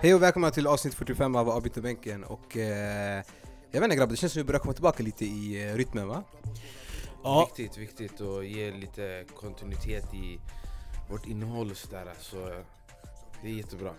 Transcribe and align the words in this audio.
Hej 0.00 0.14
och 0.14 0.22
välkomna 0.22 0.50
till 0.50 0.66
avsnitt 0.66 0.94
45 0.94 1.36
av 1.36 1.48
Avbytarbänken 1.50 2.24
och 2.24 2.56
eh, 2.56 3.22
jag 3.70 3.80
vet 3.80 3.84
inte 3.84 3.96
grabbar, 3.96 4.10
det 4.10 4.16
känns 4.16 4.32
som 4.32 4.40
vi 4.40 4.44
börjar 4.44 4.60
komma 4.60 4.72
tillbaka 4.72 5.02
lite 5.02 5.24
i 5.24 5.68
eh, 5.68 5.74
rytmen 5.74 6.08
va? 6.08 6.24
Ja, 7.22 7.50
Viktigt, 7.56 7.78
viktigt 7.78 8.20
att 8.20 8.46
ge 8.46 8.72
lite 8.72 9.24
kontinuitet 9.36 10.14
i 10.14 10.38
vårt 11.10 11.26
innehåll 11.26 11.70
och 11.70 11.76
sådär. 11.76 12.06
Så 12.20 12.36
det 13.42 13.48
är 13.48 13.52
jättebra. 13.52 13.90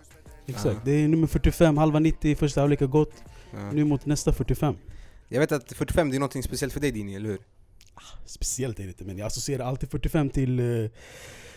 exakt. 0.46 0.74
Ja. 0.74 0.80
Det 0.84 0.90
är 0.92 1.08
nummer 1.08 1.26
45, 1.26 1.76
halva 1.78 1.98
90, 1.98 2.36
första 2.36 2.60
halvlek 2.60 2.80
har 2.80 2.86
gått. 2.86 3.14
Ja. 3.52 3.72
Nu 3.72 3.84
mot 3.84 4.06
nästa 4.06 4.32
45. 4.32 4.76
Jag 5.28 5.40
vet 5.40 5.52
att 5.52 5.72
45 5.72 6.10
det 6.10 6.16
är 6.16 6.20
något 6.20 6.44
speciellt 6.44 6.72
för 6.72 6.80
dig 6.80 6.90
Dini, 6.90 7.14
eller 7.14 7.28
hur? 7.28 7.38
Speciellt 8.26 8.78
är 8.78 8.82
det 8.82 8.88
inte, 8.88 9.04
men 9.04 9.18
jag 9.18 9.26
associerar 9.26 9.64
alltid 9.64 9.90
45 9.90 10.30
till 10.30 10.60
uh, 10.60 10.90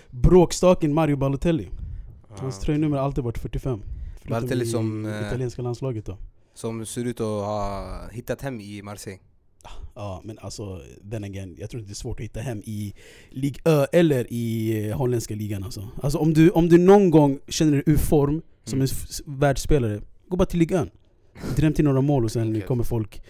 bråkstaken 0.10 0.94
Mario 0.94 1.16
Balotelli. 1.16 1.70
Hans 2.30 2.60
tröjnummer 2.60 2.98
har 2.98 3.06
alltid 3.06 3.24
varit 3.24 3.38
45. 3.38 3.82
Förutom 4.24 4.40
Balotelli 4.42 4.66
som, 4.66 5.06
eh, 5.06 5.28
italienska 5.28 5.62
landslaget 5.62 6.06
då. 6.06 6.18
Som 6.54 6.86
ser 6.86 7.06
ut 7.06 7.20
att 7.20 7.26
ha 7.26 7.88
hittat 8.12 8.42
hem 8.42 8.60
i 8.62 8.82
Marseille. 8.82 9.20
Ja, 9.96 10.22
men 10.24 10.40
alltså, 10.40 10.82
then 11.12 11.24
again, 11.24 11.56
jag 11.60 11.70
tror 11.70 11.80
inte 11.80 11.90
det 11.90 11.94
är 11.94 11.96
svårt 11.96 12.20
att 12.20 12.24
hitta 12.24 12.40
hem 12.40 12.60
i 12.66 12.94
Ligue 13.30 13.62
Ö 13.66 13.86
eller 13.92 14.28
i 14.34 14.78
eh, 14.90 14.98
holländska 14.98 15.36
ligan 15.36 15.64
alltså. 15.64 15.88
alltså 16.04 16.18
om, 16.20 16.34
du, 16.34 16.50
om 16.50 16.70
du 16.70 16.78
någon 16.78 17.12
gång 17.12 17.40
känner 17.48 17.72
dig 17.72 17.84
ur 17.86 17.98
form 17.98 18.42
som 18.64 18.80
Mm. 18.80 18.88
en 19.26 19.40
världsspelare, 19.40 20.02
gå 20.28 20.38
bara 20.38 20.46
till 20.46 20.60
Ligue 20.60 20.80
Ö. 20.80 20.86
Dräm 21.56 21.74
till 21.74 21.86
några 21.86 22.02
mål 22.02 22.24
och 22.26 22.32
sen 22.32 22.42
Enkelt. 22.48 22.66
kommer 22.66 22.84
folk 22.84 23.22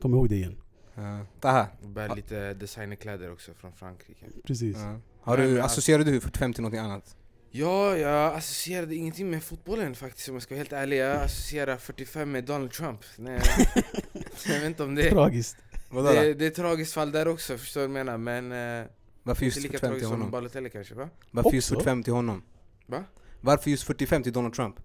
komma 0.00 0.16
ihåg 0.16 0.28
det 0.28 0.36
igen. 0.36 0.56
Ja. 0.94 1.20
Taha. 1.40 1.66
Bär 1.82 2.16
lite 2.16 2.54
designerkläder 2.54 3.32
också 3.32 3.54
från 3.54 3.72
Frankrike. 3.72 4.26
Precis. 4.44 4.76
Ja. 4.76 4.96
Har 5.20 5.36
du, 5.36 5.60
associerar 5.60 6.04
du 6.04 6.20
45 6.20 6.52
till 6.52 6.62
något 6.62 6.74
annat? 6.74 7.16
Ja, 7.50 7.96
jag 7.96 8.34
associerade 8.34 8.94
ingenting 8.94 9.30
med 9.30 9.42
fotbollen 9.42 9.94
faktiskt 9.94 10.28
om 10.28 10.34
jag 10.34 10.42
ska 10.42 10.54
vara 10.54 10.58
helt 10.58 10.72
ärlig. 10.72 10.96
Jag 10.98 11.16
associerar 11.16 11.76
45 11.76 12.30
med 12.32 12.44
Donald 12.44 12.70
Trump. 12.72 13.00
Nej, 13.16 13.40
jag 14.46 14.54
vet 14.60 14.64
inte 14.64 14.82
om 14.82 14.94
det 14.94 15.10
Tragiskt. 15.10 15.56
Vadå 15.90 16.08
det, 16.12 16.34
det 16.34 16.44
är 16.44 16.48
ett 16.48 16.54
tragiskt 16.54 16.92
fall 16.92 17.12
där 17.12 17.28
också, 17.28 17.58
förstår 17.58 17.80
du 17.80 17.86
vad 17.86 17.98
jag 18.00 18.06
menar? 18.06 18.18
Men 18.18 18.52
eh, 18.82 18.86
Varför 19.22 19.44
inte 19.44 19.56
just 19.58 19.72
lika 19.72 19.78
45 19.78 19.88
tragiskt 19.88 20.00
till 20.00 20.04
som 20.08 20.12
honom? 20.12 20.30
Balotelli 20.30 20.70
kanske 20.70 20.94
va? 20.94 21.08
Varför 21.30 21.50
just 21.50 21.70
Också? 21.72 21.80
45 21.80 22.02
till 22.02 22.12
honom? 22.12 22.42
Va? 22.86 23.04
Varför 23.40 23.70
just 23.70 23.82
45 23.84 24.22
till 24.22 24.32
Donald 24.32 24.54
Trump? 24.54 24.76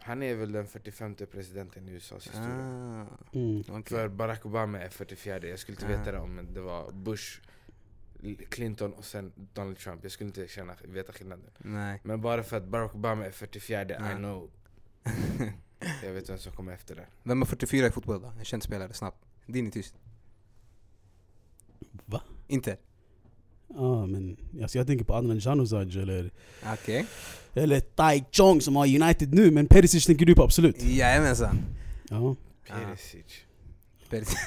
Han 0.00 0.22
är 0.22 0.34
väl 0.34 0.52
den 0.52 0.66
45 0.66 1.14
presidenten 1.32 1.88
i 1.88 1.92
USAs 1.92 2.26
historia. 2.26 2.48
Ah, 2.50 3.06
Mm. 3.34 3.64
okej. 3.68 3.82
För 3.98 4.08
Barack 4.08 4.46
Obama 4.46 4.80
är 4.80 4.88
44 4.88 5.46
Jag 5.46 5.58
skulle 5.58 5.76
inte 5.76 5.86
Ah. 5.86 5.98
veta 5.98 6.12
det 6.12 6.18
om 6.18 6.48
det 6.54 6.60
var 6.60 6.92
Bush, 6.92 7.40
Clinton 8.50 8.92
och 8.92 9.04
sen 9.04 9.32
Donald 9.54 9.78
Trump. 9.78 10.00
Jag 10.02 10.12
skulle 10.12 10.28
inte 10.28 10.48
känna, 10.48 10.74
veta 10.84 11.12
skillnaden. 11.12 11.44
Nej. 11.58 12.00
Men 12.04 12.20
bara 12.20 12.42
för 12.42 12.56
att 12.56 12.64
Barack 12.64 12.94
Obama 12.94 13.26
är 13.26 13.30
44 13.30 13.84
Ja. 13.88 14.12
I 14.12 14.14
know. 14.14 14.50
Jag 16.04 16.12
vet 16.12 16.30
vem 16.30 16.38
som 16.38 16.52
kommer 16.52 16.72
efter 16.72 16.94
det. 16.94 17.06
Vem 17.22 17.40
har 17.42 17.46
44 17.46 17.86
i 17.86 17.90
fotboll 17.90 18.22
då? 18.22 18.32
En 18.38 18.44
känd 18.44 18.62
spelare, 18.62 18.92
snabbt. 18.92 19.24
Dini 19.46 19.70
tyst. 19.70 19.94
Va? 22.04 22.22
Inte? 22.48 22.76
Ja 23.68 24.06
men 24.06 24.36
alltså 24.62 24.78
jag 24.78 24.86
tänker 24.86 25.04
på 25.04 25.14
Adnan 25.14 25.38
Januzaj 25.38 26.02
eller, 26.02 26.30
Okej. 26.72 27.06
eller 27.54 27.80
Tai 27.80 28.24
Chong 28.32 28.60
som 28.60 28.76
har 28.76 28.86
United 29.02 29.34
nu 29.34 29.50
men 29.50 29.66
Perisic 29.66 30.06
tänker 30.06 30.26
du 30.26 30.34
på 30.34 30.42
absolut? 30.42 30.82
Jajamensan. 30.82 31.58
Ja. 32.10 32.36
Perisic. 32.68 33.44
Perisic. 34.10 34.38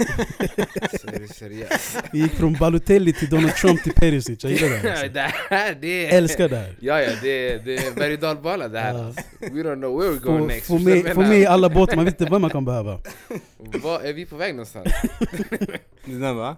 Så 1.01 1.07
är 1.07 1.19
det 1.19 1.33
seriöst. 1.33 1.97
Vi 2.11 2.19
gick 2.19 2.33
från 2.33 2.53
Balotelli 2.53 3.13
till 3.13 3.29
Donald 3.29 3.55
Trump 3.55 3.83
till 3.83 3.93
Perisic, 3.93 4.43
jag 4.43 4.53
gillar 4.53 4.69
det 4.69 4.77
här, 4.77 4.91
alltså. 4.91 5.07
det 5.07 5.31
här, 5.49 5.77
det 5.81 6.05
är... 6.05 6.17
Älskar 6.17 6.49
det 6.49 6.55
här. 6.57 6.75
Ja, 6.79 7.01
ja, 7.01 7.11
det 7.21 7.29
är, 7.29 7.59
det 7.59 7.75
är 7.75 7.91
berg 7.91 8.13
och 8.13 8.19
dalbana 8.19 8.67
det 8.67 8.79
här. 8.79 9.05
Alltså. 9.05 9.21
We 9.39 9.47
don't 9.47 9.75
know 9.75 10.01
where 10.01 10.11
we're 10.11 10.19
going 10.19 10.39
Få, 10.39 10.45
next. 10.45 10.67
få, 10.67 10.79
med, 10.79 11.13
få 11.13 11.21
med 11.21 11.47
alla 11.47 11.69
båtar, 11.69 11.95
man 11.95 12.05
vet 12.05 12.21
inte 12.21 12.31
vad 12.31 12.41
man 12.41 12.49
kan 12.49 12.65
behöva. 12.65 12.99
Vad 13.57 14.05
är 14.05 14.13
vi 14.13 14.25
på 14.25 14.35
väg 14.35 14.55
någonstans? 14.55 14.87
Det 16.05 16.19
där 16.19 16.33
va? 16.33 16.57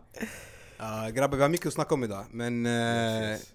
Uh, 0.79 1.13
grabbar, 1.15 1.37
vi 1.37 1.41
har 1.41 1.49
mycket 1.49 1.67
att 1.67 1.73
snacka 1.73 1.93
om 1.93 2.03
idag, 2.03 2.25
men 2.31 2.65
eh, 2.65 2.71
Yes. 3.31 3.53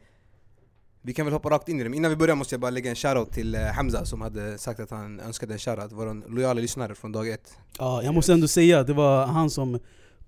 Vi 1.09 1.15
kan 1.15 1.27
väl 1.27 1.33
hoppa 1.33 1.49
rakt 1.51 1.69
in 1.69 1.81
i 1.81 1.83
det. 1.83 1.89
Men 1.89 1.97
innan 1.97 2.11
vi 2.11 2.17
börjar 2.17 2.37
måste 2.37 2.55
jag 2.55 2.61
bara 2.61 2.71
lägga 2.71 2.91
en 2.91 2.97
shoutout 2.97 3.33
till 3.33 3.55
eh, 3.55 3.61
Hamza 3.61 4.05
som 4.05 4.21
hade 4.21 4.59
sagt 4.59 4.81
att 4.81 4.91
han 4.91 5.21
önskade 5.21 5.53
en 5.53 5.59
shoutout. 5.59 5.93
Vår 5.93 6.31
lojala 6.35 6.61
lyssnare 6.61 6.95
från 6.95 7.13
dag 7.13 7.29
ett. 7.29 7.59
Ja, 7.79 8.03
jag 8.03 8.15
måste 8.15 8.33
ändå 8.33 8.49
säga 8.49 8.81
att 8.81 8.87
det 8.87 8.93
var 8.93 9.27
han 9.27 9.51
som 9.51 9.79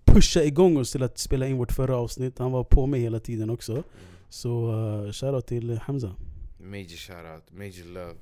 pushade 0.04 0.46
igång 0.46 0.76
oss 0.76 0.92
till 0.92 1.02
att 1.02 1.18
spela 1.18 1.46
in 1.46 1.56
vårt 1.56 1.72
förra 1.72 1.96
avsnitt. 1.96 2.38
Han 2.38 2.52
var 2.52 2.64
på 2.64 2.86
mig 2.86 3.00
hela 3.00 3.20
tiden 3.20 3.50
också. 3.50 3.82
Så 4.28 4.72
uh, 4.72 5.12
shoutout 5.12 5.46
till 5.46 5.78
Hamza. 5.78 6.14
Major 6.58 6.96
shoutout, 6.96 7.52
major 7.52 7.84
love, 7.94 8.14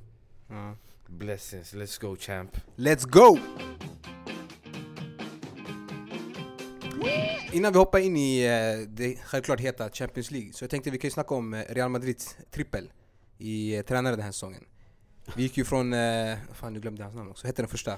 Ja. 0.49 0.75
blessings, 1.07 1.75
let's 1.75 2.01
go 2.01 2.17
champ. 2.17 2.57
Let's 2.77 3.05
go! 3.09 3.39
Innan 7.53 7.73
vi 7.73 7.79
hoppar 7.79 7.99
in 7.99 8.17
i 8.17 8.45
eh, 8.45 8.89
det 8.89 9.17
självklart 9.25 9.61
heta 9.61 9.91
Champions 9.91 10.31
League 10.31 10.53
så 10.53 10.65
jag 10.65 10.71
tänkte 10.71 10.91
vi 10.91 10.99
kan 10.99 11.09
ju 11.09 11.13
snacka 11.13 11.35
om 11.35 11.55
eh, 11.55 11.63
Real 11.69 11.91
Madrids 11.91 12.37
trippel 12.51 12.93
i 13.39 13.77
eh, 13.77 13.83
tränare 13.83 14.17
den 14.17 14.25
här 14.25 14.33
säsongen. 14.33 14.65
Vi 15.37 15.43
gick 15.43 15.57
ju 15.57 15.65
från, 15.65 15.93
fan 16.55 16.73
nu 16.73 16.81
glömde 16.81 17.01
jag 17.01 17.05
hans 17.07 17.17
namn 17.17 17.31
också, 17.31 17.47
hette 17.47 17.63
den 17.63 17.69
första? 17.69 17.97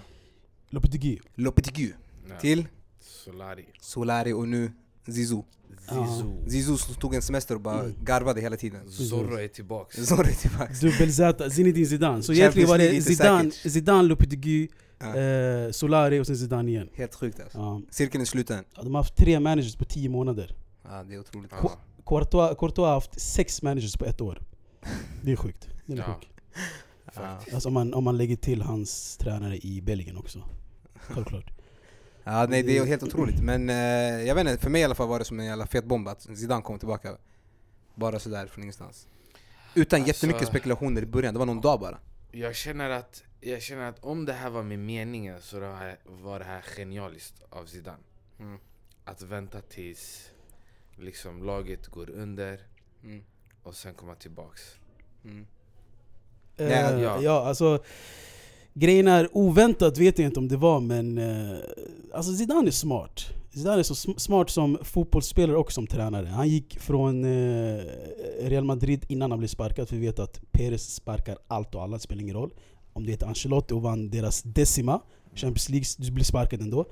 Lopetegui. 0.70 1.20
Lopetegui 1.34 1.92
Ja. 2.28 2.38
till 2.40 2.68
Solari, 3.00 3.64
Solari 3.80 4.32
och 4.32 4.48
nu 4.48 4.72
Zizou. 5.06 5.44
Zizou, 5.88 6.50
Zizou 6.50 6.76
som 6.76 6.94
tog 6.94 7.14
en 7.14 7.22
semester 7.22 7.54
och 7.54 7.60
bara 7.60 7.80
Mm. 7.80 7.94
garvade 8.04 8.40
hela 8.40 8.56
tiden. 8.56 8.90
Zorro 8.90 9.34
är 9.36 9.48
tillbaks. 9.48 9.96
Zorro 9.96 10.20
är 10.28 10.32
tillbaks. 10.32 10.80
Dubbel-Z, 10.80 11.50
Zinedine 11.50 11.86
Zidane. 11.86 12.22
Så 12.22 12.32
Champions 12.32 12.38
egentligen 12.38 12.68
var 12.68 12.78
League 12.78 12.96
det 12.96 13.02
Zidane. 13.02 13.50
Zidane 13.50 14.02
Lopetegui, 14.08 14.68
Eh, 15.04 15.70
Solari 15.72 16.20
och 16.20 16.26
sen 16.26 16.36
Zidane 16.36 16.70
igen. 16.70 16.88
Helt 16.94 17.14
sjukt 17.14 17.40
alltså. 17.40 17.58
Ja. 17.58 17.80
Cirkeln 17.90 18.22
är 18.22 18.26
sluten. 18.26 18.64
Ja, 18.76 18.82
De 18.82 18.94
har 18.94 19.02
haft 19.02 19.16
tre 19.16 19.40
managers 19.40 19.76
på 19.76 19.84
tio 19.84 20.08
månader. 20.08 20.54
Ja, 20.82 21.02
det 21.02 21.14
är 21.14 21.18
otroligt. 21.20 21.50
Ja. 21.62 21.72
Courtois, 22.06 22.58
Courtois 22.58 22.86
har 22.86 22.94
haft 22.94 23.20
sex 23.20 23.62
managers 23.62 23.96
på 23.96 24.04
ett 24.04 24.20
år. 24.20 24.38
Det 25.22 25.32
är 25.32 25.36
sjukt. 25.36 25.68
Det 25.86 25.92
är 25.92 25.96
Ja. 25.96 26.04
sjukt. 26.14 26.28
Ja. 27.14 27.38
Alltså 27.54 27.68
om 27.68 27.74
man, 27.74 27.94
om 27.94 28.04
man 28.04 28.16
lägger 28.16 28.36
till 28.36 28.62
hans 28.62 29.16
tränare 29.16 29.56
i 29.58 29.80
Belgien 29.82 30.16
också. 30.16 30.42
Självklart. 30.94 31.50
Ja, 32.24 32.46
nej 32.48 32.62
det 32.62 32.78
är 32.78 32.84
helt 32.86 33.02
otroligt. 33.02 33.40
Men 33.42 33.70
eh, 33.70 33.76
jag 34.26 34.34
vet 34.34 34.46
inte, 34.48 34.62
för 34.62 34.70
mig 34.70 34.80
i 34.80 34.84
alla 34.84 34.94
fall 34.94 35.08
var 35.08 35.18
det 35.18 35.24
som 35.24 35.40
en 35.40 35.46
jävla 35.46 35.66
fet 35.66 35.84
bomb 35.84 36.08
att 36.08 36.22
Zidane 36.22 36.62
kom 36.62 36.78
tillbaka. 36.78 37.16
Bara 37.94 38.18
sådär 38.18 38.46
från 38.46 38.62
ingenstans. 38.64 39.06
Utan 39.74 40.00
Alltså- 40.00 40.08
jättemycket 40.08 40.48
spekulationer 40.48 41.02
i 41.02 41.06
början, 41.06 41.34
det 41.34 41.38
var 41.38 41.46
någon 41.46 41.60
dag 41.60 41.80
bara. 41.80 41.98
Jag 42.32 42.54
känner 42.56 42.90
att, 42.90 43.22
jag 43.40 43.62
känner 43.62 43.88
att 43.88 44.04
om 44.04 44.24
det 44.24 44.32
här 44.32 44.50
var 44.50 44.62
med 44.62 44.78
meningen 44.78 45.40
så 45.40 45.60
det 45.60 45.66
här, 45.66 45.96
var 46.04 46.38
det 46.38 46.44
här 46.44 46.60
genialiskt 46.60 47.42
av 47.50 47.64
Zidane. 47.66 47.98
Mm. 48.38 48.58
Att 49.04 49.22
vänta 49.22 49.60
tills 49.60 50.30
liksom 50.98 51.42
laget 51.42 51.86
går 51.86 52.10
under 52.10 52.60
Mm. 53.04 53.22
och 53.62 53.74
sen 53.74 53.94
komma 53.94 54.14
tillbaks. 54.14 54.62
Mm. 55.24 55.46
Eh, 56.56 56.68
Ja, 56.70 56.98
ja. 57.00 57.22
ja. 57.22 57.46
alltså 57.46 57.82
Grejen 58.74 59.08
är, 59.08 59.28
oväntat 59.32 59.98
vet 59.98 60.18
jag 60.18 60.26
inte 60.26 60.40
om 60.40 60.48
det 60.48 60.56
var 60.56 60.80
men 60.80 61.18
eh, 61.18 61.58
Alltså 62.12 62.32
Zidane 62.34 62.68
är 62.68 62.70
smart 62.70 63.20
Zidane 63.54 63.78
är 63.78 63.82
så 63.82 63.94
sm- 63.94 64.18
smart 64.18 64.50
som 64.50 64.78
fotbollsspelare 64.82 65.56
och 65.56 65.72
som 65.72 65.86
tränare 65.86 66.26
Han 66.26 66.48
gick 66.48 66.78
från 66.78 67.24
eh, 67.24 67.82
Real 68.40 68.64
Madrid 68.64 69.04
innan 69.08 69.30
han 69.30 69.38
blev 69.38 69.48
sparkad 69.48 69.88
för 69.88 69.96
vi 69.96 70.06
vet 70.06 70.18
att 70.18 70.40
Perez 70.52 70.94
sparkar 70.94 71.38
allt 71.48 71.74
och 71.74 71.82
alla, 71.82 71.96
det 71.96 72.02
spelar 72.02 72.22
ingen 72.22 72.36
roll 72.36 72.54
Om 72.92 73.06
det 73.06 73.10
heter 73.12 73.26
Ancelotti 73.26 73.74
och 73.74 73.82
vann 73.82 74.10
deras 74.10 74.42
decima 74.42 75.00
Champions 75.34 75.68
League, 75.68 76.12
blir 76.12 76.24
sparkad 76.24 76.60
ändå 76.62 76.86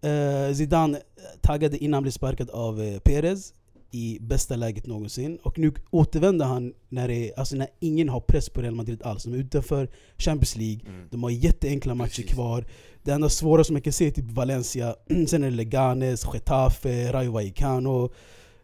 eh, 0.00 0.54
Zidane 0.54 1.00
taggade 1.40 1.78
innan 1.78 1.94
han 1.94 2.02
blev 2.02 2.12
sparkad 2.12 2.50
av 2.50 2.82
eh, 2.82 2.98
Perez 2.98 3.52
i 3.90 4.18
bästa 4.20 4.56
läget 4.56 4.86
någonsin. 4.86 5.38
Och 5.42 5.58
nu 5.58 5.72
återvänder 5.90 6.46
han 6.46 6.72
när, 6.88 7.08
det, 7.08 7.32
alltså 7.36 7.56
när 7.56 7.68
ingen 7.80 8.08
har 8.08 8.20
press 8.20 8.48
på 8.48 8.62
Real 8.62 8.74
Madrid 8.74 9.02
alls. 9.02 9.24
De 9.24 9.32
är 9.34 9.38
utanför 9.38 9.88
Champions 10.18 10.56
League, 10.56 10.80
Mm. 10.88 11.08
de 11.10 11.22
har 11.22 11.30
jätteenkla 11.30 11.94
matcher 11.94 12.08
Precis. 12.08 12.30
kvar. 12.34 12.64
Det 13.02 13.12
enda 13.12 13.28
svåra 13.28 13.64
som 13.64 13.76
jag 13.76 13.84
kan 13.84 13.92
se 13.92 14.06
är 14.06 14.10
typ 14.10 14.30
Valencia, 14.30 14.94
sen 15.28 15.42
är 15.44 15.50
det 15.50 15.56
Leganes, 15.56 16.24
Getafe, 16.34 17.12
Rayo 17.12 17.32
Vallecano, 17.32 18.12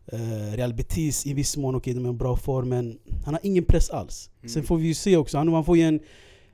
eh, 0.07 0.53
Real 0.57 0.75
Betis 0.75 1.27
i 1.27 1.35
viss 1.35 1.57
mån, 1.57 1.75
okej 1.75 1.95
de 1.95 2.01
är 2.05 2.09
i 2.09 2.11
en 2.11 2.17
bra 2.19 2.37
form 2.37 2.69
men 2.69 2.99
han 3.25 3.35
har 3.35 3.41
ingen 3.43 3.65
press 3.65 3.91
alls. 3.91 4.31
Mm. 4.41 4.49
Sen 4.49 4.63
får 4.63 4.77
vi 4.77 4.87
ju 4.87 4.95
se 4.95 5.17
också, 5.17 5.39
han, 5.39 5.49
han 5.49 5.65
får 5.65 5.77
ju 5.77 5.83
en 5.83 6.01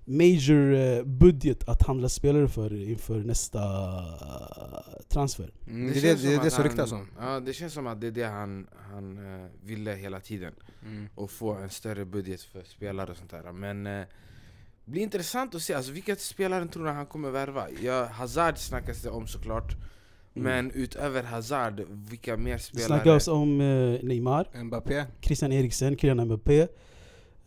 major 0.09 0.75
eh, 0.75 1.05
budget 1.05 1.69
att 1.69 1.83
handla 1.83 2.09
spelare 2.09 2.49
för 2.49 2.89
inför 2.89 3.19
nästa 3.19 3.61
eh, 3.61 5.03
transfer. 5.09 5.51
Mm, 5.67 5.87
det, 5.87 5.91
är 5.91 5.95
det, 5.95 6.01
känns 6.01 6.23
det, 6.23 6.29
är 6.29 6.35
som 6.35 6.43
det 6.43 6.47
att 6.47 6.53
som 6.53 6.65
ryktas 6.65 6.93
om. 6.93 7.09
Ja, 7.19 7.41
det 7.41 7.53
känns 7.53 7.73
som 7.73 7.87
att 7.87 8.01
det 8.01 8.07
är 8.07 8.11
det 8.11 8.25
han, 8.25 8.67
han 8.93 9.19
eh, 9.19 9.47
ville 9.63 9.93
hela 9.93 10.21
tiden. 10.21 10.53
Mm. 10.85 11.09
Och 11.15 11.31
få 11.31 11.53
en 11.55 11.71
större 11.71 12.05
budget 12.05 12.43
för 12.43 12.63
spelare 12.63 13.11
och 13.11 13.17
sånt 13.17 13.31
där. 13.31 13.53
Men 13.53 13.87
eh, 13.87 14.05
det 14.85 14.91
blir 14.91 15.03
intressant 15.03 15.55
att 15.55 15.63
se, 15.63 15.75
alltså, 15.75 15.93
vilka 15.93 16.17
spelare 16.17 16.69
tror 16.69 16.85
du 16.85 16.91
han 16.91 17.07
kommer 17.07 17.31
värva? 17.31 17.67
Ja, 17.83 18.05
Hazard 18.05 18.59
snackas 18.59 19.03
det 19.03 19.11
om 19.11 19.27
såklart. 19.27 19.77
Men 20.35 20.71
utöver 20.71 21.23
Hazard, 21.23 21.81
vilka 21.91 22.37
mer 22.37 22.53
Det 22.53 22.59
spelare? 22.59 22.87
snackas 22.87 23.29
om 23.29 23.61
eh, 23.61 23.67
Neymar, 24.03 24.63
Mbappé? 24.65 25.05
Christian 25.21 25.53
Eriksen, 25.53 25.99
Kylian 25.99 26.25
Mbappé. 26.25 26.69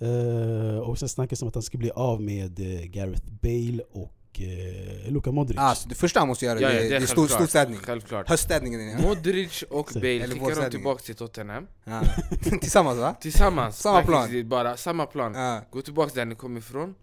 Eh, 0.02 0.80
och 0.80 1.00
sen 1.00 1.10
snackas 1.10 1.42
om 1.42 1.48
att 1.48 1.56
han 1.56 1.64
ska 1.64 1.78
bli 1.78 1.92
av 1.92 2.22
med 2.22 2.60
eh, 2.60 2.86
Gareth 2.86 3.32
Bale 3.42 3.84
och 3.92 4.14
uh, 4.40 5.12
Luka 5.12 5.32
Modric. 5.32 5.58
Ah, 5.60 5.76
så 5.76 5.90
det 5.90 5.96
första 5.96 6.20
han 6.20 6.28
måste 6.28 6.46
göra 6.46 6.60
Ja, 6.60 6.68
det, 6.68 6.74
ja, 6.76 6.82
det, 6.82 6.90
det 6.90 6.96
är 6.96 7.02
är 7.02 7.06
stor, 7.06 7.28
stor 7.28 7.46
städning. 7.46 7.78
Självklart. 7.80 8.30
Höststädningen. 8.30 9.02
Modric 9.02 9.64
och. 9.70 9.90
Bale 9.94 10.28
skickar 10.28 10.62
de 10.64 10.70
tillbaka 10.70 11.02
till 11.04 11.16
Tottenham 11.16 11.68
Ja. 11.84 12.02
Tillsammans 12.62 13.00
va? 13.00 13.16
Tillsammans, 13.22 13.80
Samma 13.82 14.02
plan. 14.04 14.50
bara 14.50 14.78
samma 14.78 15.06
plan 15.06 15.34
Ja. 15.36 15.62
Gå 15.72 15.82
tillbaka 15.82 16.12
där 16.16 16.26
ni 16.26 16.36
kom 16.36 16.58
ifrån 16.58 16.96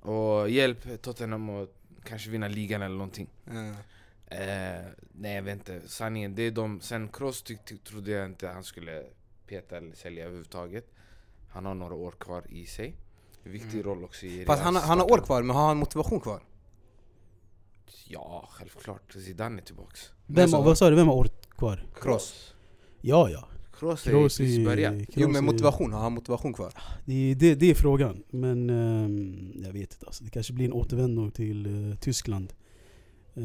Och 0.00 0.50
hjälp 0.50 1.02
Tottenham 1.02 1.50
att 1.50 1.68
kanske 2.04 2.30
vinna 2.30 2.48
ligan 2.48 2.82
eller 2.82 2.96
någonting 2.96 3.28
Ja. 3.44 3.52
eh, 4.36 4.84
Nej 5.12 5.34
jag 5.34 5.42
vet 5.42 5.54
inte, 5.54 5.80
sanningen 5.86 6.34
det 6.34 6.42
är 6.42 6.50
de 6.50 6.80
Sen 6.80 7.08
Kroos 7.08 7.44
trodde 7.84 8.10
jag 8.10 8.26
inte 8.26 8.48
han 8.48 8.64
skulle 8.64 9.02
peta 9.46 9.76
eller 9.76 9.94
sälja 9.94 10.24
överhuvudtaget 10.24 10.86
Han 11.50 11.64
har 11.66 11.74
några 11.74 11.94
år 11.94 12.12
kvar 12.12 12.44
i 12.50 12.66
sig 12.66 12.96
Viktig 13.44 13.74
Mm. 13.74 13.82
roll 13.82 14.04
också 14.04 14.26
i 14.26 14.44
Fast 14.44 14.62
han, 14.62 14.76
han 14.76 14.98
har 14.98 15.12
år 15.12 15.18
kvar, 15.18 15.42
men 15.42 15.56
har 15.56 15.66
han 15.66 15.76
motivation 15.76 16.20
kvar? 16.20 16.42
Ja, 18.08 18.48
självklart. 18.52 19.12
Zidane 19.12 19.60
är 19.60 19.64
tillbaks 19.64 20.10
vem, 20.26 20.48
så- 20.48 20.62
vad 20.62 20.78
sa 20.78 20.90
du, 20.90 20.96
vem 20.96 21.08
har 21.08 21.14
år 21.14 21.28
kvar? 21.50 21.86
Kroos. 22.00 22.54
Ja, 23.00 23.30
ja. 23.30 23.48
Kroos 23.78 24.06
är 24.06 24.10
Kroos 24.10 24.38
precis 24.38 24.58
i- 24.58 24.64
börjat 24.64 24.94
Kroos 24.94 25.08
Jo 25.16 25.28
men 25.28 25.44
motivation, 25.44 25.92
har 25.92 26.00
han 26.00 26.12
motivation 26.12 26.52
kvar? 26.54 26.72
Det, 27.04 27.12
är- 27.30 27.34
det, 27.34 27.54
det 27.54 27.70
är 27.70 27.74
frågan. 27.74 28.22
Men 28.30 28.70
ehm, 28.70 29.52
jag 29.64 29.72
vet 29.72 29.92
inte. 29.94 30.06
Alltså. 30.06 30.24
Det 30.24 30.30
kanske 30.30 30.52
blir 30.52 30.66
en 30.66 30.72
återvändning 30.72 31.30
till 31.30 31.90
eh, 31.90 31.96
Tyskland. 31.98 32.52
Eh, 33.34 33.42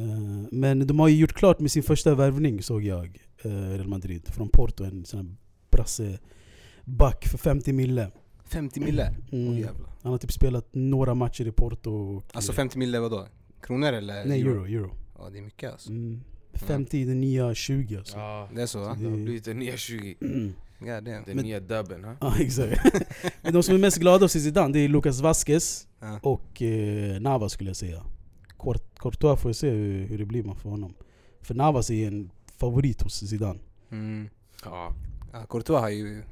men 0.52 0.88
de 0.88 1.00
har 1.00 1.08
ju 1.08 1.16
gjort 1.18 1.34
klart 1.34 1.60
med 1.60 1.72
sin 1.72 1.84
första 1.84 2.16
värvning 2.16 2.64
såg 2.64 2.84
jag. 2.84 3.22
Uh, 3.46 3.52
Real 3.52 3.88
Madrid. 3.88 4.28
Från 4.34 4.50
Porto. 4.50 4.84
En 4.84 5.06
sån 5.06 5.20
här 5.20 5.36
brasse 5.72 6.20
back 6.86 7.28
för 7.28 7.38
50 7.38 7.74
mille. 7.74 8.12
50 8.46 8.80
mille? 8.80 9.16
Mm. 9.32 9.58
Jävlar. 9.58 9.90
Han 10.02 10.12
har 10.12 10.18
typ 10.20 10.32
spelat 10.32 10.68
några 10.72 11.14
matcher 11.16 11.48
i 11.48 11.52
Porto. 11.52 11.92
Och, 11.94 12.24
Alltså 12.34 12.52
eh, 12.52 12.56
50 12.56 12.78
mille 12.78 13.00
vadå? 13.00 13.28
Kronor 13.62 13.94
eller? 13.94 14.26
Nej, 14.26 14.42
euro. 14.42 14.66
euro. 14.66 14.96
Ja 15.18 15.30
det 15.30 15.38
är 15.38 15.42
mycket 15.42 15.72
alltså. 15.72 15.90
Mm. 15.90 16.22
50 16.54 17.02
är 17.02 17.06
den 17.06 17.22
nya 17.22 17.56
20 17.56 17.98
alltså. 17.98 18.18
Ja, 18.18 18.50
Det 18.56 18.62
är 18.62 18.66
så 18.66 18.80
va? 18.80 18.96
det 19.00 19.10
har 19.10 19.18
blivit 19.18 19.46
den 19.46 19.60
nya 19.60 19.78
20 19.78 20.16
God 20.80 20.88
damn. 20.90 21.04
Den 21.04 21.24
Men- 21.26 21.38
nya 21.38 21.60
dubben 21.60 22.04
ha? 22.04 22.16
Ja 22.22 22.34
exakt. 22.40 22.82
Men 23.42 23.54
de 23.54 23.64
som 23.64 23.76
är 23.76 23.80
mest 23.80 23.98
glada 23.98 24.24
hos 24.26 24.32
Zidane 24.32 24.74
det 24.74 24.80
är 24.80 24.88
Lucas 24.88 25.22
Vasquez 25.22 25.88
Ja. 26.00 26.20
och 26.24 26.62
eh, 26.62 27.22
Navas 27.22 27.52
skulle 27.52 27.70
jag 27.70 27.78
säga. 27.78 28.04
Court- 28.58 29.00
Courtois 29.00 29.40
får 29.42 29.50
jag 29.50 29.56
se 29.56 29.70
hur, 29.70 30.08
hur 30.08 30.18
det 30.18 30.26
blir 30.26 30.44
man 30.44 30.56
för 30.56 30.70
honom. 30.70 30.94
För 31.42 31.54
Navas 31.56 31.90
är 31.90 32.08
en 32.08 32.32
favorit 32.58 33.02
hos 33.02 33.14
Zidane. 33.30 33.60
Mm. 33.92 34.30
Ja 34.66 34.94
Ja, 35.34 35.46
Courtois 35.50 35.82
har 35.82 35.90
ju 35.90 36.24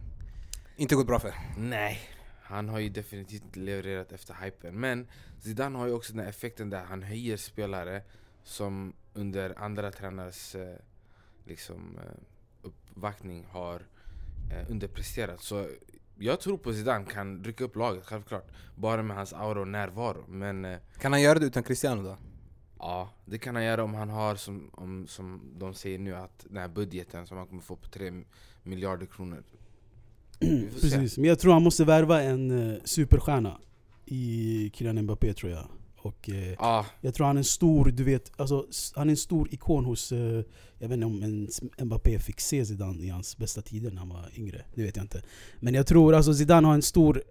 inte 0.75 0.95
gått 0.95 1.07
bra 1.07 1.19
för. 1.19 1.33
Nej, 1.57 1.99
han 2.41 2.69
har 2.69 2.79
ju 2.79 2.89
definitivt 2.89 3.55
levererat 3.55 4.11
efter 4.11 4.33
hypen 4.43 4.79
Men 4.79 5.07
Zidane 5.39 5.77
har 5.77 5.87
ju 5.87 5.93
också 5.93 6.13
den 6.13 6.27
effekten 6.27 6.69
där 6.69 6.83
han 6.83 7.03
höjer 7.03 7.37
spelare 7.37 8.01
Som 8.43 8.93
under 9.13 9.59
andra 9.59 9.91
tränares 9.91 10.55
eh, 10.55 10.75
liksom, 11.45 11.97
eh, 11.97 12.21
uppvaktning 12.61 13.45
har 13.49 13.81
eh, 14.51 14.71
underpresterat 14.71 15.41
Så 15.41 15.67
jag 16.15 16.39
tror 16.39 16.57
på 16.57 16.73
Zidane 16.73 17.05
kan 17.05 17.43
rycka 17.43 17.63
upp 17.63 17.75
laget, 17.75 18.05
självklart 18.05 18.47
Bara 18.75 19.03
med 19.03 19.17
hans 19.17 19.33
aura 19.33 19.61
och 19.61 19.67
närvaro 19.67 20.25
Men 20.27 20.77
Kan 20.99 21.11
han 21.11 21.21
göra 21.21 21.39
det 21.39 21.45
utan 21.45 21.63
Cristiano 21.63 22.03
då? 22.03 22.17
ja, 22.79 23.09
det 23.25 23.37
kan 23.37 23.55
han 23.55 23.65
göra 23.65 23.83
om 23.83 23.93
han 23.93 24.09
har 24.09 24.35
som, 24.35 24.69
om, 24.73 25.07
som 25.07 25.53
de 25.57 25.73
säger 25.73 25.99
nu 25.99 26.15
att 26.15 26.45
den 26.49 26.57
här 26.57 26.67
budgeten 26.67 27.27
som 27.27 27.37
han 27.37 27.47
kommer 27.47 27.61
få 27.61 27.75
på 27.75 27.89
3 27.89 28.23
miljarder 28.63 29.05
kronor. 29.05 29.43
Precis, 30.81 31.17
men 31.17 31.29
jag 31.29 31.39
tror 31.39 31.53
han 31.53 31.63
måste 31.63 31.85
värva 31.85 32.21
en 32.21 32.51
uh, 32.51 32.77
superstjärna 32.83 33.59
i 34.05 34.71
Kylian 34.73 35.01
Mbappé 35.01 35.33
tror 35.33 35.51
jag. 35.51 35.67
Och 35.97 36.29
eh, 36.29 36.53
Ja, 36.59 36.85
jag 37.01 37.13
tror 37.13 37.27
han 37.27 37.35
är 37.35 37.39
en 37.39 37.43
stor, 37.43 37.85
du 37.85 38.03
vet, 38.03 38.31
alltså, 38.35 38.65
han 38.95 39.09
är 39.09 39.11
en 39.11 39.17
stor 39.17 39.47
ikon 39.53 39.85
hos, 39.85 40.11
eh, 40.11 40.43
jag 40.79 40.87
vet 40.87 40.91
inte 40.91 41.05
om 41.05 41.23
ens 41.23 41.61
Mbappé 41.81 42.19
fick 42.19 42.39
se 42.41 42.65
Zidane 42.65 43.03
i 43.03 43.09
hans 43.09 43.37
bästa 43.37 43.61
tider 43.61 43.91
när 43.91 43.99
han 43.99 44.09
var 44.09 44.29
yngre, 44.35 44.61
det 44.75 44.83
vet 44.83 44.95
jag 44.95 45.03
inte. 45.03 45.21
Men 45.59 45.73
jag 45.73 45.87
tror 45.87 46.15
alltså 46.15 46.33
Zidane 46.33 46.67
har 46.67 46.73
en 46.73 46.81
stor 46.81 47.23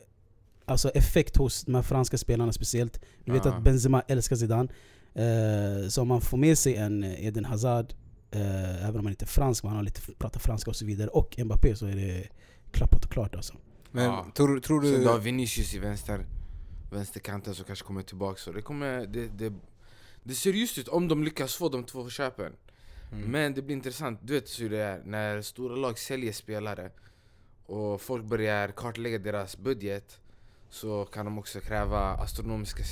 alltså, 0.65 0.89
effekt 0.89 1.37
hos 1.37 1.65
de 1.65 1.75
här 1.75 1.83
franska 1.83 2.19
spelarna 2.19 2.53
speciellt. 2.53 3.01
Du 3.25 3.33
vet 3.33 3.45
Ja. 3.45 3.53
att 3.55 3.65
Benzema 3.65 4.03
älskar 4.09 4.37
Zidane. 4.37 4.69
Eh, 5.15 5.89
så 5.89 6.03
om 6.03 6.09
man 6.09 6.21
får 6.21 6.37
med 6.39 6.59
sig 6.59 6.77
en 6.77 7.05
eh, 7.05 7.27
Eden 7.27 7.45
Hazard, 7.45 7.95
eh, 8.31 8.85
även 8.89 8.97
om 9.01 9.07
han 9.07 9.13
inte 9.13 9.25
är 9.25 9.27
fransk, 9.27 9.63
men 9.65 9.69
han 9.71 9.77
har 9.77 9.85
lite, 9.85 10.01
pratar 10.19 10.41
franska 10.41 10.71
och 10.71 10.77
så 10.77 10.85
vidare, 10.85 11.09
och 11.09 11.39
Mbappé 11.39 11.77
så 11.77 11.87
är 11.87 11.97
det 11.97 12.29
klappat 12.73 13.05
och 13.05 13.11
klart 13.11 13.35
alltså. 13.35 13.55
Men 13.91 14.05
Ja. 14.05 14.27
tror, 14.35 14.61
tror 14.61 14.83
Sen 14.83 14.93
du... 14.93 14.99
du 14.99 15.09
har 15.09 15.19
Vinicius 15.19 15.75
i 15.75 15.79
vänster, 15.79 16.27
vänsterkanten 16.91 17.55
som 17.55 17.65
kanske 17.65 17.85
kommer 17.85 18.03
tillbaka 18.03 18.39
så 18.39 18.53
det 18.53 18.63
kommer, 18.63 19.07
det, 19.07 19.29
det, 19.29 19.53
det 20.23 20.35
ser 20.35 20.53
ljust 20.53 20.79
ut 20.79 20.89
om 20.89 21.09
de 21.09 21.25
lyckas 21.25 21.55
få 21.55 21.69
de 21.69 21.85
två 21.85 22.11
köpen 22.11 22.53
Mm. 23.13 23.31
Men 23.31 23.55
det 23.55 23.63
blir 23.63 23.77
intressant, 23.77 24.21
du 24.23 24.33
vet 24.33 24.61
hur 24.61 24.71
det 24.71 24.79
är 24.79 25.03
när 25.05 25.43
stora 25.43 25.77
lag 25.77 25.99
säljer 25.99 26.33
spelare 26.33 26.91
och 27.67 28.01
folk 28.01 28.25
börjar 28.25 28.69
kartlägga 28.69 29.19
deras 29.19 29.57
budget 29.57 30.21
så 30.71 31.05
kan 31.05 31.25
de 31.25 31.39
också 31.39 31.61
kräva 31.61 31.99
astronomiska 31.99 32.83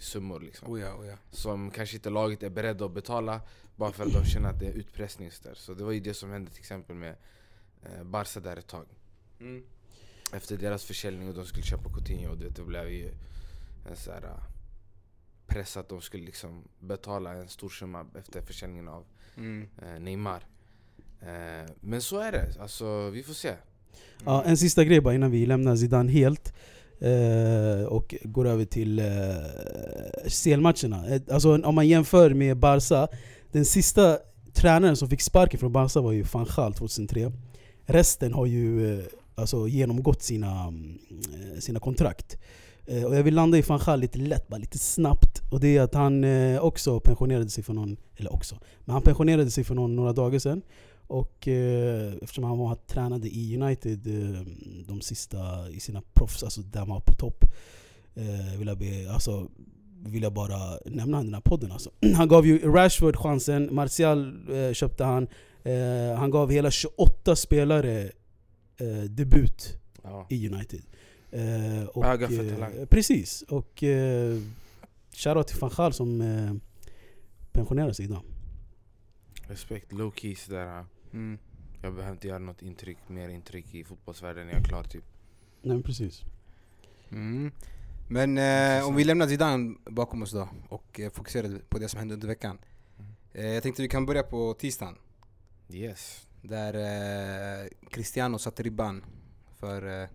summor 0.00 0.40
liksom. 0.40 0.72
Oh 0.72 0.80
ja, 0.80 0.94
oh 0.94 1.06
ja. 1.06 1.14
Som 1.30 1.70
kanske 1.70 1.96
inte 1.96 2.10
laget 2.10 2.42
är 2.42 2.50
beredda 2.50 2.84
att 2.84 2.94
betala 2.94 3.40
bara 3.76 3.92
för 3.92 4.04
att 4.04 4.12
de 4.12 4.24
känner 4.24 4.48
att 4.48 4.60
det 4.60 4.66
är 4.66 4.72
utpressning 4.72 5.30
så 5.30 5.48
där. 5.48 5.54
Så 5.54 5.74
det 5.74 5.84
var 5.84 5.92
ju 5.92 6.00
det 6.00 6.14
som 6.14 6.30
hände 6.30 6.50
till 6.50 6.60
exempel 6.60 6.96
med 6.96 7.16
eh, 7.82 8.04
Barca 8.04 8.40
där 8.40 8.56
ett 8.56 8.66
tag 8.66 8.86
Mm. 9.44 9.62
efter 10.32 10.56
deras 10.56 10.84
försäljning 10.84 11.28
och 11.28 11.34
de 11.34 11.44
skulle 11.46 11.62
köpa 11.64 11.90
Coutinho 11.94 12.30
och 12.30 12.38
det, 12.38 12.48
det 12.48 12.62
blev 12.62 12.88
ju 12.90 13.08
en 13.90 13.96
så 13.96 14.10
här, 14.10 14.22
uh, 14.24 14.42
press 15.46 15.76
att 15.76 15.88
de 15.88 16.00
skulle 16.00 16.24
liksom 16.24 16.64
betala 16.80 17.32
en 17.34 17.48
stor 17.48 17.68
summa 17.68 18.06
efter 18.18 18.40
försäljningen 18.42 18.88
av 18.88 19.04
Mm. 19.36 19.68
eh, 19.82 20.00
Neymar. 20.00 20.46
Eh, 21.20 21.70
men 21.80 22.02
så 22.02 22.18
är 22.18 22.32
det, 22.32 22.54
alltså 22.60 23.10
vi 23.10 23.22
får 23.22 23.34
se. 23.34 23.54
Ja, 24.24 24.42
en 24.44 24.56
sista 24.56 24.84
grej 24.84 25.00
bara 25.00 25.14
innan 25.14 25.30
vi 25.30 25.46
lämnar 25.46 25.76
Zidane 25.76 26.12
helt 26.12 26.52
eh, 27.00 27.84
och 27.86 28.14
går 28.22 28.46
över 28.46 28.64
till 28.64 28.98
eh, 28.98 29.04
CL-matcherna. 30.28 31.20
Alltså, 31.30 31.62
om 31.62 31.74
man 31.74 31.88
jämför 31.88 32.30
med 32.34 32.56
Barca, 32.56 33.08
den 33.52 33.64
sista 33.64 34.18
tränaren 34.52 34.96
som 34.96 35.08
fick 35.08 35.20
sparken 35.20 35.60
från 35.60 35.72
Barca 35.72 36.00
var 36.00 36.12
ju 36.12 36.22
van 36.22 36.46
Gaal 36.56 36.74
2003. 36.74 37.32
Resten 37.86 38.32
har 38.34 38.46
ju 38.46 38.98
eh, 38.98 39.04
alltså, 39.34 39.68
genomgått 39.68 40.22
sina, 40.22 40.62
mm, 40.62 40.98
eh, 41.34 41.60
sina 41.60 41.80
kontrakt. 41.80 42.36
Eh, 42.86 43.04
och 43.04 43.16
jag 43.16 43.22
vill 43.22 43.34
landa 43.34 43.58
i 43.58 43.62
van 43.62 43.80
Gaal 43.86 44.00
lite 44.00 44.18
lätt, 44.18 44.48
bara 44.48 44.58
lite 44.58 44.78
snabbt. 44.78 45.42
Och 45.50 45.60
det 45.60 45.76
är 45.76 45.82
att 45.82 45.94
han 45.94 46.24
eh, 46.24 46.60
också 46.60 47.00
pensionerade 47.00 47.50
sig 47.50 47.64
för 47.64 47.72
någon, 47.72 47.96
eller 48.16 48.32
också, 48.32 48.58
men 48.84 48.92
han 48.92 49.02
pensionerade 49.02 49.50
sig 49.50 49.64
för 49.64 49.74
någon, 49.74 49.96
några 49.96 50.12
dagar 50.12 50.38
sedan. 50.38 50.62
Och 51.06 51.48
eh, 51.48 52.12
eftersom 52.22 52.44
han 52.44 52.58
var, 52.58 52.74
tränade 52.74 53.28
i 53.28 53.56
United 53.56 54.06
eh, 54.06 54.40
de 54.86 55.00
sista, 55.00 55.70
i 55.70 55.80
sina 55.80 56.02
proffs, 56.14 56.42
alltså 56.42 56.60
där 56.60 56.80
han 56.80 56.88
var 56.88 57.00
på 57.00 57.14
topp. 57.14 57.44
Eh, 58.14 58.58
vill, 58.58 58.68
jag 58.68 58.78
be, 58.78 59.12
alltså, 59.12 59.46
vill 60.06 60.22
jag 60.22 60.32
bara 60.32 60.78
nämna 60.86 61.22
den 61.22 61.34
här 61.34 61.40
podden 61.40 61.72
alltså. 61.72 61.90
Han 62.16 62.28
gav 62.28 62.46
ju 62.46 62.58
Rashford 62.58 63.16
chansen, 63.16 63.74
Martial 63.74 64.34
köpte 64.72 65.04
han. 65.04 65.28
Han 66.18 66.30
gav 66.30 66.50
hela 66.50 66.70
28 66.70 67.36
spelare 67.36 68.10
debut 69.08 69.78
Ja. 70.02 70.26
i 70.30 70.48
United. 70.48 70.82
Eh, 71.30 71.84
och, 71.84 72.04
Öga 72.04 72.28
för 72.28 72.80
eh. 72.80 72.86
Precis. 72.86 73.42
Och 73.42 73.82
eh, 73.82 74.38
shoutout 75.12 75.48
till 75.48 75.58
van 75.60 75.70
Gaal 75.76 75.92
som 75.92 76.20
eh, 76.20 76.54
pensionerar 77.52 77.92
sig 77.92 78.04
idag. 78.04 78.22
Respekt, 79.48 79.92
low 79.92 80.12
key 80.16 80.34
sådär. 80.34 80.84
Mm. 81.12 81.38
Jag 81.82 81.94
behöver 81.94 82.12
inte 82.12 82.28
göra 82.28 82.38
något 82.38 82.62
intryck, 82.62 82.98
mer 83.06 83.28
intryck 83.28 83.74
i 83.74 83.84
fotbollsvärlden, 83.84 84.48
jag 84.48 84.56
är 84.60 84.64
klar 84.64 84.82
typ. 84.82 85.04
Nej 85.62 85.74
men 85.74 85.82
precis. 85.82 86.22
Mm. 87.10 87.52
Men 88.08 88.38
eh, 88.38 88.88
om 88.88 88.96
vi 88.96 89.04
lämnar 89.04 89.26
Zidane 89.26 89.74
bakom 89.84 90.22
oss 90.22 90.32
då 90.32 90.48
och 90.68 91.00
eh, 91.00 91.10
fokuserar 91.10 91.60
på 91.68 91.78
det 91.78 91.88
som 91.88 91.98
hände 91.98 92.14
under 92.14 92.28
veckan. 92.28 92.58
Mm. 92.98 93.10
Eh, 93.32 93.54
jag 93.54 93.62
tänkte 93.62 93.82
vi 93.82 93.88
kan 93.88 94.06
börja 94.06 94.22
på 94.22 94.54
tisdagen. 94.58 94.94
Yes. 95.70 96.26
Där 96.48 96.74
eh, 96.74 97.68
Cristiano 97.90 98.38
satte 98.38 98.62
ribban 98.62 99.04
för 99.58 100.02
eh, 100.02 100.08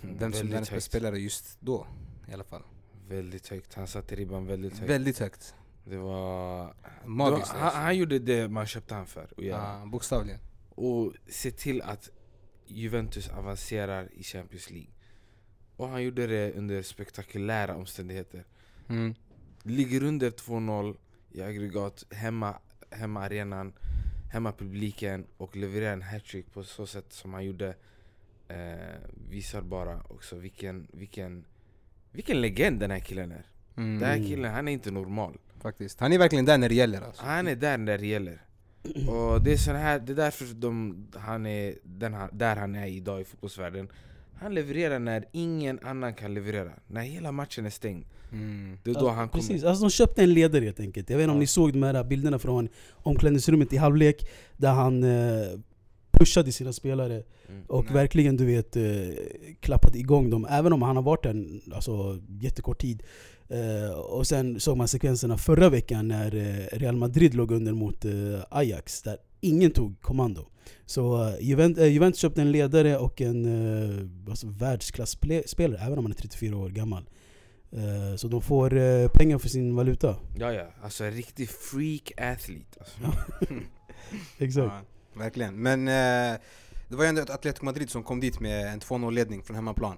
vem 0.00 0.32
som 0.32 0.48
världens 0.48 0.70
bästa 0.70 0.90
spelare 0.90 1.18
just 1.18 1.60
då 1.60 1.86
i 2.28 2.32
alla 2.32 2.44
fall. 2.44 2.62
Väldigt 3.08 3.48
högt, 3.48 3.74
han 3.74 3.86
satte 3.86 4.16
ribban 4.16 4.46
väldigt 4.46 4.78
högt. 4.78 4.90
Väldigt 4.90 5.18
högt. 5.18 5.54
Det 5.84 5.96
var... 5.96 6.66
Det 6.66 6.74
var 7.02 7.08
Magiskt 7.08 7.48
han, 7.48 7.62
alltså. 7.62 7.78
han 7.78 7.96
gjorde 7.96 8.18
det 8.18 8.48
man 8.48 8.66
köpte 8.66 8.94
han 8.94 9.06
för 9.06 9.24
att 9.24 9.44
göra. 9.44 9.78
Ja, 9.80 9.86
bokstavligen. 9.86 10.40
Och 10.68 11.12
se 11.28 11.50
till 11.50 11.82
att 11.82 12.10
Juventus 12.66 13.28
avancerar 13.28 14.08
i 14.12 14.22
Champions 14.22 14.70
League. 14.70 14.90
Och 15.76 15.88
han 15.88 16.02
gjorde 16.02 16.26
det 16.26 16.52
under 16.52 16.82
spektakulära 16.82 17.76
omständigheter. 17.76 18.44
Mm. 18.88 19.14
Ligger 19.62 20.02
under 20.02 20.30
2-0 20.30 20.96
i 21.32 21.42
aggregat, 21.42 22.04
hemma, 22.10 22.58
hemma 22.90 23.20
arenan, 24.30 24.44
hemma 24.46 24.52
publiken 24.52 25.26
och 25.38 25.56
levererar 25.56 25.92
en 25.92 26.02
hattrick 26.02 26.52
på 26.52 26.62
så 26.64 26.86
sätt 26.86 27.12
som 27.12 27.34
han 27.34 27.44
gjorde. 27.44 27.74
eh, 28.48 28.98
visar 29.30 29.62
bara 29.62 30.00
också 30.08 30.36
vilken, 30.36 30.86
vilken, 30.92 31.44
vilken 32.12 32.40
legend 32.40 32.80
den 32.80 32.90
här 32.90 33.00
killen 33.00 33.32
är. 33.32 33.44
Mm. 33.76 33.98
Den 34.00 34.08
här 34.08 34.28
killen, 34.28 34.52
han 34.54 34.68
är 34.68 34.72
inte 34.72 34.90
normal. 34.90 35.38
Faktiskt. 35.60 36.00
Han 36.00 36.12
är 36.12 36.18
verkligen 36.18 36.44
där 36.44 36.58
när 36.58 36.68
det 36.68 36.74
gäller 36.74 37.00
alltså. 37.02 37.22
Han 37.24 37.46
är 37.48 37.56
där 37.56 37.78
när 37.78 37.98
det 37.98 38.06
gäller. 38.06 38.40
Och 39.08 39.42
det 39.42 39.52
är, 39.52 39.56
sån 39.56 39.76
här, 39.76 39.98
det 40.00 40.12
är 40.12 40.16
därför 40.16 40.54
de, 40.54 41.06
han 41.14 41.46
är 41.46 41.74
den, 41.84 42.14
han- 42.14 42.30
där 42.32 42.56
han 42.56 42.74
är 42.74 42.86
idag 42.86 43.20
i 43.20 43.24
fotbollsvärlden. 43.24 43.88
Han 44.40 44.54
levererar 44.54 44.98
när 44.98 45.24
ingen 45.32 45.78
annan 45.82 46.14
kan 46.14 46.34
leverera. 46.34 46.72
När 46.86 47.02
hela 47.02 47.32
matchen 47.32 47.66
är 47.66 47.70
stängd. 47.70 48.04
Mm. 48.32 48.78
Det 48.84 48.90
är 48.90 48.94
då 48.94 49.08
han 49.08 49.28
kommer. 49.28 49.42
Precis, 49.42 49.64
alltså 49.64 49.84
de 49.84 49.90
köpte 49.90 50.22
en 50.22 50.34
ledare 50.34 50.64
helt 50.64 50.80
enkelt. 50.80 51.10
Jag 51.10 51.16
vet 51.16 51.24
inte 51.24 51.30
om 51.30 51.36
Ja. 51.36 51.40
ni 51.40 51.46
såg 51.46 51.72
de 51.72 51.82
här 51.82 52.04
bilderna 52.04 52.38
från 52.38 52.68
omklädningsrummet 52.92 53.72
i 53.72 53.76
halvlek 53.76 54.28
där 54.56 54.72
han 54.72 55.02
eh, 55.04 55.58
pushade 56.10 56.52
sina 56.52 56.72
spelare 56.72 57.22
Mm. 57.48 57.62
och 57.68 57.84
Nej. 57.84 57.94
verkligen 57.94 58.36
du 58.36 58.44
vet 58.46 58.76
eh, 58.76 58.82
klappade 59.60 59.98
igång 59.98 60.30
dem. 60.30 60.46
Även 60.50 60.72
om 60.72 60.82
han 60.82 60.96
har 60.96 61.02
varit 61.02 61.22
där 61.22 61.30
en 61.30 61.60
alltså, 61.74 62.18
jättekort 62.40 62.80
tid. 62.80 63.02
Eh, 63.48 63.90
och 63.98 64.26
sen 64.26 64.60
såg 64.60 64.76
man 64.76 64.88
sekvenserna 64.88 65.38
förra 65.38 65.68
veckan 65.68 66.08
när 66.08 66.34
eh, 66.34 66.78
Real 66.78 66.96
Madrid 66.96 67.34
låg 67.34 67.50
under 67.50 67.72
mot 67.72 68.04
eh, 68.04 68.12
Ajax 68.50 69.02
där 69.02 69.16
ingen 69.40 69.70
tog 69.70 70.00
kommando. 70.00 70.46
Så 70.86 71.28
eh, 71.28 71.34
Juvent, 71.40 71.78
eh, 71.78 71.86
Juventus 71.86 72.20
köpte 72.20 72.40
en 72.42 72.52
ledare 72.52 72.98
och 72.98 73.20
en 73.20 73.44
eh, 73.46 74.30
alltså, 74.30 74.46
världsklasspelare 74.46 75.80
även 75.80 75.98
om 75.98 76.04
han 76.04 76.12
är 76.12 76.16
34 76.16 76.56
år 76.56 76.68
gammal. 76.70 77.02
Eh, 77.72 78.16
så 78.16 78.28
de 78.28 78.42
får 78.42 78.76
eh, 78.76 79.08
pengar 79.08 79.38
för 79.38 79.48
sin 79.48 79.76
valuta. 79.76 80.16
Ja 80.36 80.52
ja, 80.52 80.66
alltså 80.82 81.04
en 81.04 81.12
riktig 81.12 81.48
freak 81.48 82.12
athlete. 82.16 82.80
Alltså. 82.80 82.98
Exakt. 84.38 84.72
Ja, 84.72 84.80
verkligen. 85.14 85.62
Men 85.62 85.88
eh, 85.88 86.40
det 86.88 86.96
var 86.96 87.04
ju 87.04 87.08
ändå 87.08 87.22
Atletico 87.22 87.64
Madrid 87.64 87.90
som 87.90 88.02
kom 88.02 88.20
dit 88.20 88.40
med 88.40 88.72
en 88.72 88.80
2-0 88.80 89.12
ledning 89.12 89.42
från 89.42 89.56
hemmaplan. 89.56 89.96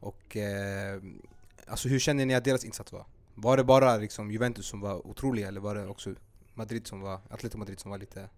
Och 0.00 0.36
eh, 0.36 1.00
alltså 1.66 1.88
hur 1.88 1.98
känner 1.98 2.26
ni 2.26 2.34
att 2.34 2.44
deras 2.44 2.64
insats 2.64 2.92
var? 2.92 3.04
Var 3.34 3.56
det 3.56 3.64
bara 3.64 3.96
liksom 3.96 4.30
Juventus 4.30 4.66
som 4.66 4.80
var 4.80 5.06
otroliga 5.06 5.48
eller 5.48 5.60
var 5.60 5.74
det 5.74 5.86
också 5.86 6.14
Madrid 6.54 6.86
som 6.86 7.00
var, 7.00 7.20
Atletico 7.30 7.58
Madrid 7.58 7.80
som 7.80 7.90
var 7.90 7.98
lite... 7.98 8.28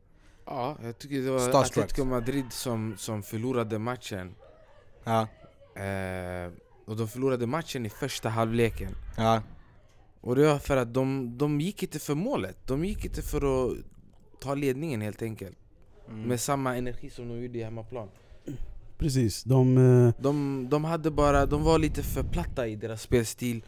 Ja, 0.44 0.76
jag 0.82 0.98
tycker 0.98 1.20
det 1.20 1.30
var 1.30 1.38
Starstruck. 1.38 1.84
Atletico 1.84 2.04
Madrid 2.04 2.52
som, 2.52 2.96
som 2.98 3.22
förlorade 3.22 3.78
matchen. 3.78 4.34
Ja, 5.04 5.26
Eh, 5.78 6.52
och 6.88 6.96
de 6.96 7.08
förlorade 7.08 7.46
matchen 7.46 7.86
i 7.86 7.90
första 7.90 8.28
halvleken. 8.28 8.94
ja, 9.16 9.42
Och 10.20 10.36
det 10.36 10.46
var 10.46 10.58
för 10.58 10.76
att 10.76 10.94
de, 10.94 11.38
de 11.38 11.60
gick 11.60 11.82
inte 11.82 11.98
för 11.98 12.14
målet. 12.14 12.56
De 12.66 12.84
gick 12.84 13.04
inte 13.04 13.22
för 13.22 13.66
att 13.70 13.76
ta 14.40 14.54
ledningen 14.54 15.00
helt 15.00 15.22
enkelt. 15.22 15.58
mm. 16.08 16.22
Med 16.22 16.40
samma 16.40 16.76
energi 16.76 17.10
som 17.10 17.28
de 17.28 17.42
gjorde 17.42 17.58
i 17.58 17.62
hemmaplan. 17.62 18.08
Precis. 18.98 19.42
De, 19.44 19.76
eh, 19.78 20.14
De, 20.22 20.66
de, 20.70 20.84
hade 20.84 21.10
bara, 21.10 21.46
de 21.46 21.62
var 21.62 21.78
lite 21.78 22.02
för 22.02 22.22
platta 22.22 22.66
i 22.66 22.76
deras 22.76 23.02
spelstil. 23.02 23.64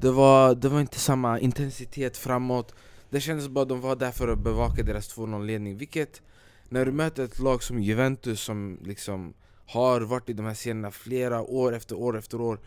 Det 0.00 0.10
var, 0.10 0.54
det 0.54 0.68
var 0.68 0.80
inte 0.80 0.98
samma 0.98 1.38
intensitet 1.40 2.16
framåt. 2.16 2.74
Det 3.10 3.20
kändes 3.20 3.48
bara 3.48 3.62
att 3.62 3.68
de 3.68 3.80
var 3.80 3.96
där 3.96 4.10
för 4.10 4.28
att 4.28 4.38
bevaka 4.38 4.82
deras 4.82 5.16
2-0-ledning. 5.16 5.76
Vilket, 5.76 6.22
när 6.68 6.84
du 6.86 6.92
möter 6.92 7.24
ett 7.24 7.38
lag 7.38 7.62
som 7.62 7.82
Juventus 7.82 8.40
som 8.40 8.78
liksom 8.84 9.34
har 9.70 10.00
varit 10.00 10.28
i 10.28 10.32
de 10.32 10.46
här 10.46 10.54
scenerna 10.54 10.90
flera 10.90 11.42
år 11.42 11.74
efter 11.74 11.96
år 11.96 12.18
efter 12.18 12.40
år 12.40 12.60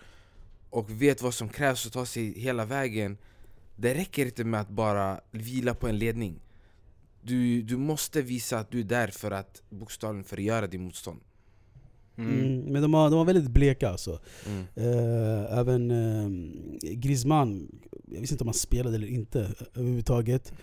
och 0.70 1.02
vet 1.02 1.22
vad 1.22 1.34
som 1.34 1.50
krävs 1.50 1.86
att 1.86 1.94
ta 1.94 2.06
sig 2.06 2.40
hela 2.40 2.66
vägen. 2.66 3.18
Det 3.76 3.94
räcker 3.94 4.26
inte 4.26 4.44
med 4.44 4.62
att 4.62 4.70
bara 4.70 5.22
vila 5.32 5.74
på 5.74 5.88
en 5.88 5.98
ledning. 5.98 6.40
Du, 7.22 7.62
du 7.62 7.78
måste 7.78 8.22
visa 8.22 8.60
att 8.60 8.72
du 8.72 8.80
är 8.80 8.84
där 8.84 9.08
för 9.08 9.32
att 9.32 9.62
bokstavligen 9.70 10.24
förgöra 10.24 10.68
din 10.68 10.84
motstånd. 10.84 11.20
Mm. 12.16 12.40
mm, 12.40 12.60
men 12.60 12.82
de 12.82 12.92
var, 12.92 13.10
de 13.10 13.18
var 13.18 13.26
väldigt 13.26 13.52
bleka 13.52 13.90
alltså. 13.90 14.20
Mm. 14.48 14.66
Eh, 14.76 15.58
även 15.60 15.92
eh, 15.92 16.30
Griezmann, 16.94 17.80
jag 18.06 18.20
visste 18.20 18.34
inte 18.34 18.44
om 18.44 18.48
han 18.48 18.54
spelade 18.54 18.96
eller 18.96 19.08
inte 19.08 19.40
överhuvudtaget. 19.74 20.54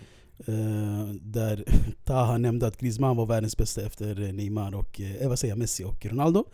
Eh, 0.47 1.13
där 1.21 1.63
Taha 2.05 2.37
nämnde 2.37 2.67
att 2.67 2.77
Griezmann 2.77 3.17
var 3.17 3.25
världens 3.25 3.57
bästa 3.57 3.81
efter 3.81 4.21
eh, 4.21 4.33
Neymar 4.33 4.75
och 4.75 5.01
eh, 5.01 5.29
vad 5.29 5.39
säger 5.39 5.51
jag, 5.51 5.59
Messi 5.59 5.83
och 5.83 6.05
Ronaldo 6.05 6.45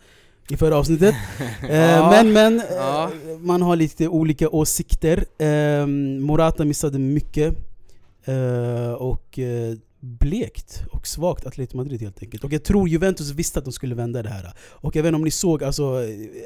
i 0.50 0.56
förra 0.56 0.76
avsnittet. 0.76 1.14
Eh, 1.62 1.76
Ja, 1.76 2.10
men 2.10 2.32
men 2.32 2.60
eh, 2.60 3.38
man 3.40 3.62
har 3.62 3.76
lite 3.76 4.08
olika 4.08 4.48
åsikter. 4.48 5.24
Eh, 5.42 5.86
Morata 6.20 6.64
missade 6.64 6.98
mycket. 6.98 7.54
Eh, 8.24 8.92
och 8.92 9.38
blekt 10.00 10.82
och 10.92 11.06
svagt 11.06 11.46
Atletico 11.46 11.76
Madrid 11.76 12.02
helt 12.02 12.22
enkelt. 12.22 12.44
Och 12.44 12.52
jag 12.52 12.64
tror 12.64 12.88
Juventus 12.88 13.30
visste 13.30 13.58
att 13.58 13.64
de 13.64 13.72
skulle 13.72 13.94
vända 13.94 14.22
det 14.22 14.28
här. 14.28 14.52
Och 14.70 14.96
jag 14.96 15.02
vet 15.02 15.08
inte 15.08 15.16
om 15.16 15.24
ni 15.24 15.30
såg, 15.30 15.64
alltså, 15.64 15.84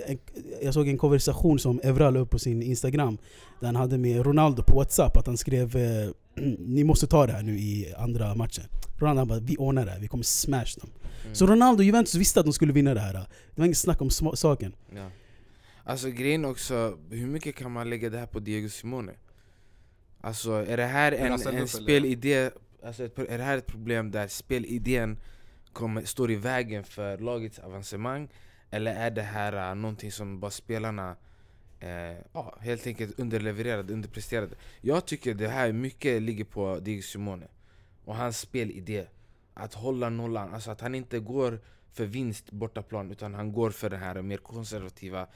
en, 0.06 0.18
jag 0.62 0.75
såg 0.75 0.88
en 0.88 0.99
konversation 0.99 1.58
som 1.58 1.80
Evra 1.82 2.11
la 2.11 2.20
upp 2.20 2.30
på 2.30 2.38
sin 2.38 2.62
Instagram 2.62 3.18
Där 3.61 3.66
han 3.66 3.76
hade 3.76 3.99
med 3.99 4.26
Ronaldo 4.26 4.62
på 4.62 4.76
Whatsapp, 4.76 5.16
att 5.16 5.26
han 5.26 5.37
skrev 5.37 5.76
Ni 6.58 6.84
måste 6.84 7.06
ta 7.06 7.26
det 7.26 7.32
här 7.32 7.42
nu 7.42 7.58
i 7.58 7.94
andra 7.96 8.34
matchen 8.34 8.64
Ronaldo 8.98 9.20
han 9.20 9.28
bara, 9.28 9.40
vi 9.40 9.56
ordnar 9.56 9.84
det 9.84 9.90
här, 9.90 10.00
vi 10.00 10.08
kommer 10.08 10.24
smash 10.24 10.80
dem 10.80 10.90
Mm. 11.24 11.34
Så 11.34 11.46
Ronaldo 11.46 11.80
och 11.80 11.84
Juventus 11.84 12.14
visste 12.14 12.40
att 12.40 12.46
de 12.46 12.52
skulle 12.52 12.72
vinna 12.72 12.94
det 12.94 13.00
här 13.00 13.12
Det 13.12 13.26
var 13.54 13.64
inget 13.64 13.78
snack 13.78 14.00
om 14.00 14.10
saken 14.10 14.74
Ja. 14.94 15.10
Alltså 15.84 16.10
grejen 16.10 16.44
också, 16.44 16.98
hur 17.10 17.26
mycket 17.26 17.56
kan 17.56 17.72
man 17.72 17.90
lägga 17.90 18.10
det 18.10 18.18
här 18.18 18.26
på 18.26 18.40
Diego 18.40 18.68
Simone? 18.68 19.12
Alltså 20.20 20.52
är 20.52 20.76
det 20.76 20.86
här 20.86 21.12
en, 21.12 21.38
ställde 21.38 21.60
en 21.60 21.68
spelidé, 21.68 22.50
alltså 22.84 23.02
är 23.04 23.38
det 23.38 23.44
här 23.44 23.58
ett 23.58 23.66
problem 23.66 24.10
där 24.10 24.28
spelidén 24.28 25.18
kommer, 25.72 26.04
står 26.04 26.30
i 26.30 26.36
vägen 26.36 26.84
för 26.84 27.18
lagets 27.18 27.58
avancemang? 27.58 28.28
Eller 28.70 28.94
är 28.94 29.10
det 29.10 29.22
här 29.22 29.70
uh, 29.70 29.74
någonting 29.74 30.12
som 30.12 30.40
bara 30.40 30.50
spelarna 30.50 31.16
eh, 31.82 32.16
ja, 32.32 32.54
helt 32.60 32.86
enkelt 32.86 33.18
underlevererade, 33.18 33.92
underpresterade? 33.92 34.54
Jag 34.80 35.06
tycker 35.06 35.34
det 35.34 35.48
här 35.48 35.72
mycket 35.72 36.22
ligger 36.22 36.44
på 36.44 36.78
Diego 36.78 37.02
Simone 37.02 37.46
och 38.04 38.16
hans 38.16 38.38
spelidé 38.38 39.06
Att 39.54 39.74
hålla 39.74 40.08
nollan, 40.08 40.54
alltså 40.54 40.70
att 40.70 40.80
han 40.80 40.94
inte 40.94 41.18
går 41.18 41.60
för 41.92 42.04
vinst 42.06 42.50
bortaplan 42.50 43.10
utan 43.10 43.34
han 43.34 43.52
går 43.52 43.70
för 43.70 43.90
den 43.90 44.00
här 44.00 44.22
mer 44.22 44.36
konservativa 44.36 45.26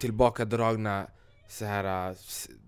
tillbakadragna 0.00 1.06
så 1.48 1.64
här, 1.64 2.10
eh, 2.10 2.16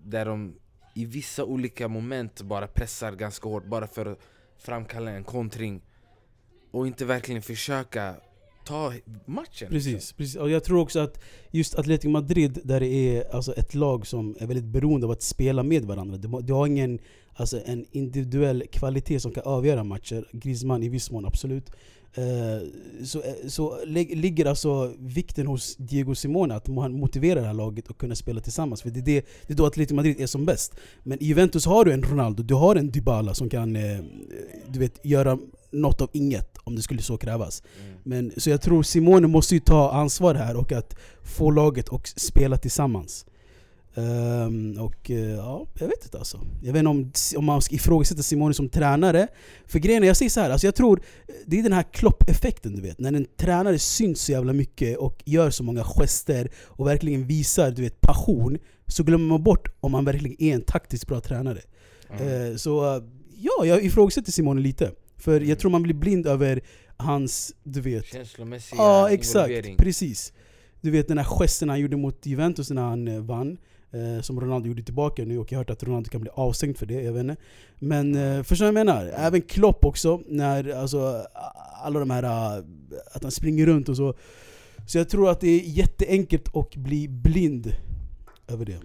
där 0.04 0.24
de 0.24 0.58
i 0.94 1.04
vissa 1.04 1.44
olika 1.44 1.88
moment 1.88 2.42
bara 2.42 2.66
pressar 2.66 3.12
ganska 3.12 3.48
hårt 3.48 3.64
bara 3.64 3.86
för 3.86 4.06
att 4.06 4.18
framkalla 4.58 5.10
en 5.10 5.24
kontring 5.24 5.82
och 6.70 6.86
inte 6.86 7.04
verkligen 7.04 7.42
försöka 7.42 8.16
ta 8.68 8.92
matchen 9.26 9.68
Precis, 9.70 10.12
precis. 10.12 10.36
Och 10.36 10.50
jag 10.50 10.64
tror 10.64 10.80
också 10.80 11.00
att 11.00 11.20
just 11.50 11.74
Atletico 11.74 12.08
Madrid, 12.10 12.58
där 12.64 12.80
det 12.80 12.86
är 12.86 13.34
alltså 13.34 13.52
ett 13.54 13.74
lag 13.74 14.06
som 14.06 14.36
är 14.40 14.46
väldigt 14.46 14.64
beroende 14.64 15.06
av 15.06 15.10
att 15.12 15.22
spela 15.22 15.62
med 15.62 15.84
varandra. 15.84 16.16
Du, 16.16 16.28
har- 16.28 16.42
du 16.42 16.52
har 16.52 16.66
ingen 16.66 16.98
alltså 17.34 17.60
en 17.66 17.86
individuell 17.92 18.64
kvalitet 18.72 19.20
som 19.20 19.32
kan 19.32 19.42
avgöra 19.46 19.84
matcher. 19.84 20.28
Griezmann 20.32 20.82
i 20.82 20.88
viss 20.88 21.10
mån, 21.10 21.26
absolut. 21.26 21.70
Eh, 22.14 22.66
så 23.04 23.18
eh, 23.22 23.34
så 23.48 23.84
lig- 23.86 24.16
ligger 24.16 24.46
alltså 24.46 24.92
vikten 24.98 25.46
hos 25.46 25.76
Diego 25.76 26.14
Simone 26.14 26.54
att 26.54 26.68
han 26.68 26.92
motiverar 26.92 27.40
det 27.40 27.46
här 27.46 27.54
laget 27.54 27.88
och 27.88 27.98
kunna 27.98 28.14
spela 28.14 28.40
tillsammans. 28.40 28.82
För 28.82 28.90
det 28.90 29.00
är, 29.00 29.02
det, 29.02 29.26
det 29.46 29.52
är 29.52 29.56
då 29.56 29.66
Atletico 29.66 29.94
Madrid 29.94 30.20
är 30.20 30.26
som 30.26 30.44
bäst. 30.46 30.74
Men 31.02 31.22
i 31.22 31.26
Juventus 31.26 31.66
har 31.66 31.84
du 31.84 31.92
en 31.92 32.02
Ronaldo, 32.02 32.42
du 32.42 32.54
har 32.54 32.76
en 32.76 32.90
Dybala 32.90 33.34
som 33.34 33.48
kan 33.48 33.76
eh, 33.76 33.98
du 34.68 34.78
vet, 34.78 35.04
göra 35.06 35.38
något 35.70 36.00
av 36.00 36.10
inget 36.12 36.58
om 36.64 36.76
det 36.76 36.82
skulle 36.82 37.02
så 37.02 37.16
krävas. 37.16 37.62
Mm. 37.80 37.98
Men, 38.02 38.32
så 38.36 38.50
jag 38.50 38.62
tror 38.62 38.82
Simone 38.82 39.26
måste 39.26 39.54
ju 39.54 39.60
ta 39.60 39.90
ansvar 39.90 40.34
här 40.34 40.56
och 40.56 40.72
att 40.72 40.96
få 41.22 41.50
laget 41.50 41.92
att 41.92 42.06
spela 42.06 42.56
tillsammans. 42.56 43.26
Ehm, 43.98 44.78
och 44.78 45.10
eh, 45.10 45.30
ja, 45.30 45.66
jag 45.78 45.88
vet 45.88 46.04
inte 46.04 46.18
alltså. 46.18 46.40
Jag 46.62 46.72
vet 46.72 46.78
inte 46.80 46.90
om, 46.90 47.12
om 47.36 47.44
man 47.44 47.62
ska 47.62 47.74
ifrågasätta 47.74 48.22
Simone 48.22 48.54
som 48.54 48.68
tränare. 48.68 49.28
För 49.66 49.78
grejen 49.78 50.02
är, 50.02 50.06
jag 50.06 50.16
säger 50.16 50.30
så 50.30 50.40
här, 50.40 50.50
alltså 50.50 50.66
jag 50.66 50.74
tror 50.74 51.00
det 51.46 51.58
är 51.58 51.62
den 51.62 51.72
här 51.72 51.82
Klopp-effekten 51.92 52.76
du 52.76 52.82
vet. 52.82 52.98
När 52.98 53.12
en 53.12 53.26
tränare 53.36 53.78
syns 53.78 54.20
så 54.20 54.32
jävla 54.32 54.52
mycket 54.52 54.98
och 54.98 55.22
gör 55.24 55.50
så 55.50 55.62
många 55.62 55.84
gester 55.84 56.50
och 56.64 56.86
verkligen 56.86 57.26
visar 57.26 57.70
du 57.70 57.82
vet, 57.82 58.00
passion. 58.00 58.58
Så 58.86 59.02
glömmer 59.02 59.26
man 59.26 59.42
bort 59.42 59.68
om 59.80 59.92
man 59.92 60.04
verkligen 60.04 60.42
är 60.42 60.54
en 60.54 60.62
taktiskt 60.62 61.06
bra 61.06 61.20
tränare. 61.20 61.60
Mm. 62.10 62.52
Eh, 62.52 62.56
Så 62.56 62.96
eh, 62.96 63.02
ja, 63.36 63.66
jag 63.66 63.84
ifrågasätter 63.84 64.32
Simone 64.32 64.60
lite. 64.60 64.92
För 65.18 65.36
Mm. 65.36 65.48
jag 65.48 65.58
tror 65.58 65.70
man 65.70 65.82
blir 65.82 65.94
blind 65.94 66.26
över 66.26 66.60
hans, 66.96 67.54
du 67.62 67.80
vet, 67.80 68.06
Känslomässiga 68.06 68.82
Ja 68.82 69.10
exakt, 69.10 69.76
precis. 69.78 70.32
Du 70.80 70.90
vet 70.90 71.08
den 71.08 71.18
här 71.18 71.24
gesten 71.24 71.68
han 71.68 71.80
gjorde 71.80 71.96
mot 71.96 72.26
Juventus 72.26 72.70
när 72.70 72.82
han 72.82 73.08
eh, 73.08 73.20
vann. 73.20 73.58
Eh, 73.90 74.22
som 74.22 74.40
Ronaldo 74.40 74.68
gjorde 74.68 74.82
tillbaka 74.82 75.24
nu 75.24 75.38
och 75.38 75.52
jag 75.52 75.58
har 75.58 75.60
hört 75.60 75.70
att 75.70 75.82
Ronaldo 75.82 76.10
kan 76.10 76.20
bli 76.20 76.30
avstängd 76.34 76.78
för 76.78 76.86
det, 76.86 77.02
jag 77.02 77.12
vet 77.12 77.20
inte. 77.20 77.36
Men 77.78 78.14
eh, 78.14 78.42
förstår 78.42 78.66
du 78.66 78.72
vad 78.72 78.80
jag 78.80 78.86
menar? 78.86 79.06
Även 79.06 79.42
Klopp 79.42 79.84
också, 79.84 80.22
när 80.26 80.74
alltså, 80.74 81.26
alla 81.82 82.00
de 82.00 82.10
här, 82.10 82.22
eh, 82.22 82.64
att 83.12 83.22
han 83.22 83.32
springer 83.32 83.66
runt 83.66 83.88
och 83.88 83.96
så. 83.96 84.14
Så 84.86 84.98
jag 84.98 85.08
tror 85.08 85.30
att 85.30 85.40
det 85.40 85.48
är 85.48 85.60
jätteenkelt 85.64 86.56
att 86.56 86.76
bli 86.76 87.08
blind 87.08 87.72
över 88.48 88.64
det. 88.64 88.80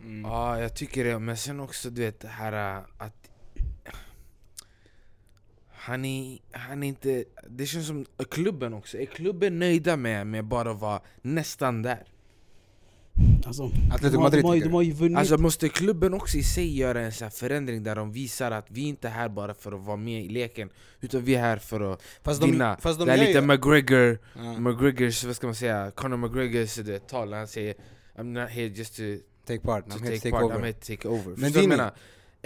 Mm. 0.00 0.22
Ja, 0.22 0.60
jag 0.60 0.74
tycker 0.74 1.04
det. 1.04 1.18
Men 1.18 1.36
sen 1.36 1.60
också 1.60 1.90
du 1.90 2.00
vet 2.00 2.20
det 2.20 2.28
här 2.28 2.76
äh, 2.76 2.82
att 2.98 3.30
han 5.86 6.04
är, 6.04 6.38
han 6.52 6.82
är 6.82 6.88
inte... 6.88 7.24
Det 7.48 7.66
känns 7.66 7.86
som 7.86 8.06
klubben 8.30 8.74
också. 8.74 8.98
Är 8.98 9.06
klubben 9.06 9.58
nöjda 9.58 9.96
med, 9.96 10.26
med 10.26 10.44
bara 10.44 10.70
att 10.70 10.80
vara 10.80 11.00
nästan 11.22 11.82
där? 11.82 12.04
Alltså, 13.46 13.70
Atletico 13.92 14.16
de, 14.16 14.22
Madrid 14.22 14.42
de, 14.44 14.48
har, 14.48 14.60
de 14.60 14.72
har 14.72 14.82
ju 14.82 14.92
vunnit... 14.92 15.18
Alltså 15.18 15.38
måste 15.38 15.68
klubben 15.68 16.14
också 16.14 16.36
i 16.36 16.42
sig 16.42 16.78
göra 16.78 17.00
en 17.00 17.12
sån 17.12 17.24
här 17.24 17.30
förändring 17.30 17.82
där 17.82 17.96
de 17.96 18.12
visar 18.12 18.50
att 18.50 18.66
vi 18.68 18.80
inte 18.80 19.08
är 19.08 19.12
här 19.12 19.28
bara 19.28 19.54
för 19.54 19.72
att 19.72 19.80
vara 19.80 19.96
med 19.96 20.24
i 20.24 20.28
leken 20.28 20.70
Utan 21.00 21.24
vi 21.24 21.34
är 21.34 21.40
här 21.40 21.56
för 21.56 21.92
att 21.92 22.02
Fast 22.22 22.40
de, 22.40 22.50
vinna 22.50 22.76
fast 22.80 22.98
de 22.98 23.04
Det 23.04 23.12
är 23.12 23.18
lite 23.18 23.32
ju- 23.32 23.40
McGregor, 23.40 24.18
Ja. 24.34 24.58
McGregors, 24.58 25.24
vad 25.24 25.36
ska 25.36 25.46
man 25.46 25.54
säga, 25.54 25.90
Conor 25.90 26.16
McGregors 26.16 26.74
du 26.74 26.82
vet, 26.82 27.08
tal 27.08 27.30
när 27.30 27.38
han 27.38 27.48
säger 27.48 27.74
I'm 28.16 28.22
not 28.24 28.50
here 28.50 28.66
just 28.66 28.96
to, 28.96 29.02
Take 29.46 29.60
part, 29.60 29.84
to 29.84 29.90
I'm 29.90 29.98
take, 29.98 30.04
here 30.04 30.16
to 30.16 30.22
take 30.22 30.30
part, 30.30 30.44
over. 30.44 30.54
I'm 30.58 30.62
here 30.64 30.72
to 30.72 30.86
take 30.86 31.08
over 31.08 31.24
Men 31.24 31.36
Förstår 31.36 31.46
du 31.46 31.52
vad 31.52 31.62
jag 31.62 31.68
menar? 31.68 31.92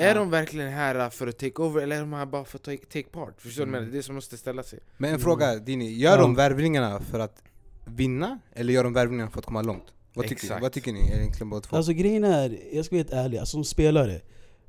Är 0.00 0.08
Ja. 0.08 0.14
de 0.14 0.30
verkligen 0.30 0.72
här 0.72 1.10
för 1.10 1.26
att 1.26 1.38
take 1.38 1.62
over 1.62 1.82
eller 1.82 1.96
är 1.96 2.00
de 2.00 2.12
här 2.12 2.26
bara 2.26 2.44
för 2.44 2.58
att 2.58 2.62
take, 2.64 2.86
take 2.86 3.02
part? 3.08 3.40
Förstår 3.40 3.66
du 3.66 3.68
Mm. 3.68 3.84
Det 3.84 3.90
är 3.90 3.96
det 3.96 4.02
som 4.02 4.14
måste 4.14 4.36
ställa 4.36 4.62
sig 4.62 4.78
Men 4.98 5.08
en 5.08 5.14
Mm. 5.14 5.20
fråga 5.24 5.56
Dini, 5.56 5.92
gör 5.92 6.10
Ja. 6.10 6.16
de 6.16 6.34
värvningarna 6.34 7.00
för 7.00 7.18
att 7.18 7.42
vinna? 7.84 8.38
Eller 8.52 8.72
gör 8.72 8.84
de 8.84 8.92
värvningarna 8.92 9.30
för 9.30 9.38
att 9.38 9.44
komma 9.46 9.62
långt? 9.62 9.84
Vad 10.14 10.26
tycker, 10.28 10.60
vad 10.60 10.72
tycker 10.72 10.92
ni 10.92 11.00
egentligen 11.00 11.50
båda 11.50 11.60
två? 11.62 11.76
Alltså 11.76 11.92
grejen 11.92 12.24
är, 12.24 12.58
jag 12.72 12.84
ska 12.84 12.94
vara 12.94 13.02
helt 13.02 13.12
ärlig, 13.12 13.38
alltså, 13.38 13.52
som 13.52 13.64
spelare 13.64 14.20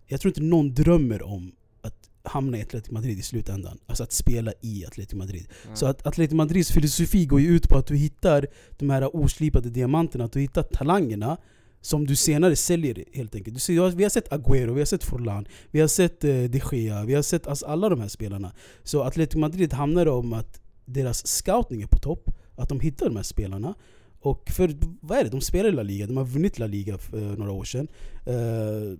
Jag 0.07 0.21
tror 0.21 0.29
inte 0.29 0.41
någon 0.41 0.73
drömmer 0.73 1.21
om 1.23 1.51
att 1.81 2.09
hamna 2.23 2.57
i 2.57 2.61
Atletico 2.61 2.93
Madrid 2.93 3.19
i 3.19 3.21
slutändan 3.21 3.79
Alltså 3.85 4.03
att 4.03 4.11
spela 4.11 4.53
i 4.61 4.85
Atletico 4.85 5.17
Madrid 5.17 5.47
Ja. 5.69 5.75
Så 5.75 5.85
att 5.85 6.07
Atletico 6.07 6.35
Madrids 6.35 6.71
filosofi 6.71 7.25
går 7.25 7.41
ju 7.41 7.47
ut 7.47 7.69
på 7.69 7.77
att 7.77 7.87
du 7.87 7.95
hittar 7.95 8.47
de 8.77 8.89
här 8.89 9.15
oslipade 9.15 9.69
diamanterna, 9.69 10.25
att 10.25 10.31
du 10.33 10.39
hittar 10.39 10.63
talangerna 10.63 11.37
som 11.81 12.07
du 12.07 12.15
senare 12.15 12.55
säljer 12.55 13.05
helt 13.13 13.35
enkelt. 13.35 13.53
Du 13.53 13.59
ser, 13.59 13.95
vi 13.95 14.03
har 14.03 14.09
sett 14.09 14.29
Agüero, 14.29 14.73
vi 14.73 14.79
har 14.79 14.85
sett 14.85 15.03
Forlan, 15.03 15.47
vi 15.71 15.79
har 15.79 15.87
sett 15.87 16.23
eh, 16.23 16.43
de 16.43 16.61
Gea, 16.71 17.03
vi 17.03 17.13
har 17.13 17.21
sett 17.21 17.47
alltså, 17.47 17.65
alla 17.65 17.89
de 17.89 18.01
här 18.01 18.07
spelarna. 18.07 18.51
Så 18.83 19.03
Atletico 19.03 19.39
Madrid 19.39 19.73
handlar 19.73 20.05
om 20.05 20.33
att 20.33 20.61
deras 20.85 21.27
scouting 21.27 21.81
är 21.81 21.87
på 21.87 21.97
topp, 21.97 22.29
att 22.55 22.69
de 22.69 22.79
hittar 22.79 23.05
de 23.05 23.15
här 23.15 23.23
spelarna. 23.23 23.73
Och 24.19 24.49
för, 24.49 24.75
vad 25.01 25.17
är 25.17 25.23
det? 25.23 25.29
De 25.29 25.41
spelar 25.41 25.69
i 25.69 25.71
La 25.71 25.83
Liga, 25.83 26.07
de 26.07 26.17
har 26.17 26.25
vunnit 26.25 26.59
La 26.59 26.67
Liga 26.67 26.97
för 26.97 27.17
eh, 27.17 27.37
några 27.37 27.51
år 27.51 27.63
sedan. 27.63 27.87
Eh, 28.25 28.97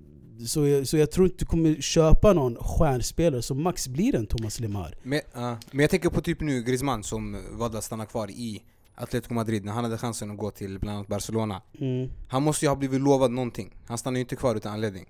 så, 0.48 0.68
jag, 0.68 0.88
så 0.88 0.98
jag 0.98 1.12
tror 1.12 1.26
inte 1.26 1.38
du 1.40 1.46
kommer 1.46 1.82
köpa 1.82 2.34
någon 2.34 2.56
stjärnspelare 2.56 3.42
som 3.42 3.64
max 3.64 3.88
blir 3.88 4.16
en 4.16 4.28
Thomas 4.28 4.60
Lemar. 4.60 4.96
Men, 5.04 5.20
uh, 5.20 5.54
men 5.72 5.80
jag 5.80 5.90
tänker 5.90 6.10
på 6.10 6.22
typ 6.22 6.42
nu 6.42 6.64
Griezmann 6.64 7.04
som 7.04 7.44
valde 7.52 7.78
att 7.78 7.84
stanna 7.84 8.06
kvar 8.06 8.32
i 8.32 8.62
Atletico 9.04 9.34
Madrid 9.34 9.66
när 9.66 9.72
han 9.72 9.84
hade 9.84 9.98
chansen 9.98 10.32
att 10.32 10.38
gå 10.38 10.52
till 10.52 10.80
bland 10.80 10.96
annat 10.98 11.08
Barcelona. 11.08 11.62
Mm. 11.80 12.10
Han 12.28 12.44
måste 12.44 12.66
ju 12.66 12.70
ha 12.70 12.76
blivit 12.76 13.02
lovad 13.02 13.32
någonting. 13.32 13.76
Han 13.88 13.98
stannar 13.98 14.16
ju 14.18 14.22
inte 14.22 14.36
kvar 14.36 14.56
utan 14.56 14.74
anledning. 14.74 15.06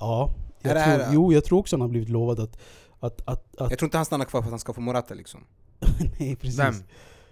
Ja, 0.00 0.34
jag 0.60 0.72
tror, 0.72 0.80
här- 0.80 1.10
jo 1.12 1.32
jag 1.32 1.44
tror 1.44 1.58
också 1.58 1.76
han 1.76 1.80
har 1.80 1.88
blivit 1.88 2.08
lovad 2.08 2.40
att... 2.40 2.58
att, 3.00 3.20
att, 3.28 3.56
att 3.60 3.70
Jag 3.70 3.78
tror 3.78 3.86
inte 3.86 3.96
han 3.96 4.06
stannar 4.06 4.24
kvar 4.24 4.40
för 4.40 4.46
att 4.46 4.52
han 4.52 4.58
ska 4.58 4.72
få 4.72 4.80
Morata 4.80 5.14
liksom. 5.14 5.40
nej 6.18 6.36
precis. 6.36 6.58
Vem? 6.58 6.74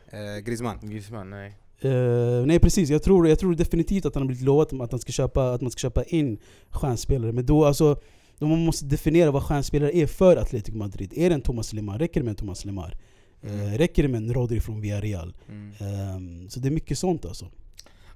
Eh, 0.06 0.38
Griezmann. 0.44 0.78
Griezmann, 0.82 1.30
nej 1.30 1.60
Eh, 1.82 2.46
nej 2.46 2.58
precis, 2.58 2.90
jag 2.90 3.02
tror, 3.02 3.28
jag 3.28 3.38
tror 3.38 3.54
definitivt 3.54 4.06
att 4.06 4.14
han 4.14 4.22
har 4.22 4.26
blivit 4.26 4.44
lovad 4.44 4.82
att, 4.82 4.90
han 4.90 5.00
ska 5.00 5.12
köpa, 5.12 5.52
att 5.52 5.60
man 5.60 5.70
ska 5.70 5.78
köpa 5.78 6.04
in 6.04 6.38
stjärnspelare. 6.70 7.32
Men 7.32 7.46
då 7.46 7.64
alltså, 7.64 8.00
då 8.38 8.46
man 8.46 8.64
måste 8.64 8.84
definiera 8.86 9.30
vad 9.30 9.42
stjärnspelare 9.42 9.96
är 9.96 10.06
för 10.06 10.36
Atletico 10.36 10.78
Madrid. 10.78 11.12
Är 11.16 11.28
det 11.28 11.34
en 11.34 11.40
Thomas 11.42 11.72
Lemar? 11.72 11.98
Räcker 11.98 12.20
det 12.20 12.24
med 12.24 12.30
en 12.30 12.36
Thomas 12.36 12.64
Lemar? 12.64 12.96
Mm. 13.42 13.60
Eh, 13.60 13.78
räcker 13.78 14.02
det 14.02 14.08
med 14.08 14.18
en 14.22 14.34
Rodri 14.34 14.60
från 14.60 14.80
Villarreal? 14.80 15.34
Mm. 15.48 15.72
Ehm, 15.80 16.48
så 16.50 16.60
det 16.60 16.68
är 16.68 16.72
mycket 16.72 16.98
sånt 16.98 17.24
alltså. 17.24 17.50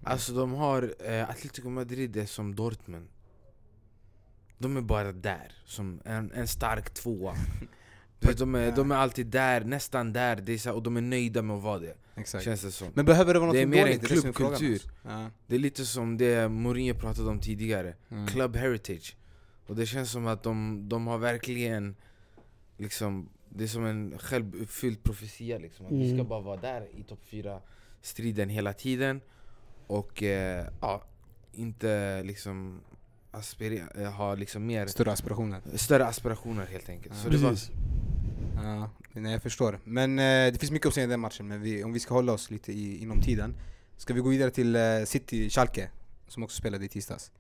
Alltså 0.03 0.33
de 0.33 0.53
har, 0.53 0.95
eh, 1.07 1.31
Atletico 1.31 1.69
Madrid 1.71 2.17
är 2.17 2.27
som 2.27 2.55
Dortmund 2.55 3.09
De 4.59 4.77
är 4.77 4.81
bara 4.81 5.13
där, 5.13 5.53
som 5.67 6.01
en, 6.05 6.33
en 6.33 6.49
stark 6.49 6.95
tvåa 6.95 7.35
de, 8.39 8.55
är, 8.55 8.73
de 8.77 8.91
är 8.93 8.97
alltid 8.97 9.27
där, 9.27 9.65
nästan 9.65 10.13
där, 10.13 10.37
det 10.37 10.53
är 10.53 10.59
så, 10.59 10.73
och 10.73 10.83
de 10.83 10.97
är 10.97 11.01
nöjda 11.01 11.43
med 11.43 11.57
att 11.57 11.63
vara 11.63 11.79
det 11.79 11.95
Exakt. 12.17 12.45
Känns 12.45 12.63
det 12.63 12.71
som 12.73 12.89
Men 12.95 13.05
behöver 13.05 13.35
det 13.35 13.41
vara 13.41 13.47
något 13.47 13.57
Det 13.57 13.63
är 13.63 13.67
mer 13.67 13.81
dåligt? 13.81 14.03
en 14.03 14.09
Det 14.09 14.15
är 14.15 14.17
är 14.17 14.21
frågan, 14.33 14.33
klubbkultur. 14.35 14.73
alltså. 14.75 14.89
Ja. 15.05 15.31
Det 15.47 15.55
är 15.55 15.59
lite 15.59 15.87
som 15.87 16.17
det 16.19 16.49
Mourinho 16.49 16.95
pratade 16.95 17.29
om 17.31 17.41
tidigare, 17.41 17.95
Mm. 18.11 18.27
Club 18.27 18.57
Heritage 18.57 19.17
Och 19.67 19.77
det 19.77 19.87
känns 19.87 20.11
som 20.11 20.27
att 20.27 20.43
de, 20.43 20.85
de 20.89 21.07
har 21.07 21.19
verkligen 21.19 21.97
liksom 22.79 23.29
Det 23.57 23.65
är 23.65 23.69
som 23.69 23.85
en 23.87 24.19
självuppfylld 24.19 25.03
profetia 25.03 25.59
liksom, 25.59 25.87
att 25.87 25.93
vi 25.93 26.09
ska 26.09 26.15
Mm. 26.15 26.29
bara 26.29 26.41
vara 26.41 26.57
där 26.61 26.87
i 26.97 27.03
topp 27.03 27.21
4 27.25 27.61
striden 28.03 28.49
hela 28.49 28.73
tiden 28.73 29.21
Och 29.87 30.23
eh, 30.23 30.67
ja, 30.81 31.03
inte 31.53 32.23
liksom 32.23 32.81
aspirera, 33.31 33.89
eh, 34.03 34.13
ha 34.13 34.35
liksom 34.35 34.67
mer 34.67 34.87
Större 34.87 35.13
aspirationer. 35.13 35.61
Större 35.75 36.07
aspirationer 36.07 36.67
helt 36.67 36.89
enkelt 36.89 37.15
Ja. 37.17 37.23
Så 37.23 37.29
det 37.29 37.37
var, 37.37 37.51
Precis. 37.51 37.71
Ja, 38.57 38.91
nej, 39.13 39.33
jag 39.33 39.43
förstår. 39.43 39.79
Men 39.85 40.19
eh, 40.19 40.53
det 40.53 40.59
finns 40.61 40.73
mycket 40.73 40.87
att 40.89 40.95
säga 40.95 41.05
i 41.05 41.11
den 41.11 41.21
matchen, 41.21 41.49
men 41.49 41.61
vi, 41.63 41.85
om 41.85 41.93
vi 41.93 42.01
ska 42.01 42.15
hålla 42.15 42.33
oss 42.33 42.51
lite 42.51 42.73
i, 42.73 43.03
inom 43.03 43.21
tiden 43.21 43.55
Ska 43.97 44.15
vi 44.15 44.21
gå 44.21 44.29
vidare 44.29 44.51
till 44.51 44.77
eh, 44.77 44.83
City 45.07 45.51
Schalke, 45.51 45.91
som 46.29 46.43
också 46.43 46.57
spelade 46.61 46.85
i 46.85 46.89
tisdags 46.89 47.31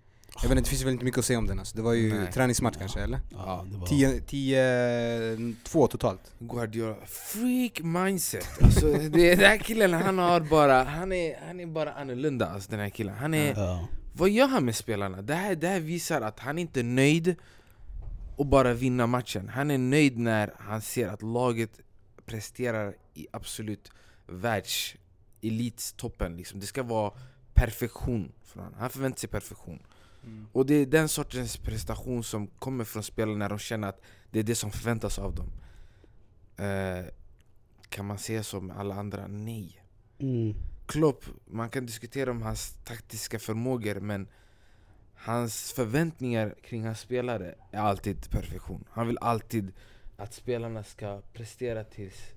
Jag 0.42 0.48
vet 0.48 0.58
inte, 0.58 0.66
det 0.66 0.70
finns 0.70 0.82
väl 0.82 0.92
inte 0.92 1.04
mycket 1.04 1.18
att 1.18 1.24
säga 1.24 1.38
om 1.38 1.46
den 1.46 1.58
alltså. 1.58 1.76
Det 1.76 1.82
var 1.82 1.92
ju 1.92 2.14
Nej. 2.14 2.32
träningsmatch 2.32 2.74
Ja. 2.76 2.80
kanske, 2.80 3.00
eller? 3.00 3.20
Ja, 3.30 3.66
det 3.70 3.76
var... 3.76 3.86
10-2 3.86 5.88
totalt 5.88 6.32
Guardiola, 6.38 6.96
freak 7.06 7.80
mindset 7.82 8.48
alltså, 8.62 8.92
det, 8.92 9.08
Den 9.34 9.38
här 9.38 9.58
killen 9.58 9.92
han 9.92 10.18
har 10.18 10.40
bara, 10.40 10.84
han 10.84 11.12
är, 11.12 11.38
han 11.46 11.60
är 11.60 11.66
bara 11.66 11.92
annorlunda 11.92 12.46
alltså, 12.48 12.70
den 12.70 12.80
här 12.80 12.90
killen 12.90 13.14
Han 13.14 13.34
är, 13.34 13.54
Ja. 13.56 13.88
Vad 14.16 14.30
gör 14.30 14.46
han 14.48 14.64
med 14.64 14.76
spelarna? 14.76 15.22
Det 15.22 15.34
här, 15.34 15.54
det 15.54 15.68
här 15.68 15.80
visar 15.80 16.20
att 16.20 16.40
han 16.40 16.58
inte 16.58 16.80
är 16.80 16.84
nöjd 16.84 17.34
och 18.36 18.46
bara 18.46 18.72
vinna 18.72 19.06
matchen 19.06 19.48
Han 19.48 19.70
är 19.70 19.78
nöjd 19.78 20.18
när 20.18 20.54
han 20.58 20.82
ser 20.82 21.08
att 21.08 21.22
laget 21.22 21.70
presterar 22.26 22.94
i 23.14 23.26
absolut 23.32 23.90
världselitstoppen 24.26 26.36
liksom. 26.36 26.60
Det 26.60 26.66
ska 26.66 26.82
vara 26.82 27.12
perfektion 27.54 28.32
från 28.44 28.62
honom. 28.64 28.78
Han 28.80 28.90
förväntar 28.90 29.18
sig 29.18 29.28
perfektion 29.28 29.78
Och 30.52 30.66
det 30.66 30.74
är 30.74 30.86
den 30.86 31.08
sortens 31.08 31.56
prestation 31.56 32.24
som 32.24 32.46
kommer 32.46 32.84
från 32.84 33.02
spelarna 33.02 33.38
när 33.38 33.48
de 33.48 33.58
känner 33.58 33.88
att 33.88 34.00
det 34.30 34.38
är 34.38 34.42
det 34.42 34.54
som 34.54 34.70
förväntas 34.70 35.18
av 35.18 35.34
dem 35.34 35.50
eh, 36.56 37.04
Kan 37.88 38.06
man 38.06 38.18
säga 38.18 38.42
som 38.42 38.70
alla 38.70 38.94
andra? 38.94 39.26
Nej 39.26 39.80
Mm. 40.18 40.54
Klopp, 40.86 41.24
man 41.46 41.68
kan 41.70 41.86
diskutera 41.86 42.30
om 42.30 42.42
hans 42.42 42.76
taktiska 42.84 43.38
förmågor 43.38 44.00
men 44.00 44.28
Hans 45.14 45.72
förväntningar 45.72 46.54
kring 46.62 46.84
hans 46.84 47.00
spelare 47.00 47.54
är 47.70 47.78
alltid 47.78 48.30
perfektion 48.30 48.84
Han 48.90 49.06
vill 49.06 49.18
alltid 49.20 49.72
att 50.16 50.34
spelarna 50.34 50.84
ska 50.84 51.22
prestera 51.32 51.84
tills, 51.84 52.32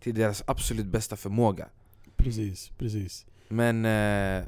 till 0.00 0.14
deras 0.14 0.42
absolut 0.46 0.86
bästa 0.86 1.16
förmåga 1.16 1.68
Precis, 2.16 2.68
precis. 2.78 3.26
Men 3.48 3.84
eh, 3.84 4.46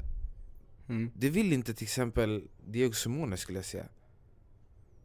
mm. 0.89 1.11
det 1.15 1.29
vill 1.29 1.53
inte 1.53 1.73
till 1.73 1.83
exempel 1.83 2.43
Diego 2.67 2.93
Simone 2.93 3.37
skulle 3.37 3.57
jag 3.57 3.65
säga 3.65 3.85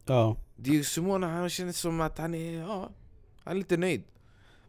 Ja. 0.05 0.37
Diego 0.55 0.83
Simone 0.83 1.27
han 1.27 1.49
känner 1.49 1.71
som 1.71 2.01
att 2.01 2.17
han 2.17 2.35
är, 2.35 2.59
ja, 2.59 2.89
han 3.43 3.53
är 3.53 3.57
lite 3.57 3.77
nöjd 3.77 4.03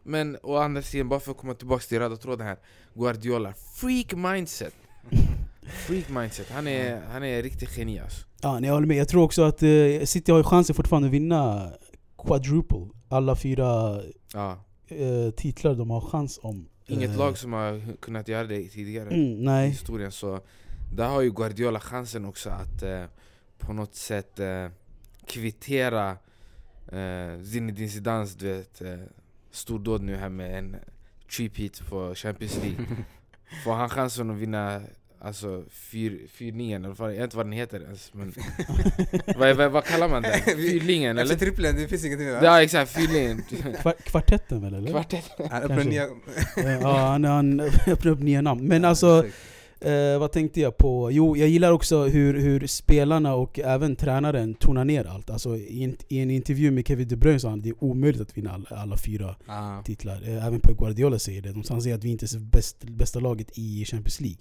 Men 0.03 0.37
å 0.43 0.57
andra 0.57 0.81
sidan, 0.81 1.09
bara 1.09 1.19
för 1.19 1.31
att 1.31 1.37
komma 1.37 1.53
tillbaka 1.53 1.83
till 1.83 1.99
röda 1.99 2.17
tråden 2.17 2.47
här 2.47 2.57
Guardiola, 2.93 3.53
freak 3.53 4.13
mindset 4.13 4.73
Freak 5.87 6.09
mindset, 6.09 6.49
han 6.49 6.67
är, 6.67 7.01
han 7.11 7.23
är 7.23 7.43
riktigt 7.43 7.77
geni 7.77 7.99
alltså. 7.99 8.25
Ja, 8.41 8.59
nej, 8.59 8.67
jag 8.67 8.73
håller 8.73 8.87
med. 8.87 8.97
Jag 8.97 9.07
tror 9.07 9.23
också 9.23 9.43
att 9.43 9.63
eh, 9.63 9.69
City 10.05 10.31
har 10.31 10.43
chansen 10.43 10.75
fortfarande 10.75 11.07
att 11.07 11.13
vinna 11.13 11.71
quadruple. 12.17 12.87
Alla 13.09 13.35
fyra 13.35 14.01
ja. 14.33 14.57
eh, 14.87 15.31
titlar 15.37 15.75
de 15.75 15.89
har 15.89 16.01
chans 16.01 16.39
om. 16.41 16.67
Inget 16.87 17.09
Eh, 17.09 17.17
lag 17.17 17.37
som 17.37 17.53
har 17.53 17.97
kunnat 18.01 18.27
göra 18.27 18.47
det 18.47 18.67
tidigare 18.67 19.09
Mm, 19.09 19.65
i 19.65 19.67
historien 19.67 20.11
Så 20.11 20.39
där 20.95 21.07
har 21.07 21.21
ju 21.21 21.31
Guardiola 21.31 21.79
chansen 21.79 22.25
också 22.25 22.49
att 22.49 22.83
eh, 22.83 23.05
på 23.59 23.73
något 23.73 23.95
sätt 23.95 24.39
eh, 24.39 24.67
kvittera 25.27 26.09
eh, 26.91 27.43
Zinedine 27.43 27.89
Zidans 27.89 28.35
du 28.35 28.53
vet, 28.53 28.81
eh, 28.81 28.99
stordåd 29.51 30.01
nu 30.01 30.15
här 30.15 30.29
med 30.29 30.57
en 30.57 30.75
trip 31.35 31.79
på 31.89 32.15
Champions 32.15 32.57
League 32.63 32.85
Får 33.63 33.73
han 33.73 33.89
chansen 33.89 34.29
att 34.29 34.37
vinna 34.37 34.81
Alltså 35.21 35.63
fyr, 35.69 36.27
fyrningen, 36.31 36.85
eller 36.85 36.95
vad, 36.95 37.09
jag 37.09 37.15
vet 37.15 37.23
inte 37.23 37.37
vad 37.37 37.45
den 37.45 37.53
heter 37.53 37.81
ens 37.81 38.13
men 38.13 38.33
vad, 39.37 39.57
vad, 39.57 39.71
vad 39.71 39.85
kallar 39.85 40.09
man 40.09 40.21
den? 40.21 40.39
Fyrlingen 40.45 41.17
Efter 41.17 41.35
eller? 41.35 41.45
trippeln, 41.45 41.75
det 41.77 41.87
finns 41.87 42.05
ingenting 42.05 42.27
Ja 42.27 42.63
exakt, 42.63 42.91
fyrlingen 42.91 43.43
Kvar, 43.81 43.93
kvartetten 44.03 44.61
väl 44.61 44.73
eller? 44.73 44.91
Kvartett 44.91 45.31
Han 45.51 45.63
öppnar 45.63 45.83
nya... 45.83 46.07
Ja, 46.81 46.97
han, 46.97 47.23
han 47.23 47.59
öppnar 47.87 48.07
upp 48.11 48.19
nya 48.19 48.41
namn. 48.41 48.67
Men 48.67 48.85
alltså, 48.85 49.25
Eh, 49.85 50.19
vad 50.19 50.31
tänkte 50.31 50.61
jag 50.61 50.77
på? 50.77 51.11
Jo, 51.11 51.37
jag 51.37 51.49
gillar 51.49 51.71
också 51.71 52.03
hur, 52.03 52.39
hur 52.39 52.67
spelarna 52.67 53.35
och 53.35 53.59
även 53.59 53.95
tränaren 53.95 54.53
tonar 54.53 54.85
ner 54.85 55.05
allt. 55.05 55.29
Alltså, 55.29 55.55
i, 55.57 55.83
en, 55.83 55.97
I 56.07 56.19
en 56.19 56.31
intervju 56.31 56.71
med 56.71 56.87
Kevin 56.87 57.07
De 57.07 57.15
Bruyne 57.15 57.39
sa 57.39 57.49
han 57.49 57.59
att 57.59 57.63
det 57.63 57.69
är 57.69 57.83
omöjligt 57.83 58.21
att 58.21 58.37
vinna 58.37 58.51
alla, 58.53 58.81
alla 58.81 58.97
fyra 58.97 59.35
Ah. 59.47 59.81
titlar. 59.83 60.21
Eh, 60.27 60.45
även 60.47 60.59
Pep 60.59 60.77
Guardiola 60.77 61.19
säger 61.19 61.41
det. 61.41 61.51
De- 61.51 61.63
Han 61.69 61.81
säger 61.81 61.95
att 61.95 62.03
vi 62.03 62.09
inte 62.09 62.25
är 62.25 62.39
bäst, 62.39 62.83
bästa 62.83 63.19
laget 63.19 63.57
i 63.57 63.85
Champions 63.85 64.21
League. 64.21 64.37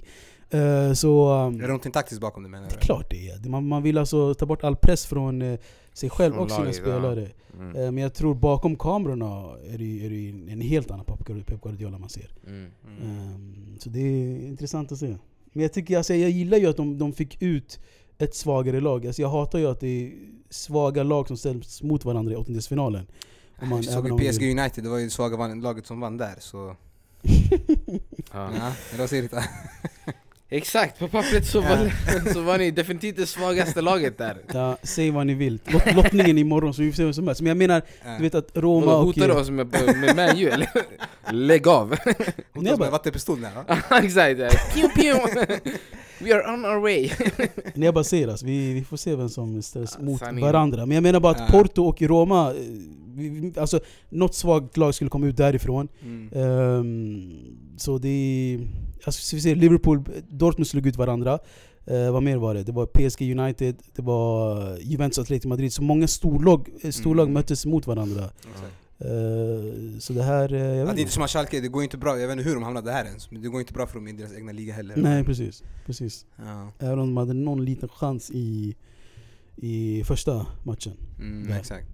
Eh, 0.50 0.92
så... 0.92 1.32
um, 1.46 1.54
Är 1.56 1.60
det 1.60 1.66
någonting 1.66 1.92
taktiskt 1.92 2.20
bakom 2.20 2.42
det 2.42 2.48
menar 2.48 2.68
det 2.68 2.74
är 2.74 2.78
du? 2.80 2.86
klart 2.86 3.10
det 3.10 3.28
är. 3.30 3.48
Man, 3.48 3.68
man 3.68 3.82
vill 3.82 3.98
alltså 3.98 4.34
ta 4.34 4.46
bort 4.46 4.64
all 4.64 4.76
press 4.76 5.06
från 5.06 5.42
eh, 5.42 5.58
sig 5.92 6.10
själv 6.10 6.34
och 6.38 6.50
sina 6.50 6.72
spelare. 6.72 7.28
Mm. 7.58 7.76
Eh, 7.76 7.82
men 7.92 7.96
jag 7.98 8.14
tror 8.14 8.34
bakom 8.34 8.76
kamerorna 8.76 9.26
är 9.72 9.78
det, 9.78 10.06
är 10.06 10.10
det 10.10 10.52
en 10.52 10.60
helt 10.60 10.90
annan 10.90 11.04
Pep 11.04 11.18
Guardiola- 11.18 11.44
Pep 11.44 11.60
Guardiola 11.62 11.98
man 11.98 12.08
ser. 12.08 12.30
Mm. 12.46 12.70
Mm. 12.86 13.10
Ehm, 13.10 13.76
så 13.78 13.88
det 13.90 13.98
är 14.00 14.46
intressant 14.48 14.92
att 14.92 14.98
se. 14.98 15.16
Men 15.54 15.62
jag, 15.62 15.72
tycker, 15.72 15.96
alltså, 15.96 16.14
jag 16.14 16.30
gillar 16.30 16.58
ju 16.58 16.66
att 16.66 16.76
de, 16.76 16.98
de 16.98 17.12
fick 17.12 17.42
ut 17.42 17.80
ett 18.18 18.34
svagare 18.34 18.80
lag. 18.80 19.06
Alltså, 19.06 19.22
jag 19.22 19.28
hatar 19.28 19.58
ju 19.58 19.66
att 19.66 19.80
det 19.80 19.86
är 20.06 20.12
svaga 20.50 21.02
lag 21.02 21.26
som 21.28 21.36
ställs 21.36 21.82
mot 21.82 22.04
varandra 22.04 22.32
i 22.32 22.36
åttondelsfinalen. 22.36 23.06
Om 23.62 23.68
man- 23.68 23.82
såg 23.82 24.22
ju 24.22 24.30
PSG 24.32 24.42
United, 24.58 24.84
det 24.84 24.90
var 24.90 24.98
ju 24.98 25.04
det 25.04 25.10
svaga 25.10 25.36
laget 25.62 25.86
som 25.86 26.00
vann 26.00 26.16
där 26.16 26.34
så... 26.38 26.76
Ja. 28.32 28.50
Ja, 28.58 28.72
du? 28.96 29.22
Rita? 29.22 29.44
Exakt, 30.50 30.98
på 30.98 31.08
pappret 31.08 31.46
så 31.46 31.60
var, 31.60 31.92
så 32.32 32.42
var 32.42 32.58
ni 32.58 32.70
definitivt 32.70 33.16
det 33.16 33.26
svagaste 33.26 33.80
laget 33.80 34.18
där. 34.18 34.36
Ja, 34.52 34.76
säg 34.82 35.10
vad 35.10 35.26
ni 35.26 35.34
vill. 35.34 35.58
Lott, 35.66 35.94
lottningen 35.94 36.38
imorgon 36.38 36.74
så 36.74 36.82
vi 36.82 36.90
får 36.92 36.96
se 36.96 37.04
vem 37.04 37.12
som 37.14 37.26
helst. 37.26 37.40
Men 37.42 37.48
jag 37.48 37.56
menar, 37.56 37.82
du 38.16 38.22
vet 38.22 38.34
att 38.34 38.50
Roma 38.54 38.96
och... 38.96 39.04
Hotar 39.04 39.28
du 39.28 39.34
oss 39.34 39.50
med, 39.50 39.66
med 40.00 40.16
Man 40.16 40.38
U 40.38 40.48
eller? 40.48 40.68
Lägg 41.32 41.68
av! 41.68 41.88
Hon 42.52 42.64
Nej, 42.64 42.70
tar 42.70 42.76
bara- 42.78 42.84
med 42.86 42.92
vattenpistol 42.92 43.40
där 43.40 43.50
va? 43.54 43.64
Exakt! 44.02 44.38
Pew, 44.74 44.88
pew. 44.94 45.44
We 46.18 46.34
are 46.34 46.54
on 46.54 46.64
our 46.64 46.80
way! 46.80 47.10
Nej 47.74 47.84
jag 47.84 47.94
bara 47.94 48.04
säger 48.04 48.28
alltså, 48.28 48.46
vi, 48.46 48.72
vi 48.74 48.84
får 48.84 48.96
se 48.96 49.16
vem 49.16 49.28
som 49.28 49.62
ställs 49.62 49.96
Ja, 49.98 50.04
mot 50.04 50.22
varandra. 50.40 50.86
Men 50.86 50.94
jag 50.94 51.02
menar 51.02 51.20
bara 51.20 51.32
att 51.32 51.40
Ja. 51.40 51.46
Porto 51.58 51.84
och 51.84 52.02
Roma, 52.02 52.50
eh, 52.50 52.56
vi, 53.14 53.52
alltså 53.56 53.80
något 54.08 54.34
svagt 54.34 54.76
lag 54.76 54.94
skulle 54.94 55.10
komma 55.10 55.26
ut 55.26 55.36
därifrån. 55.36 55.88
Mm. 56.02 56.28
Ehm, 56.34 57.32
så 57.76 57.98
det 57.98 58.08
är... 58.08 58.60
Alltså, 59.06 59.36
vi 59.36 59.42
se, 59.42 59.54
Liverpool, 59.54 60.04
Dortmund 60.28 60.66
slog 60.66 60.86
ut 60.86 60.96
varandra. 60.96 61.38
Eh, 61.86 62.12
vad 62.12 62.22
mer 62.22 62.36
var 62.36 62.54
det? 62.54 62.62
Det 62.62 62.72
var 62.72 62.86
PSG 62.86 63.38
United, 63.40 63.76
det 63.94 64.02
var 64.02 64.78
Juventus 64.80 65.18
Atletico 65.18 65.48
Madrid. 65.48 65.72
Så 65.72 65.82
många 65.82 66.08
storlag, 66.08 66.68
eh, 66.82 66.90
storlag 66.90 67.22
Mm. 67.24 67.34
möttes 67.34 67.66
mot 67.66 67.86
varandra. 67.86 68.24
Eh, 68.98 69.98
så 70.00 70.12
det 70.12 70.22
här... 70.22 70.52
eh, 70.54 70.60
jag 70.60 70.76
Ja, 70.76 70.84
vet 70.84 70.94
det 70.94 71.00
är 71.00 71.02
inte 71.02 71.12
som 71.12 71.22
att 71.22 71.30
Schalke, 71.30 71.60
det 71.60 71.68
går 71.68 71.82
inte 71.82 71.96
bra, 71.96 72.18
jag 72.18 72.28
vet 72.28 72.36
inte 72.38 72.48
hur 72.48 72.54
de 72.54 72.62
hamnade 72.64 72.92
här 72.92 73.04
ens, 73.04 73.30
men 73.30 73.42
det 73.42 73.48
går 73.48 73.60
inte 73.60 73.72
bra 73.72 73.86
för 73.86 73.94
dem 73.94 74.08
i 74.08 74.12
deras 74.12 74.34
egna 74.34 74.52
liga 74.52 74.74
heller. 74.74 74.96
Nej 74.96 75.24
precis, 75.24 75.62
precis. 75.86 76.26
Ja. 76.36 76.68
Även 76.78 76.98
om 76.98 77.06
de 77.06 77.16
hade 77.16 77.32
någon 77.34 77.64
liten 77.64 77.88
chans 77.88 78.30
i, 78.30 78.76
i 79.56 80.02
första 80.04 80.46
matchen. 80.62 80.92
Mm, 81.18 81.50
Ja. 81.50 81.56
exakt. 81.56 81.86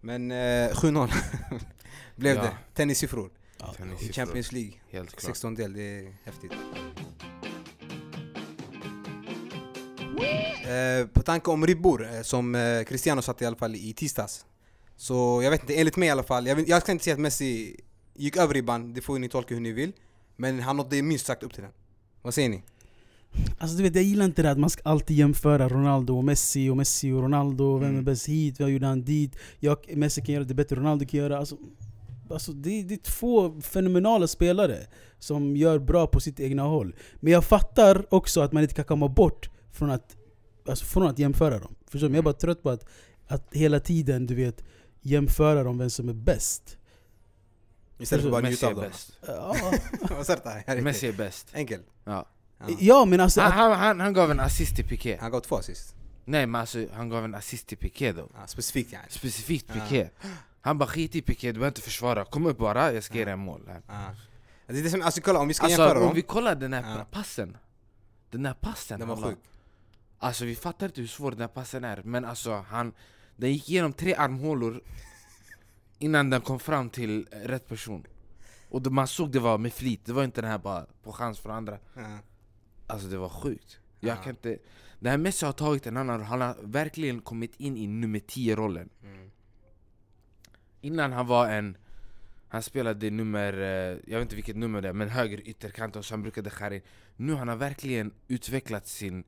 Men 0.00 0.30
eh, 0.30 0.36
7-0 0.36 1.08
blev 2.16 2.36
Ja. 2.36 2.42
det. 2.42 2.50
Tennissiffror 2.74 3.30
Ja. 3.58 3.74
I. 4.00 4.12
Champions 4.12 4.52
League. 4.52 4.72
Helt 4.90 5.10
klart. 5.10 5.20
16 5.22 5.54
del, 5.54 5.72
det 5.72 5.82
är 5.82 6.12
häftigt. 6.24 6.52
Eh, 10.66 11.06
på 11.06 11.22
tanke 11.22 11.50
om 11.50 11.66
ribbor, 11.66 12.08
eh, 12.14 12.22
som 12.22 12.54
eh, 12.54 12.82
Cristiano 12.82 13.22
satte 13.22 13.44
i 13.44 13.46
alla 13.46 13.56
fall 13.56 13.74
i 13.74 13.92
tisdags. 13.92 14.44
Så 14.96 15.40
jag 15.42 15.50
vet 15.50 15.60
inte, 15.60 15.74
enligt 15.74 15.96
mig 15.96 16.08
i 16.08 16.10
alla 16.10 16.22
fall. 16.22 16.46
Jag, 16.46 16.68
jag 16.68 16.82
ska 16.82 16.92
inte 16.92 17.04
säga 17.04 17.14
att 17.14 17.20
Messi 17.20 17.76
gick 18.14 18.36
över 18.36 18.54
ribban, 18.54 18.94
det 18.94 19.00
får 19.00 19.18
ni 19.18 19.28
tolka 19.28 19.54
hur 19.54 19.60
ni 19.60 19.72
vill. 19.72 19.92
Men 20.36 20.60
han 20.60 20.76
nådde 20.76 21.02
minst 21.02 21.26
sagt 21.26 21.42
upp 21.42 21.52
till 21.54 21.62
den. 21.62 21.72
Vad 22.22 22.34
säger 22.34 22.48
ni? 22.48 22.62
Alltså 23.58 23.76
du 23.76 23.82
vet, 23.82 23.94
jag 23.94 24.04
gillar 24.04 24.24
inte 24.24 24.42
det 24.42 24.50
att 24.50 24.58
man 24.58 24.70
ska 24.70 24.82
alltid 24.84 25.16
jämföra 25.16 25.68
Ronaldo 25.68 26.16
och 26.16 26.24
Messi 26.24 26.68
och 26.68 26.76
Messi 26.76 27.12
och 27.12 27.22
Ronaldo. 27.22 27.78
Vem 27.78 27.88
är 27.88 27.92
Mm. 27.92 28.04
bäst 28.04 28.26
hit? 28.28 28.60
Vad 28.60 28.70
gjorde 28.70 28.86
han 28.86 29.02
dit? 29.02 29.36
Jag, 29.60 29.78
Messi 29.96 30.20
kan 30.20 30.34
göra 30.34 30.44
det 30.44 30.54
bättre, 30.54 30.76
Ronaldo 30.76 31.06
kan 31.06 31.20
göra... 31.20 31.38
Alltså, 31.38 31.56
alltså 32.30 32.52
det, 32.52 32.82
det 32.82 32.94
är 32.94 32.98
två 32.98 33.60
fenomenala 33.60 34.26
spelare 34.26 34.86
som 35.18 35.56
gör 35.56 35.78
bra 35.78 36.06
på 36.06 36.20
sitt 36.20 36.40
egna 36.40 36.62
håll. 36.62 36.96
Men 37.20 37.32
jag 37.32 37.44
fattar 37.44 38.14
också 38.14 38.40
att 38.40 38.52
man 38.52 38.62
inte 38.62 38.74
kan 38.74 38.84
komma 38.84 39.08
bort 39.08 39.50
från 39.72 39.90
att, 39.90 40.16
alltså 40.68 40.84
från 40.84 41.06
att 41.06 41.18
jämföra 41.18 41.58
dem. 41.58 41.74
Förstår 41.90 42.08
du? 42.08 42.14
Jag 42.14 42.18
är 42.18 42.22
bara 42.22 42.34
trött 42.34 42.62
på 42.62 42.70
att, 42.70 42.84
att 43.26 43.48
hela 43.54 43.80
tiden 43.80 44.26
du 44.26 44.34
vet 44.34 44.64
jämföra 45.00 45.62
dem 45.62 45.78
vem 45.78 45.90
som 45.90 46.08
är 46.08 46.12
bäst. 46.12 46.76
Istället 47.98 48.24
för 48.24 48.30
bara 48.30 48.42
Messi 48.42 48.50
njuta 48.50 48.66
av 48.66 48.72
är 48.72 48.82
dem. 48.82 48.90
bäst. 48.90 49.12
Ja, 50.66 50.74
Messi 50.82 51.08
är 51.08 51.12
bäst. 51.12 51.46
Enkelt. 51.54 51.86
Ja. 52.04 52.26
Ja. 52.58 52.66
ja 52.80 53.04
men 53.04 53.20
alltså... 53.20 53.40
Han, 53.40 53.50
Att, 53.50 53.56
han, 53.58 53.72
han, 53.72 54.00
han 54.00 54.12
gav 54.12 54.30
en 54.30 54.40
assist 54.40 54.76
till 54.76 54.84
Piqué. 54.84 55.16
Han 55.20 55.30
gav 55.30 55.40
två 55.40 55.56
assist. 55.56 55.94
Nej 56.24 56.46
men 56.46 56.60
alltså, 56.60 56.86
han 56.92 57.08
gav 57.08 57.24
en 57.24 57.34
assist 57.34 57.66
till 57.66 57.78
Piqué 57.78 58.12
då. 58.12 58.28
Ja, 58.34 58.46
specifikt 58.46 58.92
yani. 58.92 59.04
Specifikt 59.08 59.66
Ja. 59.90 60.04
Han 60.66 60.78
bara 60.78 60.86
skit 60.88 61.14
i 61.14 61.22
Piqué, 61.22 61.46
du 61.46 61.52
behöver 61.52 61.68
inte 61.68 61.80
försvara. 61.80 62.24
Kom 62.24 62.46
upp 62.46 62.58
bara, 62.58 62.92
jag 62.92 63.04
ska 63.04 63.14
ge 63.18 63.24
dig 63.24 63.32
en 63.32 63.38
mål. 63.38 63.62
Här. 63.68 63.82
Ja. 63.88 64.14
Det 64.66 64.78
är 64.78 64.82
det 64.82 64.90
som, 64.90 65.02
alltså 65.02 65.20
kolla 65.20 65.38
om 65.40 65.48
vi 65.48 65.54
ska 65.54 65.64
Alltså 65.66 65.80
jämföra 65.82 65.98
om 65.98 66.04
dem. 66.06 66.14
vi 66.14 66.22
kollar 66.22 66.54
den 66.54 66.72
här 66.72 66.98
Ja. 66.98 67.04
passen. 67.10 67.56
Den 68.30 68.46
här 68.46 68.54
passen 68.54 68.98
Den 68.98 69.08
var 69.08 69.16
sjuk. 69.16 69.38
Alltså 70.18 70.44
vi 70.44 70.54
fattar 70.54 70.86
inte 70.86 71.00
hur 71.00 71.08
svår 71.08 71.30
den 71.30 71.40
här 71.40 71.48
passen 71.48 71.84
är, 71.84 72.02
men 72.02 72.24
alltså 72.24 72.64
han... 72.68 72.92
Den 73.36 73.52
gick 73.52 73.70
igenom 73.70 73.92
tre 73.92 74.14
armhålor 74.14 74.80
innan 75.98 76.30
den 76.30 76.40
kom 76.40 76.58
fram 76.58 76.90
till 76.90 77.26
eh, 77.32 77.36
rätt 77.38 77.68
person. 77.68 78.06
Och 78.70 78.82
då 78.82 78.90
man 78.90 79.06
såg 79.08 79.32
det 79.32 79.38
var 79.40 79.58
med 79.58 79.72
flit, 79.72 80.00
det 80.04 80.12
var 80.12 80.24
inte 80.24 80.40
den 80.40 80.50
här 80.50 80.58
bara 80.58 80.86
på 81.02 81.12
chans 81.12 81.38
för 81.38 81.50
andra. 81.50 81.78
Ja. 81.94 82.18
Alltså 82.86 83.08
det 83.08 83.16
var 83.16 83.28
sjukt. 83.28 83.78
Jag 84.00 84.16
Ja. 84.18 84.22
kan 84.22 84.30
inte... 84.30 84.58
Det 85.00 85.10
här 85.10 85.18
Messi 85.18 85.46
har 85.46 85.52
tagit 85.52 85.86
en 85.86 85.96
annan 85.96 86.22
han 86.22 86.40
har 86.40 86.56
verkligen 86.62 87.20
kommit 87.20 87.54
in 87.60 87.76
i 87.76 87.86
nummer 87.86 88.18
10-rollen. 88.18 88.88
Mm. 89.02 89.30
Innan 90.86 91.12
han 91.12 91.26
var 91.26 91.48
en... 91.48 91.76
Han 92.48 92.62
spelade 92.62 93.10
nummer, 93.10 93.52
eh, 93.52 93.98
jag 94.06 94.18
vet 94.18 94.22
inte 94.22 94.36
vilket 94.36 94.56
nummer 94.56 94.82
det 94.82 94.88
är, 94.88 94.92
men 94.92 95.08
höger 95.08 95.40
ytterkant 95.48 95.96
och 95.96 96.04
han 96.10 96.22
brukade 96.22 96.50
skära 96.50 96.74
in. 96.74 96.82
Nu 97.16 97.32
har 97.32 97.46
han 97.46 97.58
verkligen 97.58 98.12
utvecklat 98.28 98.86
sin 98.86 99.24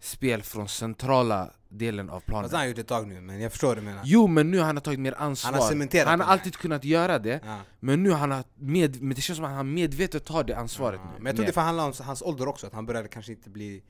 spel 0.00 0.42
från 0.42 0.68
centrala 0.68 1.50
delen 1.68 2.10
av 2.10 2.20
planen. 2.20 2.44
Fast 2.44 2.52
han 2.54 2.60
har 2.60 2.68
gjort 2.68 2.78
ett 2.78 2.86
tag 2.86 3.08
nu, 3.08 3.20
men 3.20 3.40
jag 3.40 3.50
förstår 3.52 3.68
vad 3.68 3.76
du 3.76 3.82
menar. 3.82 4.02
Jo 4.04 4.26
men 4.26 4.50
nu 4.50 4.58
har 4.58 4.64
han 4.66 4.80
tagit 4.80 5.00
mer 5.00 5.14
ansvar. 5.18 5.52
Han 5.52 5.60
har 5.60 5.68
cementerat 5.68 6.08
Han 6.08 6.20
har 6.20 6.26
alltid 6.26 6.56
kunnat 6.56 6.84
göra 6.84 7.18
det, 7.18 7.40
Ja. 7.44 7.58
men 7.80 8.02
nu 8.02 8.10
har 8.10 8.18
han 8.28 8.44
med, 8.54 9.02
men 9.02 9.14
det 9.14 9.20
känns 9.20 9.36
som 9.36 9.44
att 9.44 9.50
han 9.52 9.74
medvetet 9.74 10.24
tar 10.24 10.44
det 10.44 10.56
ansvaret 10.56 11.00
Ja, 11.04 11.10
nu. 11.10 11.16
Men 11.18 11.26
jag 11.26 11.36
tror 11.36 11.46
det 11.46 11.52
får 11.52 11.60
handla 11.60 11.84
om 11.84 11.92
hans 12.00 12.22
ålder 12.22 12.48
också, 12.48 12.66
att 12.66 12.72
han 12.72 12.86
började 12.86 13.08
kanske 13.08 13.32
inte 13.32 13.50
bli... 13.50 13.82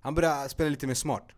Han 0.00 0.14
började 0.14 0.48
spela 0.48 0.70
lite 0.70 0.86
mer 0.86 0.94
smart. 0.94 1.28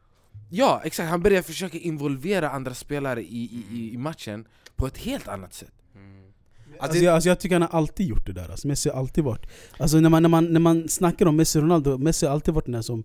Ja 0.50 0.80
exakt, 0.84 1.10
han 1.10 1.22
börjar 1.22 1.42
försöka 1.42 1.78
involvera 1.78 2.50
andra 2.50 2.74
spelare 2.74 3.22
i, 3.22 3.64
i, 3.70 3.90
i 3.94 3.98
matchen 3.98 4.46
på 4.80 4.86
ett 4.86 4.98
helt 4.98 5.28
annat 5.28 5.54
sätt. 5.54 5.72
Alltså, 5.72 6.82
Alltså, 6.82 6.98
jag, 7.04 7.14
alltså 7.14 7.28
jag 7.28 7.40
tycker 7.40 7.54
han 7.54 7.62
har 7.62 7.78
alltid 7.78 8.06
gjort 8.06 8.26
det 8.26 8.32
där, 8.32 8.48
alltså 8.50 8.68
Messi 8.68 8.88
har 8.90 8.96
alltid 8.96 9.24
varit... 9.24 9.46
Alltså 9.78 10.00
när 10.00 10.08
man, 10.10 10.22
när 10.22 10.28
man, 10.28 10.44
när 10.52 10.60
man 10.60 10.88
snackar 10.88 11.26
om 11.26 11.36
Messi 11.36 11.58
och 11.58 11.62
Ronaldo, 11.62 11.98
Messi 11.98 12.26
har 12.26 12.32
alltid 12.32 12.54
varit 12.54 12.64
den 12.64 12.72
där 12.72 12.82
som 12.82 13.04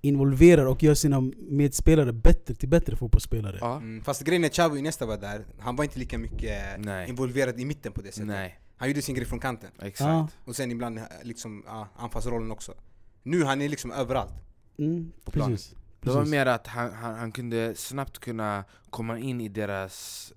involverar 0.00 0.66
och 0.66 0.82
gör 0.82 0.94
sina 0.94 1.20
medspelare 1.36 2.12
bättre 2.12 2.54
till 2.54 2.68
bättre 2.68 2.96
fotbollsspelare. 2.96 3.58
Ja. 3.60 3.76
mm, 3.76 4.04
fast 4.04 4.22
grejen 4.22 4.44
är 4.44 4.48
Xavi 4.48 4.78
Iniesta 4.78 5.06
var 5.06 5.16
där, 5.16 5.44
han 5.58 5.76
var 5.76 5.84
inte 5.84 5.98
lika 5.98 6.18
mycket 6.18 6.60
Nej. 6.78 7.08
involverad 7.08 7.60
i 7.60 7.64
mitten 7.64 7.92
på 7.92 8.00
det 8.02 8.12
sättet. 8.12 8.26
Nej, 8.26 8.60
Han 8.76 8.88
gjorde 8.88 9.02
sin 9.02 9.14
grej 9.14 9.26
från 9.26 9.40
kanten. 9.40 9.70
exakt. 9.82 10.00
Ja. 10.08 10.28
Och 10.44 10.56
sen 10.56 10.70
ibland 10.70 10.98
eh, 10.98 11.04
liksom 11.22 11.62
ja, 11.66 11.88
anfallsrollen 11.96 12.50
också. 12.50 12.74
Nu 13.22 13.44
han 13.44 13.60
är 13.62 13.68
liksom 13.68 13.92
överallt. 13.92 14.34
Mm, 14.78 15.12
På 15.24 15.30
planen. 15.30 15.56
precis. 15.56 15.74
Det 16.00 16.10
var 16.10 16.24
mer 16.24 16.46
att 16.46 16.66
han, 16.66 16.92
han, 16.92 17.14
han 17.14 17.32
kunde 17.32 17.74
snabbt 17.76 18.18
kunna 18.18 18.64
komma 18.90 19.18
in 19.18 19.40
i 19.40 19.48
deras 19.48 20.32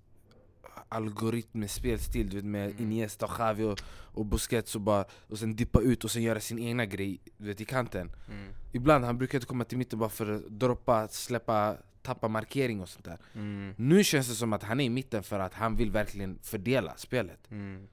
algoritm 0.93 1.67
spelstil, 1.67 2.29
du 2.29 2.35
vet 2.35 2.45
med 2.45 2.71
Mm. 2.71 2.83
Iniesta, 2.83 3.27
Xavi 3.27 3.63
och, 3.63 3.79
och 4.13 4.25
Busquets 4.25 4.75
och, 4.75 4.81
bara, 4.81 5.05
och 5.27 5.39
sen 5.39 5.55
dippa 5.55 5.81
ut 5.81 6.03
och 6.03 6.11
sen 6.11 6.23
göra 6.23 6.39
sin 6.39 6.59
egna 6.59 6.85
grej 6.85 7.19
du 7.37 7.47
vet, 7.47 7.61
i 7.61 7.65
kanten. 7.65 8.11
Mm. 8.29 8.53
Ibland 8.71 9.05
han 9.05 9.17
brukade 9.17 9.45
komma 9.45 9.63
till 9.63 9.77
mitten 9.77 9.99
bara 9.99 10.09
för 10.09 10.31
att 10.31 10.49
droppa, 10.49 11.07
släppa, 11.07 11.77
tappa 12.01 12.27
markering 12.27 12.81
och 12.81 12.89
sånt 12.89 13.05
där. 13.05 13.17
Mm. 13.35 13.73
Nu 13.77 14.03
känns 14.03 14.27
det 14.27 14.35
som 14.35 14.53
att 14.53 14.63
han 14.63 14.79
är 14.79 14.85
i 14.85 14.89
mitten 14.89 15.23
för 15.23 15.39
att 15.39 15.53
han 15.53 15.75
vill 15.75 15.91
verkligen 15.91 16.39
fördela 16.41 16.93
spelet. 16.97 17.51
Mm. 17.51 17.87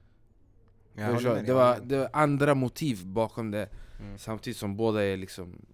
Jag 0.95 1.13
med 1.13 1.23
dig, 1.23 1.43
det, 1.43 1.47
jag 1.47 1.55
var, 1.55 1.75
dig. 1.75 1.85
det 1.85 1.97
var 1.97 2.09
andra 2.13 2.55
motiv 2.55 3.05
bakom 3.05 3.51
det, 3.51 3.69
Mm. 4.01 4.17
samtidigt 4.17 4.57
som 4.57 4.77
båda 4.77 5.03
är 5.03 5.17
liksom... 5.17 5.65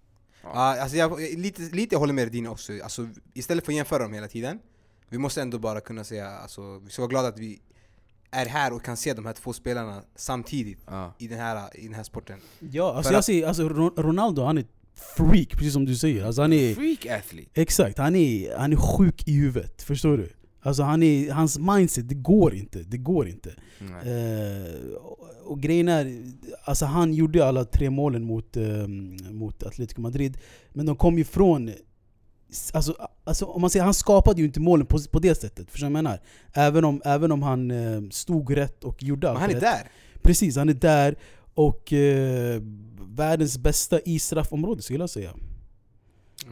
Ja, 0.42 0.80
alltså 0.80 0.96
jag, 0.96 1.20
lite, 1.20 1.62
lite 1.62 1.94
jag 1.94 2.00
håller 2.00 2.14
med 2.14 2.32
Dina 2.32 2.50
också. 2.50 2.72
Alltså, 2.82 3.08
istället 3.34 3.64
för 3.64 3.72
att 3.72 3.76
jämföra 3.76 4.02
dem 4.02 4.12
hela 4.12 4.28
tiden, 4.28 4.58
vi 5.08 5.18
måste 5.18 5.42
ändå 5.42 5.58
bara 5.58 5.80
kunna 5.80 6.04
säga, 6.04 6.28
alltså, 6.28 6.78
vi 6.78 6.90
ska 6.90 7.02
vara 7.02 7.10
glada 7.10 7.28
att 7.28 7.38
vi 7.38 7.60
är 8.30 8.46
här 8.46 8.72
och 8.72 8.82
kan 8.84 8.96
se 8.96 9.14
de 9.14 9.26
här 9.26 9.32
två 9.32 9.52
spelarna 9.52 10.02
samtidigt 10.16 10.78
Ja. 10.86 11.14
i 11.18 11.28
den 11.28 11.38
här, 11.38 11.76
i 11.80 11.84
den 11.84 11.94
här 11.94 12.02
sporten. 12.02 12.38
Ja, 12.72 12.94
alltså 12.94 13.08
För 13.08 13.14
jag 13.14 13.18
att- 13.18 13.24
säger, 13.24 13.46
alltså 13.46 13.68
Ro- 13.68 13.94
Ronaldo 13.96 14.42
han 14.42 14.58
är 14.58 14.64
freak, 15.16 15.48
precis 15.50 15.72
som 15.72 15.84
du 15.84 15.96
säger. 15.96 16.24
Alltså 16.24 16.42
han 16.42 16.52
är, 16.52 16.74
Freak 16.74 17.06
athlete! 17.06 17.50
exakt, 17.54 17.98
han 17.98 18.16
är, 18.16 18.56
han 18.56 18.72
är 18.72 18.76
sjuk 18.76 19.28
i 19.28 19.32
huvudet. 19.32 19.82
Förstår 19.82 20.16
du? 20.16 20.28
Alltså 20.62 20.82
han 20.82 21.02
är, 21.02 21.30
hans 21.32 21.58
mindset, 21.58 22.08
det 22.08 22.14
går 22.14 22.54
inte. 22.54 22.78
Det 22.78 22.98
går 22.98 23.28
inte. 23.28 23.54
Eh, 23.80 24.94
och, 24.96 25.18
och 25.44 25.60
grejen 25.60 25.88
är, 25.88 26.22
alltså 26.64 26.84
han 26.86 27.14
gjorde 27.14 27.46
alla 27.46 27.64
tre 27.64 27.90
målen 27.90 28.24
mot, 28.24 28.56
eh, 28.56 28.86
mot 29.30 29.62
Atletico 29.62 30.00
Madrid, 30.00 30.38
men 30.72 30.86
de 30.86 30.96
kom 30.96 31.18
ju 31.18 31.24
från... 31.24 31.70
Alltså, 32.72 33.08
alltså 33.24 33.44
om 33.44 33.60
man 33.60 33.70
säger, 33.70 33.84
han 33.84 33.94
skapade 33.94 34.40
ju 34.40 34.46
inte 34.46 34.60
målen 34.60 34.86
på, 34.86 34.98
på 35.12 35.18
det 35.18 35.34
sättet, 35.34 35.70
förstår 35.70 35.86
du 35.86 35.92
vad 35.92 35.98
jag 35.98 36.04
menar? 36.04 36.20
Även 36.52 36.84
om, 36.84 37.02
även 37.04 37.32
om 37.32 37.42
han 37.42 37.70
eh, 37.70 38.00
stod 38.10 38.56
rätt 38.56 38.84
och 38.84 39.02
gjorde 39.02 39.26
Men 39.26 39.30
allt 39.36 39.40
han 39.40 39.50
är 39.50 39.54
rätt. 39.54 39.60
där! 39.62 39.90
Precis, 40.22 40.56
han 40.56 40.68
är 40.68 40.74
där 40.74 41.16
och 41.54 41.92
eh, 41.92 42.62
världens 43.00 43.58
bästa 43.58 44.00
i 44.00 44.18
straffområdet 44.18 44.84
skulle 44.84 44.98
jag 44.98 45.10
säga. 45.10 45.34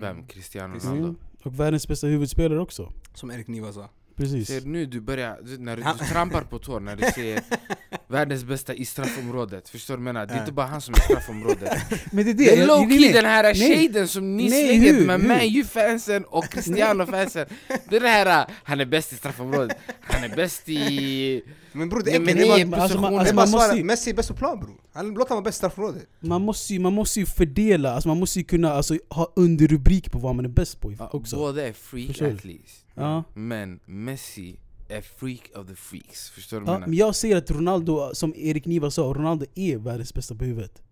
Vem? 0.01 0.27
Cristiano. 0.27 0.79
Ronaldo? 0.79 1.03
Mm. 1.05 1.17
Och 1.43 1.61
världens 1.61 1.89
bästa 1.89 2.07
huvudspelare 2.07 2.61
också. 2.61 2.93
Som 3.15 3.31
Erik 3.31 3.47
Niva 3.49 3.73
sa. 3.73 3.89
Precis. 4.17 4.49
Ser 4.49 4.61
nu 4.61 4.87
du 4.87 5.01
börjar, 5.01 5.39
du- 5.45 5.59
när 5.59 5.77
du, 5.77 5.83
trampar 6.13 6.43
på 6.43 6.59
tår 6.59 6.81
när 6.81 6.97
du 6.97 7.03
säger 7.15 7.43
världens 8.09 8.45
bästa 8.45 8.75
i 8.75 8.85
straffområdet 8.85 9.69
Förstår 9.69 9.97
du 9.97 10.03
vad 10.03 10.09
jag 10.09 10.15
menar? 10.15 10.27
Det 10.27 10.35
är 10.35 10.41
inte 10.41 10.53
bara 10.53 10.67
han 10.67 10.81
som 10.81 10.95
är 10.95 10.99
i 10.99 11.01
straffområdet 11.01 11.73
Men 12.13 12.25
det 12.25 12.31
är 12.31 12.35
Det 12.35 12.53
är 12.55 12.59
jag- 12.59 12.67
low 12.67 12.89
key 12.91 13.01
nej. 13.01 13.13
den 13.13 13.25
här 13.25 13.55
shaden 13.55 14.09
som 14.09 14.37
ni 14.37 14.49
Nej, 14.49 14.67
slänger 14.67 14.93
hur? 14.93 15.07
med 15.07 15.21
Hur? 15.21 15.29
Man 15.29 15.39
U-fansen 15.43 16.25
och 16.25 16.45
Cristiano-fansen 16.51 17.47
Det 17.89 17.97
är 17.97 18.01
det 18.01 18.09
här, 18.09 18.47
han 18.65 18.81
är 18.81 18.87
bäst 18.87 19.13
i 19.13 19.17
straffområdet, 19.17 19.77
han 20.01 20.25
är 20.25 20.37
bäst 20.37 20.69
i... 20.69 21.43
Men 21.73 21.89
bror 21.89 22.03
det 22.03 22.11
är 22.15 22.21
det 22.21 22.33
är 22.33 22.35
ni 22.57 22.65
bara- 22.67 22.79
är 22.79 22.83
alltså, 22.83 23.01
man- 23.01 23.13
det 23.13 23.17
är 23.17 23.21
alltså, 23.21 23.35
man 23.35 23.51
måste 23.51 23.85
Messi 23.85 24.11
är 24.11 24.15
bäst 24.15 24.29
på 24.29 24.35
plan 24.35 24.61
bror. 24.61 24.77
Han 24.93 25.15
låt 25.15 25.29
han 25.29 25.37
vara 25.37 25.45
bäst 25.45 25.57
i 25.57 25.59
straffområdet. 25.59 26.07
Man 26.21 26.43
måste, 26.43 26.73
ju, 26.75 26.81
man 26.81 26.93
måste 26.93 27.21
ju 27.21 27.27
fördela, 27.27 27.93
alltså 27.95 28.09
man 28.09 28.19
måste 28.19 28.39
ju 28.39 28.45
kunna 28.45 28.73
alltså, 28.73 28.99
ha 29.11 29.33
underrubrik 29.37 30.11
på 30.13 30.19
vad 30.19 30.35
man 30.35 30.45
är 30.45 30.49
bäst 30.49 30.81
på 30.81 30.93
också. 31.13 31.37
Båda 31.37 31.67
är 31.69 31.73
freak 31.73 32.11
athletes 32.23 32.85
Ja. 32.95 33.25
Men 33.35 33.81
Messi 33.87 34.57
är 34.89 35.01
freak 35.01 35.51
of 35.55 35.67
the 35.67 35.75
freaks, 35.75 36.31
förstår 36.31 36.61
du 36.61 36.67
Ja, 36.67 36.73
vad 36.73 36.81
jag 36.83 36.89
men 36.89 36.99
jag 36.99 37.15
ser 37.15 37.37
att 37.37 37.51
Ronaldo, 37.51 38.11
som 38.15 38.35
Erik 38.37 38.67
Niva 38.67 38.91
sa, 38.91 39.03
Ronaldo 39.03 39.47
är 39.55 39.77
världens 39.77 40.15
bästa 40.15 40.35
på 40.35 40.45
huvudet. 40.45 40.83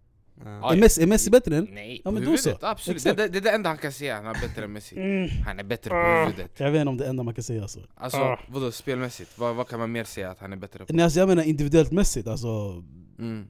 Ja, 0.44 0.72
Är, 0.72 0.76
Messi, 0.76 1.02
är 1.02 1.06
Messi 1.06 1.30
bättre 1.30 1.56
än? 1.56 1.68
Nej, 1.70 1.96
Ja, 2.04 2.10
på 2.10 2.10
men 2.14 2.22
då 2.24 2.30
huvudet, 2.30 2.60
så. 2.60 2.66
absolut. 2.66 3.04
Det, 3.04 3.12
det, 3.14 3.28
det 3.28 3.38
är 3.38 3.42
det 3.42 3.50
enda 3.50 3.68
han 3.68 3.78
kan 3.78 3.92
säga, 3.92 4.16
han 4.16 4.26
är 4.26 4.40
bättre 4.48 4.64
än 4.64 4.72
Messi. 4.72 4.96
Mm. 4.96 5.28
Han 5.46 5.58
är 5.58 5.64
bättre 5.64 5.90
på 5.90 5.96
huvudet. 6.26 6.50
Jag 6.60 6.70
vet 6.70 6.80
inte 6.80 6.88
om 6.90 6.96
det 6.96 7.02
är 7.02 7.06
det 7.06 7.10
enda 7.10 7.22
man 7.22 7.34
kan 7.34 7.44
säga 7.44 7.62
alltså. 7.62 7.80
Alltså, 7.94 8.18
Ah. 8.18 8.38
vadå 8.48 8.72
spelmässigt? 8.72 9.38
Vad, 9.38 9.54
vad 9.56 9.68
kan 9.68 9.78
man 9.78 9.92
mer 9.92 10.04
säga 10.04 10.30
att 10.30 10.38
han 10.38 10.52
är 10.52 10.56
bättre 10.56 10.84
på? 10.86 10.92
Nej, 10.92 11.04
alltså 11.04 11.18
jag 11.18 11.28
menar 11.28 11.42
individuellt 11.42 11.92
mässigt, 11.92 12.28
alltså, 12.28 12.82
Mm. 13.18 13.46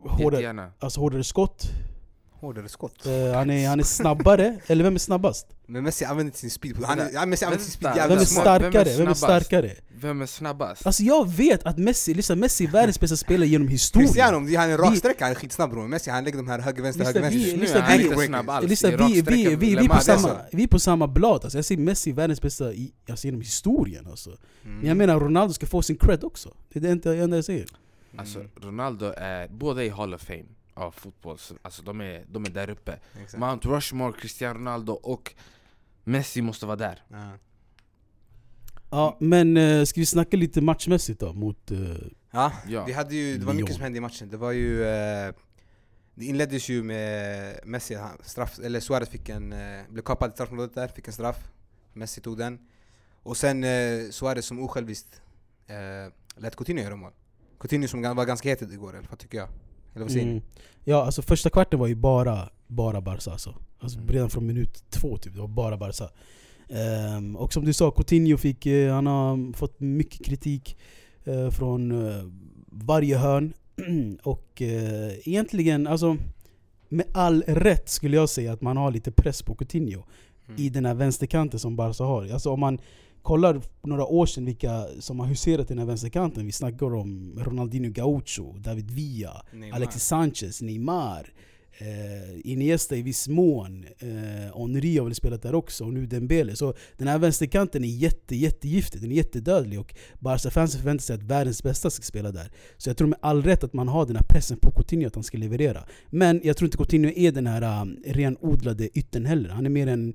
hårdare, 0.00 0.24
Jättegärna. 0.32 0.72
alltså 0.78 1.00
hårdare 1.00 1.24
skott, 1.24 1.62
Hårdare 2.40 2.68
skott. 2.68 3.06
eh, 3.06 3.32
han, 3.34 3.50
är, 3.50 3.68
han 3.68 3.80
är 3.80 3.84
snabbare, 3.84 4.56
eller 4.66 4.84
vem 4.84 4.94
är 4.94 4.98
snabbast? 4.98 5.46
Men 5.66 5.84
Messi 5.84 6.04
använder 6.04 6.24
inte 6.24 6.38
sin 6.38 6.50
speed. 6.50 6.76
Han 6.84 6.98
är, 6.98 7.10
ja, 7.12 7.26
Messi 7.26 7.44
använder 7.44 7.64
sin 7.64 7.72
speed 7.72 7.94
Vänta, 7.94 8.08
Vem 8.08 8.18
är 8.18 8.24
starkare? 8.24 8.96
Vem 8.96 9.08
är, 9.08 9.14
starkare? 9.14 9.72
Vem 10.00 10.22
är 10.22 10.26
snabbast? 10.26 10.86
Alltså 10.86 11.02
jag 11.02 11.30
vet 11.30 11.66
att 11.66 11.78
Messi, 11.78 12.14
lyssna, 12.14 12.36
Messi 12.36 12.64
är 12.64 12.68
världens 12.70 13.00
bästa 13.00 13.16
spelare 13.16 13.48
genom 13.48 13.68
historien. 13.68 14.08
Cristiano, 14.08 14.36
han 14.56 14.70
är 14.70 14.78
raksträcka, 14.78 15.24
han 15.24 15.30
är 15.30 15.34
skitsnabb 15.34 15.70
bror. 15.70 15.88
Messi 15.88 16.10
han 16.10 16.24
lägger 16.24 16.36
de 16.36 16.48
här 16.48 16.58
höger, 16.58 16.82
vänster, 16.82 17.04
höger, 17.04 17.20
vänster. 17.20 17.56
Lyssna, 17.56 17.86
vi- 17.88 18.04
inte 18.04 18.26
snabb 18.26 18.50
alls. 18.50 18.68
Lyssna, 18.68 18.88
i 18.88 18.96
vi, 18.96 19.04
vi, 19.04 19.20
vi, 19.20 19.56
vi, 19.56 19.76
vi, 19.76 19.88
på 19.88 19.94
är 19.94 19.98
samma, 19.98 20.36
vi 20.52 20.62
är 20.62 20.68
på 20.68 20.78
samma 20.78 21.06
blad, 21.06 21.44
alltså. 21.44 21.58
jag 21.58 21.64
ser 21.64 21.76
Messi 21.76 22.12
världens 22.12 22.42
bästa 22.42 22.72
i, 22.72 22.92
alltså, 23.10 23.26
genom 23.26 23.40
historien 23.40 24.06
alltså. 24.06 24.30
Mm. 24.30 24.78
Men 24.78 24.88
jag 24.88 24.96
menar 24.96 25.20
Ronaldo 25.20 25.54
ska 25.54 25.66
få 25.66 25.82
sin 25.82 25.96
cred 25.96 26.24
också, 26.24 26.54
det 26.72 26.78
är 26.78 26.82
det 26.82 26.90
enda 26.90 27.36
jag 27.36 27.44
säger 27.44 27.66
Alltså. 28.16 28.44
Ronaldo 28.62 29.12
är, 29.16 29.48
båda 29.48 29.84
i 29.84 29.88
Hall 29.88 30.14
of 30.14 30.22
Fame 30.22 30.44
av 30.74 30.90
fotboll, 30.92 31.38
så- 31.38 31.54
alltså 31.62 31.82
de 31.82 32.00
är, 32.00 32.24
de 32.28 32.44
är 32.44 32.50
där 32.50 32.70
uppe. 32.70 32.98
Exakt. 33.22 33.40
Mount 33.40 33.68
Rushmore, 33.68 34.12
Cristiano 34.20 34.58
Ronaldo 34.58 34.92
och 34.92 35.34
Messi 36.04 36.42
måste 36.42 36.66
vara 36.66 36.76
där. 36.76 37.02
Ja. 37.08 37.32
Ja 38.90 39.16
men 39.20 39.56
eh, 39.56 39.84
ska 39.84 40.00
vi 40.00 40.06
snacka 40.06 40.36
lite 40.36 40.60
matchmässigt 40.60 41.20
då 41.20 41.32
mot... 41.32 41.70
eh, 41.70 41.78
Ja, 42.30 42.52
Ja. 42.68 42.84
vi 42.84 42.92
hade 42.92 43.14
ju, 43.14 43.38
det 43.38 43.44
var 43.46 43.54
mycket 43.54 43.74
som 43.74 43.82
hände 43.82 43.98
i 43.98 44.00
matchen. 44.00 44.28
Det 44.30 44.36
var 44.36 44.52
ju... 44.52 44.84
Eh, 44.84 45.34
det 46.14 46.24
inleddes 46.24 46.68
ju 46.68 46.82
med 46.82 47.60
Messi, 47.64 47.94
han, 47.94 48.18
straff, 48.22 48.58
eller 48.58 48.80
Suarez 48.80 49.08
fick 49.08 49.28
en, 49.28 49.52
eh, 49.52 49.82
blev 49.88 50.02
kapad 50.02 50.30
i 50.30 50.32
straffområdet 50.32 50.74
där, 50.74 50.88
fick 50.88 51.06
en 51.06 51.12
straff. 51.12 51.48
Messi 51.92 52.20
tog 52.20 52.38
den. 52.38 52.58
Och 53.22 53.36
sen 53.36 53.64
eh, 53.64 54.10
Suarez 54.10 54.46
som 54.46 54.60
osjälviskt 54.60 55.22
eh, 55.66 56.12
lät 56.36 56.56
Coutinho 56.56 56.82
göra 56.82 56.96
mål. 56.96 57.12
Coutinho 57.58 57.88
som 57.88 58.02
var 58.02 58.24
ganska 58.24 58.48
het 58.48 58.62
igår, 58.62 58.96
eller 58.96 59.08
vad 59.08 59.18
tycker 59.18 59.38
jag? 59.38 59.48
Eller 59.94 60.04
vad 60.04 60.12
säger 60.12 60.26
mm. 60.26 60.42
Ja 60.84 61.04
alltså 61.04 61.22
första 61.22 61.50
kvarten 61.50 61.78
var 61.78 61.86
ju 61.86 61.94
bara, 61.94 62.48
bara 62.66 63.00
Barca 63.00 63.30
alltså. 63.30 63.54
alltså 63.78 63.98
Mm. 63.98 64.10
Redan 64.10 64.30
från 64.30 64.46
minut 64.46 64.84
två 64.90 65.16
typ, 65.16 65.34
det 65.34 65.40
var 65.40 65.48
bara 65.48 65.76
Barca. 65.76 66.08
Ehm, 66.68 67.36
och 67.36 67.52
som 67.52 67.64
du 67.64 67.72
sa, 67.72 67.90
Coutinho 67.90 68.36
fick, 68.36 68.66
eh, 68.66 68.94
han 68.94 69.06
har 69.06 69.52
fått 69.52 69.80
mycket 69.80 70.26
kritik 70.26 70.76
eh, 71.24 71.50
från 71.50 72.06
eh, 72.08 72.24
varje 72.66 73.16
hörn. 73.16 73.52
och 74.22 74.62
eh, 74.62 75.28
egentligen, 75.28 75.86
alltså 75.86 76.16
med 76.88 77.06
all 77.12 77.42
rätt 77.46 77.88
skulle 77.88 78.16
jag 78.16 78.28
säga 78.28 78.52
att 78.52 78.60
man 78.60 78.76
har 78.76 78.90
lite 78.90 79.12
press 79.12 79.42
på 79.42 79.54
Coutinho 79.54 80.04
Mm. 80.50 80.62
i 80.62 80.68
den 80.68 80.86
här 80.86 80.94
vänsterkanten 80.94 81.60
som 81.60 81.76
Barca 81.76 82.04
har. 82.04 82.32
Alltså 82.32 82.50
om 82.50 82.60
man 82.60 82.78
kollar 83.22 83.62
några 83.82 84.06
år 84.06 84.26
sedan 84.26 84.44
vilka 84.44 84.86
som 84.98 85.20
har 85.20 85.26
huserat 85.26 85.68
den 85.68 85.78
här 85.78 85.86
vänsterkanten. 85.86 86.46
Vi 86.46 86.52
snackar 86.52 86.94
om 86.94 87.38
Ronaldinho 87.44 87.90
Gaucho, 87.90 88.58
David 88.58 88.90
Villa, 88.90 89.42
Neymar. 89.52 89.76
Alexis 89.76 90.04
Sanchez, 90.04 90.62
Neymar, 90.62 91.32
eh, 91.78 92.50
Iniesta 92.52 92.96
i 92.96 93.02
viss 93.02 93.28
mån, 93.28 93.84
eh, 93.98 94.58
Henry 94.58 94.98
har 94.98 95.04
väl 95.04 95.14
spelat 95.14 95.42
där 95.42 95.54
också, 95.54 95.84
och 95.84 95.92
nu 95.92 96.06
Dembele. 96.06 96.56
Så 96.56 96.74
den 96.96 97.08
här 97.08 97.18
vänsterkanten 97.18 97.84
är 97.84 97.88
jätte, 97.88 98.36
jättegiftig, 98.36 99.00
den 99.00 99.10
är 99.10 99.16
jättedödlig 99.16 99.80
och 99.80 99.94
Barca-fansen 100.18 100.80
förväntar 100.80 101.02
sig 101.02 101.14
att 101.14 101.22
världens 101.22 101.62
bästa 101.62 101.90
ska 101.90 102.02
spela 102.02 102.32
där. 102.32 102.50
Så 102.76 102.90
jag 102.90 102.96
tror 102.96 103.08
med 103.08 103.18
all 103.22 103.42
rätt 103.42 103.64
att 103.64 103.72
man 103.72 103.88
har 103.88 104.06
den 104.06 104.16
här 104.16 104.24
pressen 104.28 104.58
på 104.58 104.70
Coutinho 104.70 105.06
att 105.06 105.14
han 105.14 105.24
ska 105.24 105.38
leverera. 105.38 105.84
Men 106.10 106.40
jag 106.44 106.56
tror 106.56 106.66
inte 106.66 106.76
Coutinho 106.76 107.10
är 107.16 107.32
den 107.32 107.46
här 107.46 107.82
um, 107.82 108.02
renodlade 108.06 108.98
yttern 108.98 109.26
heller. 109.26 109.48
Han 109.48 109.66
är 109.66 109.70
mer 109.70 109.86
en 109.86 110.14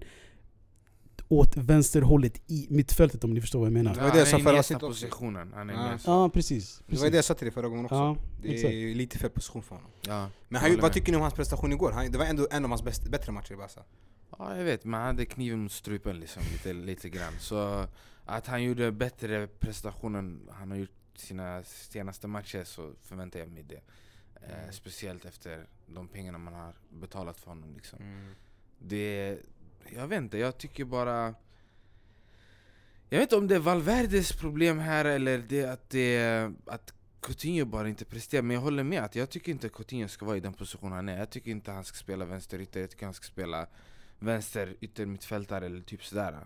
åt 1.27 1.57
vänsterhållet 1.57 2.41
i 2.51 2.67
mittfältet 2.69 3.23
om 3.23 3.33
ni 3.33 3.41
förstår 3.41 3.59
vad 3.59 3.65
jag 3.65 3.73
menar. 3.73 3.95
Det 3.95 4.01
var 4.01 4.11
det 4.11 4.17
jag 4.17 4.27
sa 4.27 4.31
han 4.31 4.39
är 4.39 4.41
i 4.41 4.43
förra 4.43 4.55
nästa 4.57 4.75
avsnittet 4.75 5.09
positionen. 5.09 5.53
Han 5.55 5.69
är 5.69 5.73
Ja. 5.73 5.97
Ja 6.05 6.29
precis. 6.29 6.77
Det 6.77 6.83
var 6.83 6.89
precis. 6.89 7.11
det 7.11 7.15
jag 7.17 7.25
sa 7.25 7.33
till 7.33 7.45
dig 7.45 7.53
förra 7.53 7.67
gången 7.67 7.85
också. 7.85 7.95
Ja, 7.95 8.17
det 8.41 8.49
är 8.49 8.53
exakt. 8.53 8.73
lite 8.97 9.17
fel 9.17 9.29
position 9.29 9.63
för 9.63 9.75
honom. 9.75 9.91
Ja, 10.01 10.29
Men 10.47 10.61
han, 10.61 10.79
vad 10.81 10.93
tycker 10.93 11.11
ni 11.11 11.15
om 11.15 11.21
hans 11.21 11.33
prestation 11.33 11.71
igår? 11.71 11.91
Han, 11.91 12.11
det 12.11 12.17
var 12.17 12.25
ändå 12.25 12.47
en 12.51 12.63
av 12.63 12.69
hans 12.69 12.83
bäst, 12.83 13.07
bättre 13.09 13.31
matcher 13.31 13.53
i 13.53 13.55
Barca. 13.55 13.81
Ja, 14.37 14.57
jag 14.57 14.63
vet, 14.63 14.83
men 14.83 14.93
han 14.99 15.07
hade 15.07 15.25
kniven 15.25 15.59
mot 15.59 15.71
strupen 15.71 16.19
liksom, 16.19 16.43
lite, 16.51 16.73
lite 16.73 17.09
grann. 17.09 17.33
Så 17.39 17.87
att 18.25 18.47
han 18.47 18.63
gjorde 18.63 18.91
bättre 18.91 19.47
prestationen 19.47 20.49
han 20.51 20.71
har 20.71 20.77
gjort 20.77 20.89
sina 21.15 21.63
senaste 21.63 22.27
matcher 22.27 22.63
så 22.63 22.91
förväntar 23.01 23.39
jag 23.39 23.49
mig 23.49 23.63
det. 23.63 23.75
Eh, 23.75 23.81
Mm. 24.63 24.71
speciellt 24.73 25.25
efter 25.25 25.65
de 25.87 26.07
pengarna 26.07 26.37
man 26.37 26.53
har 26.53 26.73
betalat 26.89 27.39
för 27.39 27.47
honom. 27.47 27.73
Liksom. 27.75 27.99
Mm. 27.99 28.31
Det, 28.79 29.37
jag 29.93 30.07
vet 30.07 30.17
inte, 30.17 30.37
jag 30.37 30.57
tycker 30.57 30.85
bara... 30.85 31.35
Jag 33.09 33.19
vet 33.19 33.21
inte 33.25 33.35
om 33.35 33.47
det 33.47 33.55
är 33.55 33.59
Valverdes 33.59 34.31
problem 34.33 34.79
här 34.79 35.05
eller 35.05 35.37
det 35.49 35.65
att, 35.65 35.89
det, 35.89 36.51
att 36.65 36.93
Coutinho 37.21 37.65
bara 37.65 37.89
inte 37.89 38.05
presterar, 38.05 38.41
men 38.41 38.53
jag 38.55 38.61
håller 38.61 38.83
med 38.83 39.03
att 39.03 39.15
jag 39.15 39.29
tycker 39.29 39.51
inte 39.51 39.69
Coutinho 39.69 40.07
ska 40.07 40.25
vara 40.25 40.37
i 40.37 40.39
den 40.39 40.53
position 40.53 40.91
han 40.91 41.09
är. 41.09 41.17
Jag 41.17 41.29
tycker 41.29 41.51
inte 41.51 41.71
han 41.71 41.83
ska 41.83 41.95
spela 41.95 42.25
vänsterytter, 42.25 42.79
jag 42.81 42.89
tycker 42.89 43.05
han 43.05 43.13
ska 43.13 43.23
spela 43.25 43.67
vänster 44.19 44.75
yttermittfältare 44.81 45.65
eller 45.65 45.81
typ 45.81 46.03
sådär. 46.05 46.37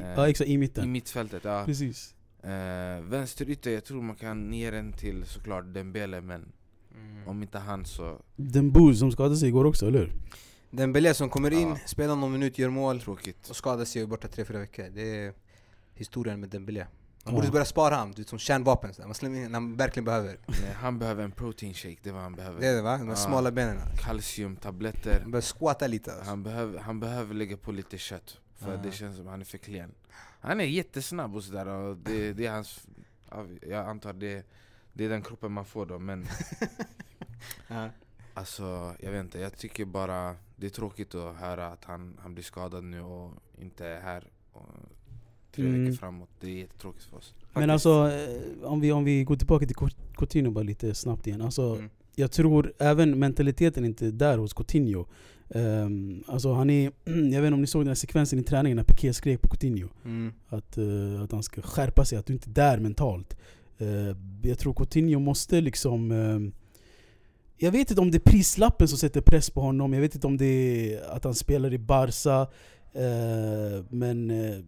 Eh, 0.00 0.08
Ja 0.16 0.28
exakt, 0.28 0.48
i 0.50 0.52
I 0.52 0.58
mitten. 0.58 0.92
mittfältet, 0.92 1.44
ja. 1.44 1.62
Precis. 1.66 2.14
Eh, 2.42 3.00
vänsterytter, 3.02 3.70
jag 3.70 3.84
tror 3.84 4.02
man 4.02 4.16
kan 4.16 4.52
ge 4.52 4.70
den 4.70 4.92
till 4.92 5.24
såklart 5.24 5.64
Dembele, 5.74 6.20
men 6.20 6.52
Mm. 7.00 7.28
om 7.28 7.42
inte 7.42 7.58
han 7.58 7.84
så... 7.84 8.22
Den 8.36 8.70
Booz 8.72 8.98
som 8.98 9.12
skadade 9.12 9.36
sig 9.36 9.48
igår 9.48 9.64
också, 9.64 9.86
eller 9.88 9.98
hur? 9.98 10.12
Dembélé 10.76 11.14
som 11.14 11.30
kommer 11.30 11.50
in, 11.52 11.68
Ja. 11.68 11.76
spelar 11.86 12.16
någon 12.16 12.32
minut, 12.32 12.58
gör 12.58 12.70
mål 12.70 13.00
Tråkigt. 13.00 13.48
och 13.50 13.56
skadar 13.56 13.84
sig 13.84 14.02
och 14.02 14.06
är 14.06 14.10
borta 14.10 14.28
3-4 14.28 14.58
veckor. 14.58 14.88
Det 14.94 15.16
är 15.24 15.32
historien 15.94 16.40
med 16.40 16.48
Dembélé. 16.48 16.86
Man 17.24 17.34
borde 17.34 17.50
börja 17.50 17.64
spara 17.64 17.94
han, 17.94 18.12
du 18.12 18.24
som 18.24 18.38
kärnvapen. 18.38 18.94
så. 18.94 19.02
Man 19.02 19.14
slänger 19.14 19.44
in 19.44 19.52
när 19.52 19.60
man 19.60 19.76
verkligen 19.76 20.04
behöver. 20.04 20.38
Nej, 20.46 20.72
han 20.74 20.98
behöver 20.98 21.24
en 21.24 21.32
protein 21.32 21.74
shake, 21.74 21.96
det 22.02 22.08
är 22.08 22.12
vad 22.14 22.22
han 22.22 22.34
behöver. 22.34 22.60
Det 22.60 22.66
är 22.66 22.74
det 22.76 22.82
va? 22.82 22.98
De 22.98 23.08
Ja. 23.08 23.16
smala 23.16 23.50
benen. 23.50 23.76
Kalciumtabletter. 23.98 25.18
Man 25.22 25.30
behöver 25.30 25.54
squatta 25.58 25.86
lite 25.86 26.12
alltså. 26.12 26.24
Han 26.30 26.42
behöver, 26.42 26.78
han 26.78 27.00
behöver 27.00 27.34
lägga 27.34 27.56
på 27.56 27.72
lite 27.72 27.98
kött, 27.98 28.38
för 28.54 28.70
Ja. 28.70 28.76
det 28.76 28.92
känns 28.92 29.16
som 29.16 29.26
han 29.26 29.40
är 29.40 29.44
för 29.44 29.58
klen. 29.58 29.94
Han 30.40 30.60
är 30.60 30.64
jättesnabb 30.64 31.36
och 31.36 31.44
sådär, 31.44 31.66
och 31.66 31.96
det, 31.96 32.32
det 32.32 32.46
är 32.46 32.50
hans... 32.52 32.86
ja, 33.30 33.46
Jag 33.62 33.88
antar 33.88 34.12
det, 34.12 34.46
det 34.92 35.04
är 35.04 35.08
den 35.08 35.22
kroppen 35.22 35.52
man 35.52 35.64
får 35.64 35.86
då, 35.86 35.98
men 35.98 36.26
Ja. 37.68 37.88
alltså, 38.34 38.94
jag 39.00 39.10
vet 39.12 39.20
inte, 39.20 39.38
jag 39.40 39.56
tycker 39.58 39.84
bara 39.84 40.36
det 40.56 40.66
är 40.66 40.70
tråkigt 40.70 41.14
att 41.14 41.36
höra 41.36 41.66
att 41.66 41.84
han, 41.84 42.16
han 42.22 42.34
blir 42.34 42.44
skadad 42.44 42.84
nu 42.84 43.00
och 43.00 43.30
inte 43.58 43.86
är 43.86 44.00
här 44.00 44.24
och 44.52 44.68
tre 45.52 45.64
Mm. 45.66 45.84
veckor 45.84 45.96
framåt. 45.96 46.28
Det 46.40 46.46
är 46.46 46.56
jättetråkigt 46.58 47.04
för 47.04 47.16
oss. 47.16 47.34
Men 47.52 47.70
alltså, 47.70 48.10
eh, 48.10 48.64
om 48.70 48.80
vi, 48.80 48.92
om 48.92 49.04
vi 49.04 49.24
går 49.24 49.36
tillbaka 49.36 49.66
till 49.66 49.76
Cou- 49.76 50.14
Coutinho 50.16 50.50
bara 50.50 50.64
lite 50.64 50.94
snabbt 50.94 51.26
igen. 51.26 51.40
Alltså, 51.42 51.62
Mm. 51.62 51.90
jag 52.16 52.32
tror 52.32 52.72
även 52.78 53.18
mentaliteten 53.18 53.84
inte 53.84 54.06
är 54.06 54.10
där 54.10 54.38
hos 54.38 54.52
Coutinho. 54.54 55.06
Um, 55.48 56.24
alltså 56.26 56.52
han 56.52 56.70
är, 56.70 56.92
jag 57.04 57.14
vet 57.14 57.44
inte 57.46 57.54
om 57.54 57.60
ni 57.60 57.66
såg 57.66 57.80
den 57.80 57.88
här 57.88 57.94
sekvensen 57.94 58.38
i 58.38 58.42
träningen 58.42 58.76
när 58.76 58.84
Piqué 58.84 59.12
skrek 59.14 59.42
på 59.42 59.48
Coutinho. 59.48 59.88
Mm. 60.04 60.32
Att, 60.48 60.78
eh, 60.78 61.22
att 61.22 61.32
han 61.32 61.42
ska 61.42 61.62
skärpa 61.62 62.04
sig, 62.04 62.18
att 62.18 62.26
du 62.26 62.32
inte 62.32 62.50
är 62.50 62.54
där 62.54 62.78
mentalt. 62.78 63.36
Eh, 63.78 64.16
jag 64.42 64.58
tror 64.58 64.74
Coutinho 64.74 65.18
måste 65.20 65.60
liksom... 65.60 66.10
eh, 66.10 66.63
jag 67.64 67.72
vet 67.72 67.90
inte 67.90 68.00
om 68.00 68.10
det 68.10 68.16
är 68.18 68.30
prislappen 68.30 68.88
som 68.88 68.98
sätter 68.98 69.20
press 69.20 69.50
på 69.50 69.60
honom, 69.60 69.92
jag 69.92 70.00
vet 70.00 70.14
inte 70.14 70.26
om 70.26 70.36
det 70.36 70.44
är 70.94 71.02
att 71.10 71.24
han 71.24 71.34
spelar 71.34 71.72
i 71.72 71.78
Barca. 71.78 72.40
eh, 72.92 73.84
men 73.90 74.30
eh, 74.30 74.58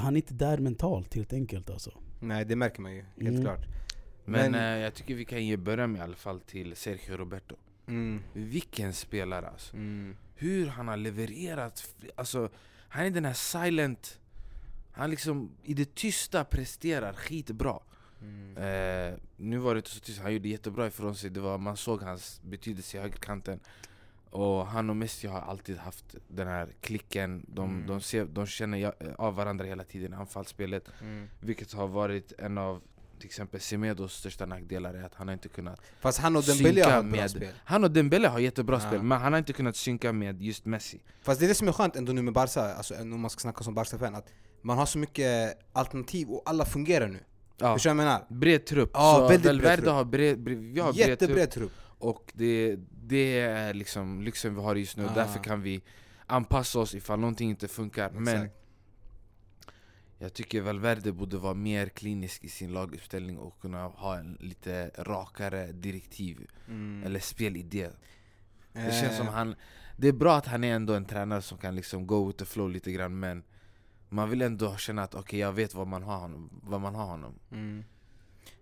han 0.00 0.14
är 0.14 0.16
inte 0.16 0.34
där 0.34 0.58
mentalt 0.58 1.14
helt 1.14 1.32
enkelt 1.32 1.70
alltså. 1.70 1.90
Nej 2.20 2.44
det 2.44 2.56
märker 2.56 2.80
man 2.82 2.94
ju, 2.94 3.02
helt 3.02 3.28
Mm. 3.28 3.42
klart. 3.42 3.60
Men, 4.24 4.52
Men- 4.52 4.54
eh, 4.76 4.82
jag 4.82 4.94
tycker 4.94 5.14
vi 5.14 5.24
kan 5.24 5.46
ge 5.46 5.56
beröm 5.56 5.96
i 5.96 6.00
alla 6.00 6.16
fall 6.16 6.40
till 6.40 6.76
Sergio 6.76 7.16
Roberto. 7.16 7.54
Mm. 7.88 8.22
Vilken 8.32 8.92
spelare 8.92 9.48
alltså. 9.48 9.74
Mm. 9.76 10.16
Hur 10.34 10.66
han 10.66 10.88
har 10.88 10.96
levererat, 10.96 11.88
alltså 12.14 12.48
han 12.88 13.06
är 13.06 13.10
den 13.10 13.24
här 13.24 13.32
silent, 13.32 14.18
han 14.92 15.10
liksom 15.10 15.50
i 15.64 15.74
det 15.74 15.94
tysta 15.94 16.44
presterar 16.44 17.12
skitbra. 17.12 17.78
Mm. 18.20 18.56
Eh, 18.56 19.18
nu 19.36 19.58
var 19.58 19.74
det 19.74 19.78
inte 19.78 19.90
så 19.90 20.00
tyst, 20.00 20.20
han 20.20 20.32
gjorde 20.32 20.48
jättebra 20.48 20.86
ifrån 20.86 21.14
sig, 21.14 21.30
det 21.30 21.40
var, 21.40 21.58
man 21.58 21.76
såg 21.76 22.02
hans 22.02 22.40
betydelse 22.44 22.96
i 22.96 23.00
högerkanten. 23.00 23.60
Och 24.30 24.66
han 24.66 24.90
och 24.90 24.96
Messi 24.96 25.26
har 25.26 25.40
alltid 25.40 25.76
haft 25.78 26.14
den 26.28 26.48
här 26.48 26.68
klicken, 26.80 27.44
de, 27.48 27.70
Mm. 27.70 27.86
de, 27.86 28.00
ser, 28.00 28.24
de 28.24 28.46
känner 28.46 28.78
ja- 28.78 28.92
av 29.18 29.34
varandra 29.34 29.64
hela 29.64 29.84
tiden 29.84 30.12
i 30.12 30.16
anfallsspelet. 30.16 30.88
Mm. 31.00 31.28
Vilket 31.40 31.72
har 31.72 31.86
varit 31.88 32.32
en 32.38 32.58
av 32.58 32.82
till 33.18 33.26
exempel 33.26 33.60
Semedos 33.60 34.14
största 34.14 34.46
nackdelar 34.46 34.94
är 34.94 35.02
att 35.02 35.14
han 35.14 35.28
har 35.28 35.32
inte 35.32 35.48
kunnat 35.48 35.80
Fast 36.00 36.18
han 36.18 36.36
och 36.36 36.44
synka 36.44 36.84
har 36.90 37.02
bra 37.02 37.10
med- 37.20 37.30
spel. 37.30 37.52
Han 37.64 37.84
och 37.84 37.90
Dembele 37.90 38.28
har 38.28 38.38
jättebra 38.38 38.76
Ja. 38.76 38.80
spel, 38.88 39.02
men 39.02 39.20
han 39.20 39.32
har 39.32 39.38
inte 39.38 39.52
kunnat 39.52 39.76
synka 39.76 40.12
med 40.12 40.42
just 40.42 40.64
Messi 40.64 41.00
Fast 41.22 41.40
det 41.40 41.46
är 41.46 41.48
det 41.48 41.54
som 41.54 41.68
är 41.68 41.72
skönt 41.72 41.96
ändå 41.96 42.12
nu 42.12 42.22
med 42.22 42.34
Barca, 42.34 42.60
alltså 42.60 42.94
om 43.00 43.20
man 43.20 43.30
ska 43.30 43.40
snacka 43.40 43.64
som 43.64 43.74
Barca-fan, 43.74 44.14
att 44.14 44.28
man 44.62 44.78
har 44.78 44.86
så 44.86 44.98
mycket 44.98 45.58
alternativ 45.72 46.28
och 46.28 46.42
alla 46.46 46.64
fungerar 46.64 47.08
nu. 47.08 47.18
Ja. 47.58 47.74
Förstår 47.74 47.90
du 47.90 47.96
vad 47.96 48.04
jag 48.06 48.08
menar? 48.08 48.26
Bred 48.28 48.66
trupp, 48.66 48.90
Ja, 48.94 49.14
så 49.14 49.28
väldigt 49.28 49.42
bred 49.42 49.54
Valverde 49.54 49.82
trupp. 49.82 49.94
har 49.94 50.04
bred, 50.04 50.38
bred, 50.42 50.58
vi 50.58 50.80
har 50.80 50.92
bred 50.92 51.06
trupp 51.06 51.20
Jättebred 51.20 51.50
trupp. 51.50 51.72
Och 51.98 52.32
det, 52.34 52.76
det 52.90 53.38
är 53.40 53.74
liksom 53.74 54.22
lyxen 54.22 54.54
vi 54.54 54.60
har 54.60 54.74
just 54.74 54.96
nu, 54.96 55.02
Ja. 55.02 55.10
därför 55.14 55.42
kan 55.44 55.62
vi 55.62 55.82
anpassa 56.26 56.78
oss 56.78 56.94
ifall 56.94 57.18
någonting 57.20 57.50
inte 57.50 57.68
funkar 57.68 58.10
Men 58.10 58.28
Exakt. 58.36 58.54
jag 60.18 60.32
tycker 60.32 60.60
Valverde 60.60 61.12
borde 61.12 61.36
vara 61.36 61.54
mer 61.54 61.88
klinisk 61.88 62.44
i 62.44 62.48
sin 62.48 62.72
laguppställning 62.72 63.38
och 63.38 63.60
kunna 63.60 63.84
ha 63.86 64.16
en 64.18 64.36
lite 64.40 64.90
rakare 64.98 65.66
direktiv 65.72 66.46
Mm. 66.68 67.02
eller 67.06 67.20
spelidé 67.20 67.88
Det 68.72 68.80
Eh, 68.80 69.00
känns 69.02 69.16
som 69.16 69.26
han, 69.28 69.54
det 69.96 70.08
är 70.08 70.12
bra 70.12 70.36
att 70.36 70.46
han 70.46 70.64
är 70.64 70.74
ändå 70.74 70.94
en 70.94 71.04
tränare 71.04 71.42
som 71.42 71.58
kan 71.58 71.74
liksom 71.76 72.06
go 72.06 72.26
with 72.26 72.38
the 72.38 72.44
flow 72.44 72.70
lite 72.70 72.92
grann 72.92 73.18
men 73.20 73.42
man 74.08 74.30
vill 74.30 74.42
ändå 74.42 74.76
känna 74.76 75.02
att 75.02 75.14
okej 75.14 75.38
jag 75.40 75.52
vet 75.52 75.74
vad 75.74 75.86
man 75.86 76.02
har 76.02 76.16
honom, 76.18 76.50
vad 76.62 76.80
man 76.80 76.94
har 76.94 77.06
honom 77.06 77.34
Mm. 77.52 77.84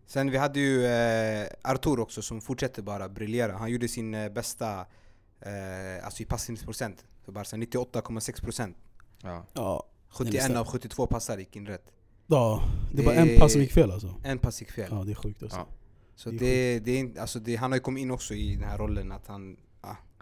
Sen 0.06 0.30
vi 0.30 0.36
hade 0.38 0.60
ju 0.60 0.86
eh, 0.86 1.46
Artur 1.62 2.00
också 2.00 2.22
som 2.22 2.40
fortsätter 2.40 2.82
bara 2.82 3.08
briljera. 3.08 3.52
Han 3.56 3.70
gjorde 3.70 3.88
sin 3.88 4.14
eh, 4.14 4.28
bästa 4.32 4.80
eh, 5.40 6.04
alltså 6.04 6.22
i 6.22 6.26
passningsprocent 6.26 7.04
för 7.24 7.32
Barca, 7.32 7.56
98,6% 7.56 8.74
ja. 9.22 9.44
Ja, 9.52 9.86
71 10.08 10.34
nästan. 10.34 10.56
av 10.56 10.66
72 10.66 11.06
passar 11.06 11.38
gick 11.38 11.56
in 11.56 11.66
rätt. 11.66 11.92
ja 12.26 12.62
det 12.94 13.02
var 13.02 13.14
Det- 13.14 13.20
en 13.20 13.40
pass 13.40 13.52
som 13.52 13.60
gick 13.60 13.72
fel 13.72 13.90
alltså. 13.90 14.14
En 14.24 14.38
pass 14.38 14.60
gick 14.60 14.70
fel. 14.72 14.88
Ja 14.90 15.04
det 15.04 15.10
är 15.10 15.14
sjukt 15.14 15.42
alltså. 15.42 15.58
Ja. 15.58 15.66
Så 16.16 16.30
det 16.30 16.46
är 16.46 16.80
det, 16.80 16.84
det 16.84 17.00
är 17.00 17.20
alltså 17.20 17.38
det, 17.38 17.56
han 17.56 17.70
har 17.72 17.76
ju 17.76 17.82
kommit 17.82 18.02
in 18.02 18.10
också 18.10 18.34
i 18.34 18.54
den 18.56 18.68
här 18.68 18.78
rollen 18.78 19.12
att 19.12 19.26
han 19.26 19.56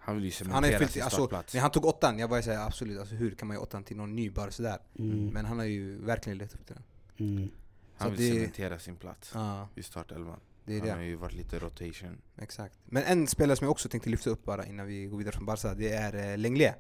Han 0.04 0.14
vill 0.14 0.24
ju 0.24 0.30
har 0.30 0.34
cementera 0.34 0.78
fyllt, 0.78 0.90
sin 0.90 1.02
alltså, 1.02 1.16
startplats 1.16 1.54
när 1.54 1.60
han 1.60 1.70
tog 1.70 1.84
åttan, 1.84 2.18
jag 2.18 2.28
var 2.28 2.40
såhär 2.42 2.66
absolut, 2.66 2.98
alltså, 2.98 3.14
hur 3.14 3.34
kan 3.34 3.48
man 3.48 3.56
ge 3.56 3.62
åttan 3.62 3.84
till 3.84 3.96
någon 3.96 4.16
ny 4.16 4.30
bara 4.30 4.50
sådär? 4.50 4.78
Mm. 4.98 5.26
Men 5.26 5.44
han 5.44 5.58
har 5.58 5.64
ju 5.64 6.04
verkligen 6.04 6.38
levt 6.38 6.54
upp 6.54 6.66
till 6.66 6.76
den. 6.76 7.28
Mm. 7.28 7.50
Han 7.96 8.10
så 8.10 8.16
vill 8.16 8.30
det- 8.30 8.34
cementera 8.40 8.78
sin 8.78 8.96
plats 8.96 9.30
Ja, 9.34 9.68
i 9.74 9.82
startelvan 9.82 10.40
det 10.64 10.76
är 10.76 10.80
Han 10.80 10.88
har 10.90 10.96
det. 10.96 11.04
ju 11.04 11.16
varit 11.16 11.34
lite 11.34 11.58
rotation 11.58 12.18
Exakt. 12.38 12.78
Men 12.84 13.02
en 13.02 13.26
spelare 13.26 13.56
som 13.56 13.64
jag 13.64 13.70
också 13.70 13.88
tänkte 13.88 14.10
lyfta 14.10 14.30
upp 14.30 14.44
bara 14.44 14.66
innan 14.66 14.86
vi 14.86 15.06
går 15.06 15.18
vidare 15.18 15.34
från 15.34 15.46
Barca, 15.46 15.74
det 15.74 15.92
är 15.92 16.32
eh, 16.32 16.38
Lenglet. 16.38 16.76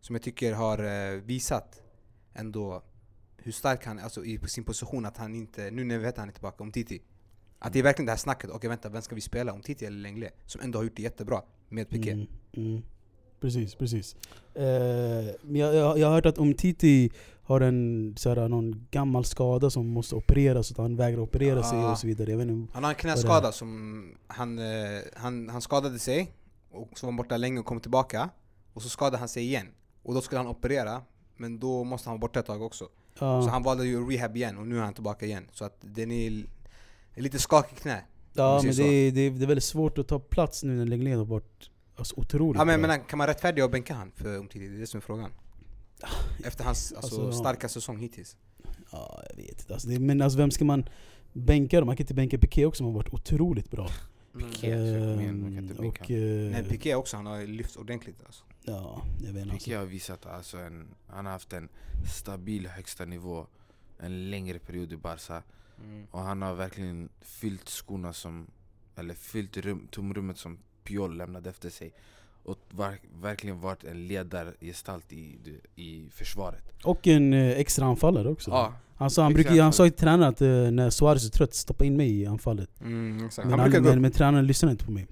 Som 0.00 0.14
jag 0.14 0.22
tycker 0.22 0.52
har 0.52 0.78
eh, 0.84 1.20
visat 1.20 1.82
ändå 2.34 2.82
hur 3.36 3.52
stark 3.52 3.86
han 3.86 3.98
är 3.98 4.02
alltså, 4.02 4.24
i 4.24 4.38
sin 4.38 4.64
position, 4.64 5.06
att 5.06 5.16
han 5.16 5.34
inte, 5.34 5.70
nu 5.70 5.84
när 5.84 5.98
vi 5.98 6.04
vet 6.04 6.14
att 6.14 6.18
han 6.18 6.28
är 6.28 6.32
tillbaka, 6.32 6.62
om 6.62 6.72
Titi. 6.72 7.02
Att 7.58 7.72
det 7.72 7.78
är 7.78 7.82
verkligen 7.82 8.06
det 8.06 8.12
här 8.12 8.16
snacket, 8.16 8.50
okej 8.50 8.68
vänta, 8.68 8.88
vem 8.88 9.02
ska 9.02 9.14
vi 9.14 9.20
spela? 9.20 9.52
Om 9.52 9.62
Titi 9.62 9.84
eller 9.86 9.98
Lenglet? 9.98 10.34
Som 10.46 10.60
ändå 10.60 10.78
har 10.78 10.84
gjort 10.84 10.96
det 10.96 11.02
jättebra 11.02 11.42
med 11.70 11.88
Piqué. 11.88 12.12
Mm, 12.12 12.26
mm. 12.56 12.82
Precis, 13.40 13.74
precis. 13.74 14.16
Eh, 14.54 14.64
men 15.42 15.56
jag, 15.60 15.74
jag, 15.74 15.98
jag 15.98 16.06
har 16.06 16.14
hört 16.14 16.26
att 16.26 16.38
om 16.38 16.54
Titi 16.54 17.10
har 17.42 17.60
en 17.60 18.14
såhär, 18.18 18.48
någon 18.48 18.86
gammal 18.90 19.24
skada 19.24 19.70
som 19.70 19.88
måste 19.88 20.14
opereras, 20.14 20.66
så 20.66 20.72
att 20.74 20.78
han 20.78 20.96
vägrar 20.96 21.20
operera 21.20 21.62
sig 21.62 21.78
Ah. 21.78 21.90
och 21.92 21.98
så 21.98 22.06
vidare. 22.06 22.30
Jag 22.30 22.38
vet 22.38 22.48
inte. 22.48 22.72
Han 22.74 22.84
har 22.84 22.90
en 22.90 22.96
knäskada 22.96 23.52
som, 23.52 24.04
han, 24.26 24.58
eh, 24.58 25.00
han, 25.16 25.48
han 25.48 25.60
skadade 25.62 25.98
sig, 25.98 26.32
och 26.70 26.98
så 26.98 27.06
var 27.06 27.12
han 27.12 27.16
borta 27.16 27.36
länge 27.36 27.60
och 27.60 27.66
kom 27.66 27.80
tillbaka. 27.80 28.30
Och 28.72 28.82
så 28.82 28.88
skadade 28.88 29.16
han 29.18 29.28
sig 29.28 29.42
igen. 29.44 29.66
Och 30.02 30.14
då 30.14 30.20
skulle 30.20 30.38
han 30.38 30.46
operera, 30.46 31.02
men 31.36 31.58
då 31.58 31.84
måste 31.84 32.08
han 32.08 32.14
vara 32.14 32.20
borta 32.20 32.40
ett 32.40 32.46
tag 32.46 32.62
också. 32.62 32.88
Ja, 33.18 33.42
Så 33.42 33.48
han 33.48 33.62
valde 33.62 33.86
ju 33.86 34.10
rehab 34.10 34.36
igen 34.36 34.58
och 34.58 34.66
nu 34.66 34.78
är 34.78 34.82
han 34.82 34.94
tillbaka 34.94 35.26
igen. 35.26 35.44
Så 35.52 35.64
att 35.64 35.76
den 35.80 36.10
är 36.10 36.44
lite 37.14 37.38
skakig 37.38 37.78
knä. 37.78 38.04
Ja 38.40 38.62
men 38.64 38.74
det 38.76 38.82
är, 38.82 39.12
det, 39.12 39.20
är, 39.20 39.30
det 39.30 39.44
är 39.44 39.46
väldigt 39.46 39.64
svårt 39.64 39.98
att 39.98 40.08
ta 40.08 40.18
plats 40.18 40.62
nu 40.64 40.76
när 40.76 40.86
Lenglen 40.86 41.18
har 41.18 41.24
varit 41.24 41.70
alltså, 41.96 42.14
otroligt 42.16 42.58
Ja, 42.58 42.64
men, 42.64 42.80
bra. 42.82 42.88
men 42.88 43.00
kan 43.04 43.18
man 43.18 43.26
rättfärdiga 43.26 43.64
och 43.64 43.70
bänka 43.70 43.94
han 43.94 44.12
för 44.12 44.36
Umtiti? 44.36 44.68
Det 44.68 44.76
är 44.76 44.80
det 44.80 44.86
som 44.86 44.98
är 44.98 45.02
frågan. 45.02 45.30
Efter 46.44 46.64
hans 46.64 46.92
alltså, 46.92 46.96
Alltså, 47.20 47.22
ja. 47.22 47.32
starka 47.44 47.68
säsong 47.68 47.98
hittills. 47.98 48.36
Ja, 48.92 49.22
jag 49.30 49.36
vet 49.36 49.60
inte. 49.60 49.72
Alltså, 49.72 49.88
det, 49.88 49.98
men 49.98 50.22
alltså, 50.22 50.38
vem 50.38 50.50
ska 50.50 50.64
man 50.64 50.88
bänka 51.32 51.80
då? 51.80 51.86
Man 51.86 51.96
kan 51.96 52.04
inte 52.04 52.14
bänka 52.14 52.38
Piqué 52.38 52.66
också 52.66 52.76
som 52.78 52.86
har 52.86 52.92
varit 52.92 53.14
otroligt 53.14 53.70
bra. 53.70 53.88
Piqué, 54.38 54.72
så 54.72 54.94
kom 55.14 55.20
igen, 55.20 55.40
man 55.42 55.54
kan 55.54 55.62
inte 55.64 55.74
Ehm, 55.74 55.80
bänka 55.80 56.04
och, 56.04 56.10
eh, 56.10 56.50
Nej, 56.52 56.64
Piqué 56.68 56.94
också, 56.94 57.16
han 57.16 57.26
har 57.26 57.46
lyft 57.46 57.76
ordentligt 57.76 58.16
alltså. 58.26 58.44
Ja, 58.64 59.02
jag 59.26 59.32
vet 59.32 59.42
inte. 59.42 59.56
Piqué 59.56 59.74
Alltså. 59.74 59.78
har 59.78 59.86
visat 59.86 60.26
alltså 60.26 60.58
en, 60.58 60.86
han 61.06 61.24
har 61.26 61.32
haft 61.32 61.52
en 61.52 61.68
stabil 62.16 62.66
högsta 62.66 63.04
nivå 63.04 63.46
en 63.98 64.30
längre 64.30 64.58
period 64.58 64.92
i 64.92 64.96
Barca 64.96 65.42
Mm. 65.84 66.06
och 66.10 66.20
han 66.20 66.42
har 66.42 66.54
verkligen 66.54 67.08
fyllt 67.20 67.68
skorna 67.68 68.12
som, 68.12 68.46
eller 68.96 69.14
fyllt 69.14 69.56
rum, 69.56 69.88
tomrummet 69.90 70.38
som 70.38 70.58
Piol 70.84 71.16
lämnade 71.16 71.50
efter 71.50 71.70
sig 71.70 71.92
och 72.42 72.58
var, 72.70 72.98
verkligen 73.20 73.60
varit 73.60 73.84
en 73.84 74.06
ledargestalt 74.06 75.12
i, 75.12 75.38
i 75.74 76.08
försvaret. 76.10 76.64
Och 76.84 77.06
en 77.06 77.32
eh, 77.32 77.50
extra 77.50 77.84
anfallare 77.84 78.28
också. 78.28 78.50
Ja, 78.50 78.72
Han 78.94 79.10
sa, 79.10 79.22
han, 79.22 79.34
brukar, 79.34 79.62
han 79.62 79.72
sa 79.72 79.84
till 79.84 79.92
tränaren 79.92 80.28
att 80.28 80.40
eh, 80.40 80.48
när 80.48 80.90
Suarez 80.90 81.26
är 81.26 81.30
trött, 81.30 81.54
stoppa 81.54 81.84
in 81.84 81.96
mig 81.96 82.20
i 82.20 82.26
anfallet. 82.26 82.80
Mm. 82.80 83.16
Men, 83.16 83.30
Han 83.50 83.60
han, 83.60 83.82
men, 83.82 84.00
men 84.00 84.10
tränaren 84.10 84.46
lyssnade 84.46 84.72
inte 84.72 84.84
på 84.84 84.90
mig. 84.92 85.06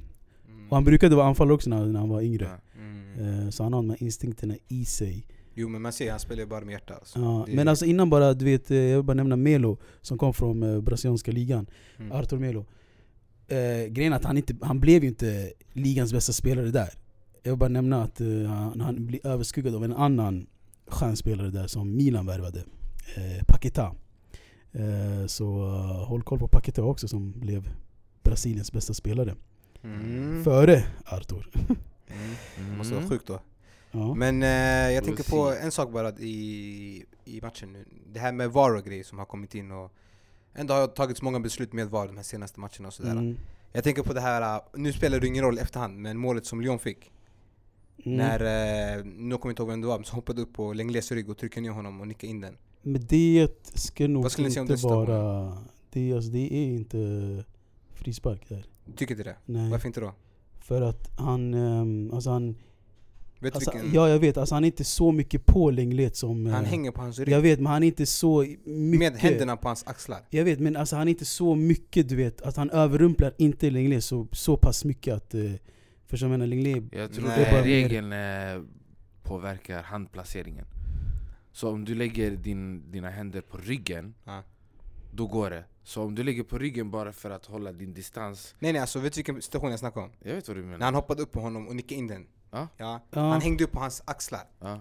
Mm. 0.48 0.68
Och 0.68 0.76
han 0.76 0.84
brukade 0.84 1.16
vara 1.16 1.26
anfallare 1.26 1.54
också 1.54 1.70
när, 1.70 1.86
när 1.86 2.00
han 2.00 2.08
var 2.08 2.22
yngre. 2.22 2.44
ja. 2.44 2.80
Mm. 2.80 3.44
Eh, 3.44 3.50
så 3.50 3.62
han 3.62 3.72
har 3.72 3.82
de 3.82 3.90
här 3.90 4.02
instinkterna 4.02 4.54
i 4.68 4.84
sig. 4.84 5.26
Jo 5.60 5.68
men 5.68 5.82
man 5.82 5.92
ser, 5.92 6.10
han 6.10 6.20
spelar 6.20 6.40
ju 6.42 6.46
bara 6.48 6.64
med 6.64 6.72
hjärta 6.72 6.94
alltså. 6.94 7.18
Ja, 7.18 7.44
Det- 7.46 7.54
Men 7.54 7.68
alltså 7.68 7.84
innan 7.84 8.10
bara, 8.10 8.34
du 8.34 8.44
vet, 8.44 8.70
eh, 8.70 8.76
jag 8.76 8.96
vill 8.96 9.04
bara 9.04 9.14
nämna 9.14 9.36
Melo 9.36 9.76
som 10.00 10.18
kom 10.18 10.34
från 10.34 10.62
eh, 10.62 10.80
brasilianska 10.80 11.32
ligan. 11.32 11.66
Mm. 11.98 12.12
Arthur 12.12 12.38
Melo. 12.38 12.64
Eh, 13.48 13.86
grejen 13.88 14.12
är 14.12 14.16
att 14.16 14.24
han, 14.24 14.36
inte, 14.36 14.56
han 14.62 14.80
blev 14.80 15.02
ju 15.02 15.08
inte 15.08 15.52
ligans 15.72 16.12
bästa 16.12 16.32
spelare 16.32 16.70
där. 16.70 16.88
Jag 17.42 17.52
vill 17.52 17.58
bara 17.58 17.68
nämna 17.68 18.02
att 18.02 18.20
eh, 18.20 18.26
han, 18.46 18.80
han 18.80 19.06
blev 19.06 19.26
överskuggad 19.26 19.74
av 19.74 19.84
en 19.84 19.92
annan 19.92 20.46
stjärnspelare 20.86 21.50
där 21.50 21.66
som 21.66 21.96
Milan 21.96 22.26
värvade. 22.26 22.58
Eh, 23.16 23.44
Paquetá. 23.46 23.94
Eh, 24.72 25.26
så 25.26 25.66
eh, 25.66 26.08
håll 26.08 26.22
koll 26.22 26.38
på 26.38 26.48
Paquetá 26.48 26.82
också 26.82 27.08
som 27.08 27.32
blev 27.32 27.68
Brasiliens 28.22 28.72
bästa 28.72 28.94
spelare. 28.94 29.34
Mm. 29.82 30.44
Före 30.44 30.84
Arthur. 31.04 31.48
Mm. 31.54 31.76
Mm. 32.58 32.78
Måste 32.78 32.94
vara 32.94 33.06
sjukt 33.06 33.26
då. 33.26 33.40
Ja. 33.98 34.14
Men 34.14 34.42
eh, 34.42 34.94
jag 34.94 35.04
tänker 35.04 35.30
på 35.30 35.54
en 35.62 35.70
sak 35.70 35.92
bara 35.92 36.10
i, 36.10 37.04
i 37.24 37.40
matchen 37.42 37.72
nu. 37.72 37.84
Det 38.12 38.20
här 38.20 38.32
med 38.32 38.50
VAR 38.52 38.74
och 38.74 38.84
grejer 38.84 39.04
som 39.04 39.18
har 39.18 39.26
kommit 39.26 39.54
in 39.54 39.70
och 39.70 39.92
ändå 40.54 40.74
har 40.74 40.86
tagits 40.86 41.22
många 41.22 41.40
beslut 41.40 41.72
med 41.72 41.90
VAR 41.90 42.06
de 42.06 42.16
här 42.16 42.24
senaste 42.24 42.60
matcherna 42.60 42.86
och 42.88 42.94
sådär. 42.94 43.12
Mm. 43.12 43.36
Jag 43.72 43.84
tänker 43.84 44.02
på 44.02 44.12
det 44.12 44.20
här, 44.20 44.56
äh, 44.56 44.62
nu 44.74 44.92
spelar 44.92 45.20
det 45.20 45.26
ingen 45.26 45.44
roll 45.44 45.58
efterhand, 45.58 45.98
men 45.98 46.18
målet 46.18 46.46
som 46.46 46.60
Lyon 46.60 46.78
fick. 46.78 47.12
Mm. 48.04 48.18
När, 48.18 48.40
eh, 48.40 49.04
nu 49.04 49.36
kommer 49.36 49.46
jag 49.46 49.52
inte 49.52 49.62
ihåg 49.62 49.70
vem 49.70 49.80
det 49.80 49.86
var, 49.86 49.98
men 49.98 50.04
så 50.04 50.14
hoppade 50.14 50.42
upp 50.42 50.52
på 50.52 50.72
Lengles 50.72 51.12
rygg 51.12 51.30
och 51.30 51.38
tryckte 51.38 51.60
ner 51.60 51.70
honom 51.70 52.00
och 52.00 52.08
nickade 52.08 52.30
in 52.30 52.40
den. 52.40 52.56
Men 52.82 53.06
det 53.08 53.48
ska 53.74 54.08
nog 54.08 54.22
Vad 54.22 54.32
skulle 54.32 54.48
ni 54.48 54.54
säga 54.54 54.62
om 54.62 54.64
inte 54.64 54.74
det 54.74 54.78
står 54.78 55.06
på? 55.06 55.12
vara... 55.12 55.58
Det, 55.92 56.12
alltså, 56.12 56.30
det 56.30 56.54
är 56.54 56.66
inte 56.66 57.44
frispark 57.94 58.48
där. 58.48 58.66
Du 58.84 58.92
tycker 58.92 59.14
inte 59.14 59.24
det? 59.30 59.36
Nej. 59.44 59.70
Varför 59.70 59.86
inte 59.86 60.00
då? 60.00 60.14
För 60.60 60.82
att 60.82 61.10
han, 61.18 61.54
ehm, 61.54 62.10
alltså 62.14 62.30
han 62.30 62.56
Vet 63.40 63.54
Alltså, 63.54 63.70
vilken? 63.72 63.92
ja 63.94 64.08
jag 64.08 64.18
vet, 64.18 64.36
alltså, 64.36 64.54
han 64.54 64.64
är 64.64 64.66
inte 64.68 64.84
så 64.84 65.12
mycket 65.12 65.46
på 65.46 65.70
Lenglet 65.70 66.16
som... 66.16 66.46
Han 66.46 66.64
eh, 66.64 66.70
hänger 66.70 66.90
på 66.90 67.00
hans 67.00 67.18
rygg. 67.18 67.28
Jag 67.28 67.40
vet, 67.40 67.58
men 67.60 67.66
han 67.72 67.82
är 67.82 67.86
inte 67.86 68.06
så 68.06 68.40
mycket... 68.64 68.98
Med 68.98 69.12
händerna 69.16 69.56
på 69.56 69.68
hans 69.68 69.86
axlar. 69.86 70.20
Jag 70.30 70.44
vet, 70.44 70.60
men 70.60 70.76
alltså, 70.76 70.96
han 70.96 71.08
är 71.08 71.10
inte 71.12 71.24
så 71.24 71.54
mycket 71.54 72.08
du 72.08 72.16
vet, 72.16 72.42
att 72.42 72.56
han 72.56 72.70
överrumplar 72.70 73.34
inte 73.38 73.70
Lenglet 73.70 74.04
så, 74.04 74.26
så 74.32 74.56
pass 74.56 74.84
mycket 74.84 75.14
att... 75.14 75.34
Eh, 75.34 75.40
förstår 76.06 76.26
du 76.26 76.30
vad 76.30 76.34
jag 76.34 76.38
menar? 76.38 76.46
Lenglet... 76.46 76.84
Jag 76.92 77.12
tror 77.12 77.26
Nej. 77.28 77.48
bara 77.52 77.62
regeln 77.62 78.12
eh, 78.12 78.62
påverkar 79.22 79.82
handplaceringen. 79.82 80.64
Så 81.52 81.68
om 81.70 81.84
du 81.84 81.94
lägger 81.94 82.30
din, 82.30 82.90
dina 82.90 83.10
händer 83.10 83.40
på 83.40 83.56
ryggen, 83.58 84.14
Ja. 84.24 84.42
då 85.12 85.26
går 85.26 85.50
det. 85.50 85.64
Så 85.82 86.02
om 86.02 86.14
du 86.14 86.22
lägger 86.22 86.42
på 86.42 86.58
ryggen 86.58 86.90
bara 86.90 87.12
för 87.12 87.30
att 87.30 87.46
hålla 87.46 87.72
din 87.72 87.94
distans, 87.94 88.54
Nej 88.58 88.72
nej 88.72 88.80
alltså 88.80 88.98
vet 88.98 89.12
du 89.12 89.18
vilken 89.18 89.42
situation 89.42 89.70
jag 89.70 89.78
snackar 89.78 90.00
om? 90.00 90.10
jag 90.22 90.34
vet 90.34 90.48
vad 90.48 90.56
du 90.56 90.60
När 90.62 90.68
menar. 90.70 90.84
han 90.84 90.94
hoppade 90.94 91.22
upp 91.22 91.32
på 91.32 91.40
honom 91.40 91.68
och 91.68 91.76
nickade 91.76 91.94
in 91.98 92.06
den. 92.06 92.26
Ja. 92.52 92.68
Ja. 92.76 93.00
Ja. 93.10 93.20
Han 93.20 93.40
hängde 93.40 93.64
upp 93.64 93.72
på 93.72 93.80
hans 93.80 94.02
axlar. 94.04 94.40
Ja. 94.60 94.80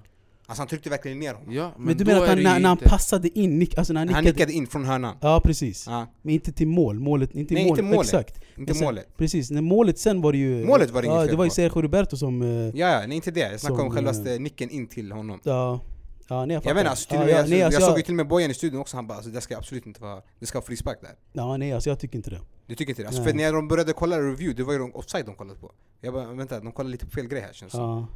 Alltså 0.50 0.62
han 0.62 0.68
tryckte 0.68 0.90
verkligen 0.90 1.20
ner 1.20 1.34
honom. 1.34 1.54
Ja, 1.54 1.72
Men, 1.78 1.98
du 1.98 2.04
då 2.04 2.12
menar 2.12 2.22
att 2.24 2.30
han, 2.30 2.44
när, 2.44 2.60
när 2.60 2.70
han 2.70 2.78
inte- 2.78 2.90
passade 2.90 3.40
in, 3.40 3.60
nick, 3.60 3.78
alltså 3.78 3.94
när 3.94 4.02
han 4.02 4.10
Han 4.10 4.24
nickade... 4.24 4.34
nickade 4.38 4.54
in 4.54 4.68
från 4.68 4.86
hörnan. 4.86 5.16
Ja 5.22 5.42
precis. 5.44 5.86
Ja. 5.88 6.08
Men 6.22 6.34
inte 6.34 6.52
till 6.52 6.68
mål, 6.68 7.00
målet, 7.00 7.36
inte 7.36 7.54
Nej, 7.54 7.64
mål, 7.68 7.80
inte 7.80 7.84
målet. 7.96 8.06
exakt. 8.08 8.36
Inte 8.36 8.44
Men 8.56 8.76
sen- 8.76 8.86
målet. 8.86 9.18
Precis, 9.18 9.52
när 9.52 9.62
målet 9.62 10.00
sen 10.00 10.22
var 10.22 10.32
det 10.32 10.38
ju... 10.38 10.66
Målet 10.66 10.92
var 10.92 11.02
det 11.02 11.06
inget 11.08 11.16
ja, 11.16 11.22
fel 11.22 11.32
det 11.32 11.38
var 11.38 11.44
ju. 11.46 11.52
Sergio 11.52 11.82
Roberto 11.82 12.18
som... 12.18 12.42
eh, 12.42 12.48
Ja, 12.48 12.72
ja, 13.02 13.08
nej 13.08 13.16
inte 13.16 13.32
det. 13.32 13.40
Jag 13.52 13.60
snackar 13.60 13.74
om 13.76 13.80
Som, 13.82 13.92
självaste 13.92 14.34
eh, 14.34 14.40
nicken 14.40 14.70
in 14.70 14.88
till 14.88 15.12
honom. 15.12 15.40
Ja, 15.44 15.80
ja 16.28 16.46
nej, 16.46 16.54
jag. 16.54 16.66
Jag 16.66 16.76
menar 16.76 16.90
alltså, 16.90 17.10
till 17.10 17.20
ja, 17.20 17.30
ja, 17.30 17.42
nej, 17.42 17.60
jag, 17.60 17.66
alltså, 17.66 17.82
såg 17.82 17.90
jag, 17.90 17.98
ju 17.98 18.04
till 18.04 18.14
och 18.14 18.18
med 18.18 18.28
Bojan 18.28 18.52
i 18.52 18.54
studion 18.54 18.82
också, 18.82 18.98
han 18.98 19.08
bara 19.08 19.16
alltså, 19.16 19.32
det 19.32 19.42
ska 19.42 19.58
absolut 19.58 19.86
inte 19.86 20.02
vara, 20.02 20.22
det 20.40 20.46
ska 20.46 20.58
vara 20.58 20.66
frispark 20.66 21.02
där. 21.02 21.16
ja, 21.34 21.58
nej, 21.58 21.74
alltså 21.74 21.90
jag 21.90 22.00
tycker 22.00 22.16
inte 22.16 22.30
det. 22.30 22.42
Du 22.66 22.76
tycker 22.76 22.92
inte 22.92 23.02
det? 23.02 23.08
Alltså, 23.08 23.22
Nej. 23.22 23.32
för 23.32 23.38
när 23.38 23.54
de 23.54 23.68
började 23.68 23.94
kolla 23.94 24.18
review, 24.18 24.54
det 24.54 24.64
var 24.64 24.74
ju 24.74 24.80
de 24.80 24.96
offside 24.96 25.26
de 25.26 25.36
kollade 25.36 25.60
på. 25.60 25.72
Jag 26.02 26.14
bara 26.14 26.34
vänta, 26.34 26.60
de 26.60 26.72
kollar 26.72 26.90
lite 26.90 27.06
på 27.06 27.12
fel 27.12 27.28
grej 27.28 27.42
här 27.42 27.54
känns 27.54 27.72
det. 27.72 27.78
Ja. 27.78 28.08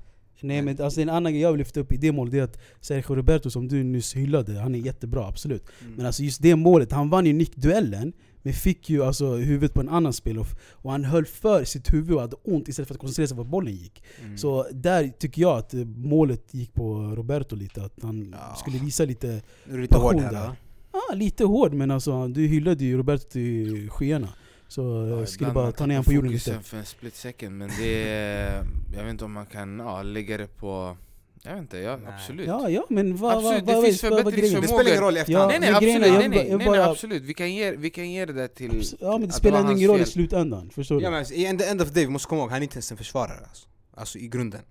Nej 0.43 0.61
men 0.61 0.81
alltså 0.81 1.01
en 1.01 1.09
annan 1.09 1.31
grej 1.31 1.41
jag 1.41 1.51
vill 1.51 1.59
lyfta 1.59 1.79
upp 1.79 1.91
i 1.91 1.97
det 1.97 2.11
målet 2.11 2.31
det 2.31 2.39
är 2.39 2.43
att 2.43 2.59
Sergio 2.81 3.15
Roberto 3.15 3.49
som 3.49 3.67
du 3.67 3.83
nyss 3.83 4.15
hyllade, 4.15 4.59
han 4.59 4.75
är 4.75 4.79
jättebra 4.79 5.27
absolut. 5.27 5.65
Mm. 5.81 5.93
Men 5.93 6.05
alltså 6.05 6.23
just 6.23 6.41
det 6.41 6.55
målet, 6.55 6.91
han 6.91 7.09
vann 7.09 7.25
ju 7.25 7.33
nickduellen 7.33 8.13
men 8.43 8.53
fick 8.53 8.89
ju 8.89 9.03
alltså 9.03 9.35
huvudet 9.35 9.73
på 9.73 9.79
en 9.79 9.89
annan 9.89 10.13
spelare 10.13 10.45
och, 10.71 10.91
han 10.91 11.03
höll 11.05 11.25
för 11.25 11.63
sitt 11.63 11.93
huvud 11.93 12.15
och 12.15 12.21
hade 12.21 12.35
ont 12.43 12.67
istället 12.67 12.87
för 12.87 12.95
att 12.95 12.99
koncentrera 13.01 13.27
sig 13.27 13.37
på 13.37 13.43
var 13.43 13.49
bollen 13.49 13.73
gick. 13.75 14.03
Mm. 14.23 14.37
Så 14.37 14.67
där 14.71 15.07
tycker 15.19 15.41
jag 15.41 15.57
att 15.57 15.73
eh, 15.73 15.85
målet 15.85 16.53
gick 16.53 16.73
på 16.73 16.93
Roberto 17.15 17.55
lite, 17.55 17.83
att 17.83 17.93
han 18.01 18.35
Ja. 18.49 18.55
skulle 18.55 18.77
visa 18.79 19.05
lite, 19.05 19.41
lite 19.65 19.87
passion 19.95 20.21
där. 20.21 20.31
va? 20.31 20.55
ah, 20.91 21.13
lite 21.15 21.43
hård 21.45 21.73
men 21.73 21.91
alltså 21.91 22.27
du 22.27 22.47
hyllade 22.47 22.85
ju 22.85 22.97
Roberto 22.97 23.29
till 23.29 23.89
skyarna. 23.89 24.29
Så 24.67 24.81
Ja, 24.81 25.19
jag 25.19 25.29
skulle 25.29 25.49
ibland 25.49 25.65
bara 25.65 25.71
ta 25.71 25.85
ner 25.85 25.95
honom 25.95 26.05
på 26.05 26.13
jorden 26.13 26.31
lite. 26.31 26.59
för 26.59 26.77
en 26.77 26.85
split 26.85 27.15
second, 27.15 27.57
men 27.57 27.69
det 27.79 28.09
är, 28.09 28.63
Jag 28.95 29.03
vet 29.03 29.11
inte 29.11 29.25
om 29.25 29.31
man 29.31 29.45
kan 29.45 29.79
ja, 29.79 30.03
lägga 30.03 30.37
det 30.37 30.47
på... 30.47 30.97
Jag 31.43 31.51
vet 31.51 31.61
inte, 31.61 31.77
ja, 31.77 31.97
Nej. 31.97 32.13
absolut. 32.13 32.47
Ja, 32.47 32.69
ja 32.69 32.85
men 32.89 33.15
vad, 33.17 33.33
Absolut, 33.33 33.63
vad, 33.63 33.67
det 33.67 33.73
vad, 33.75 33.85
finns 33.85 34.03
vad, 34.03 34.11
vad 34.23 34.33
grejen? 34.33 34.61
Det 34.61 34.67
förbättringsförmågor. 34.67 34.83
spelar 34.83 34.91
ingen 34.91 35.03
roll 35.03 35.17
i 35.17 35.19
efterhand. 35.19 35.47
Nej 35.49 35.59
nej 35.59 35.79
grejen 35.81 35.95
absolut, 35.97 36.01
nej, 36.01 36.23
jag 36.23 36.29
nej, 36.29 36.49
jag 36.49 36.57
nej, 36.57 36.67
nej, 36.67 36.79
bara- 36.79 36.91
absolut. 36.91 37.23
Vi 37.23 37.33
kan, 37.33 37.53
ge, 37.53 37.71
vi 37.71 37.89
kan 37.89 38.11
ge 38.11 38.25
det 38.25 38.33
där 38.33 38.47
till... 38.47 38.83
Ja 38.99 39.17
men 39.17 39.27
det 39.27 39.33
spelar 39.33 39.71
ingen 39.71 39.87
roll 39.89 39.95
i 39.99 40.03
fel. 40.03 40.07
slutändan, 40.11 40.69
förstår 40.69 40.95
du? 40.95 41.03
Ja, 41.03 41.11
men 41.11 41.25
i 41.33 41.45
end, 41.45 41.61
end 41.61 41.81
of 41.81 41.87
the 41.87 41.93
day, 41.93 42.05
vi 42.05 42.11
måste 42.11 42.27
komma 42.27 42.41
ihåg, 42.41 42.49
han 42.51 42.57
är 42.59 42.63
inte 42.63 42.75
ens 42.75 42.91
en 42.91 42.97
försvarare 42.97 43.45
alltså. 43.47 43.67
Alltså 43.93 44.17
i 44.17 44.27
grunden. 44.27 44.61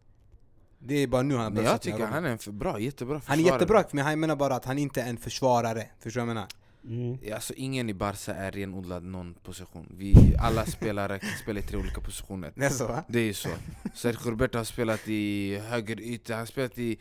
Det 0.79 0.95
är 0.95 1.07
bara 1.07 1.23
nu 1.23 1.35
han 1.37 1.57
har 1.57 1.65
jag 1.65 1.81
tycker 1.81 2.07
han 2.07 2.25
är 2.25 2.29
en 2.31 2.39
för 2.39 2.53
bra, 2.53 2.79
jättebra 2.81 3.15
Han 3.15 3.21
försvarare. 3.21 3.49
är 3.49 3.53
jättebra, 3.53 3.85
men 3.91 4.05
han 4.05 4.21
menar 4.21 4.37
bara 4.37 4.55
att 4.55 4.65
han 4.65 4.79
inte 4.79 5.03
är 5.03 5.09
en 5.09 5.17
försvarare. 5.17 5.87
Förstår 6.01 6.21
du 6.21 6.27
vad 6.27 6.31
jag 6.31 6.35
menar? 6.35 6.49
Mm. 6.85 7.19
Alltså 7.35 7.55
ingen 7.57 7.91
i 7.91 7.95
Barca 7.95 8.35
är 8.35 8.51
renodlad 8.53 9.03
någon 9.05 9.35
position. 9.35 9.87
Vi 9.99 10.37
alla 10.39 10.67
spelare 10.77 11.19
kan 11.19 11.31
spela 11.43 11.61
i 11.61 11.63
tre 11.63 11.79
olika 11.79 12.01
positioner. 12.01 12.53
Det 12.57 12.65
är 12.65 12.71
så 12.71 12.87
va? 12.87 13.05
Det 13.09 13.21
är 13.21 13.33
så. 13.33 13.49
Sergio 13.95 14.31
Roberto 14.31 14.59
har 14.59 14.65
spelat 14.65 15.09
i 15.09 15.59
höger 15.59 16.01
yta, 16.01 16.33
han 16.33 16.39
har 16.39 16.47
spelat 16.47 16.79
i 16.79 16.99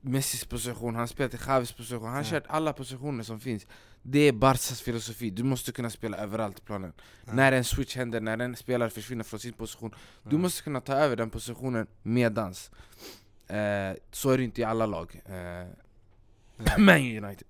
Messis 0.00 0.44
position, 0.44 0.94
han 0.94 1.00
har 1.00 1.06
spelat 1.06 1.34
i 1.34 1.36
Xavis 1.36 1.72
position, 1.72 2.02
han 2.04 2.12
har 2.14 2.20
Ja. 2.22 2.30
kört 2.30 2.44
alla 2.48 2.72
positioner 2.72 3.24
som 3.24 3.40
finns. 3.40 3.66
Det 4.02 4.18
är 4.18 4.32
Barcas 4.32 4.80
filosofi, 4.82 5.30
du 5.30 5.42
måste 5.42 5.72
kunna 5.72 5.90
spela 5.90 6.16
överallt 6.16 6.56
på 6.56 6.62
planen. 6.62 6.92
Ja. 7.26 7.32
När 7.32 7.52
en 7.52 7.64
switch 7.64 7.96
händer, 7.96 8.20
när 8.20 8.38
en 8.38 8.56
spelare 8.56 8.90
försvinner 8.90 9.24
från 9.24 9.40
sin 9.40 9.52
position, 9.52 9.94
du 10.22 10.36
Ja. 10.36 10.42
måste 10.42 10.62
kunna 10.62 10.80
ta 10.80 10.92
över 10.94 11.16
den 11.16 11.30
positionen 11.30 11.86
medans. 12.02 12.70
Eh, 13.46 13.56
så 14.10 14.30
är 14.30 14.38
det 14.38 14.44
inte 14.44 14.60
i 14.60 14.64
alla 14.64 14.86
lag. 14.86 15.20
Eh, 15.26 15.68
Man 16.78 16.96
United. 17.24 17.46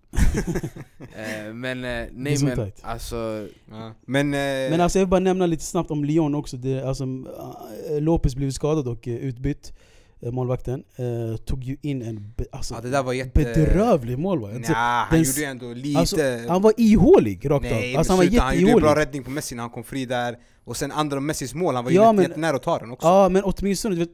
Eh, 1.16 1.54
men 1.54 1.84
eh, 1.84 2.06
nej 2.12 2.38
men 2.44 2.72
alltså, 2.82 3.48
Ja. 3.70 3.92
Men... 4.06 4.34
Eh, 4.34 4.38
Men 4.70 4.80
alltså 4.80 4.98
jag 4.98 5.04
vill 5.06 5.10
bara 5.10 5.20
nämna 5.20 5.46
lite 5.46 5.64
snabbt 5.64 5.90
om 5.90 6.04
Lyon 6.04 6.34
också. 6.34 6.56
Det, 6.56 6.82
alltså, 6.82 7.04
Lopez 8.00 8.34
blev 8.36 8.50
skadad 8.50 8.88
och 8.88 9.02
utbytt. 9.06 9.72
Målvakten 10.32 10.84
eh, 10.96 11.36
tog 11.36 11.64
ju 11.64 11.76
in 11.82 12.02
en 12.02 12.32
be, 12.36 12.44
alltså, 12.52 12.74
ja, 12.74 12.80
det 12.80 12.90
där 12.90 13.02
var 13.02 13.12
jätte... 13.12 13.30
bedrövlig 13.44 14.18
målvakt. 14.18 14.56
Alltså, 14.56 14.72
Nja, 14.72 14.78
han 14.78 15.18
den 15.18 15.22
gjorde 15.24 15.44
ändå 15.46 15.72
lite... 15.74 15.98
alltså, 15.98 16.16
han 16.48 16.62
var 16.62 16.72
ihålig 16.76 17.50
rakt 17.50 17.62
Nej, 17.62 17.92
av. 17.94 17.98
Alltså, 17.98 18.12
han 18.12 18.18
var 18.18 18.24
sluta, 18.24 18.42
han 18.44 18.60
gjorde 18.60 18.72
ju 18.72 18.80
bra 18.80 18.96
räddning 18.96 19.22
på 19.24 19.30
Messi 19.30 19.54
när 19.54 19.62
han 19.62 19.70
kom 19.70 19.84
fri 19.84 20.06
där. 20.06 20.36
Och 20.64 20.76
sen 20.76 20.92
andra 20.92 21.20
Messis 21.20 21.54
mål, 21.54 21.74
han 21.74 21.84
var 21.84 21.90
Ja, 21.90 22.06
ju 22.10 22.12
men- 22.16 22.22
jättenära 22.24 22.56
att 22.56 22.62
ta 22.62 22.78
den 22.78 22.90
också. 22.90 23.08
Ja 23.08 23.28
men 23.28 23.42
åtminstone 23.44 23.94
du 23.94 23.98
vet, 23.98 24.10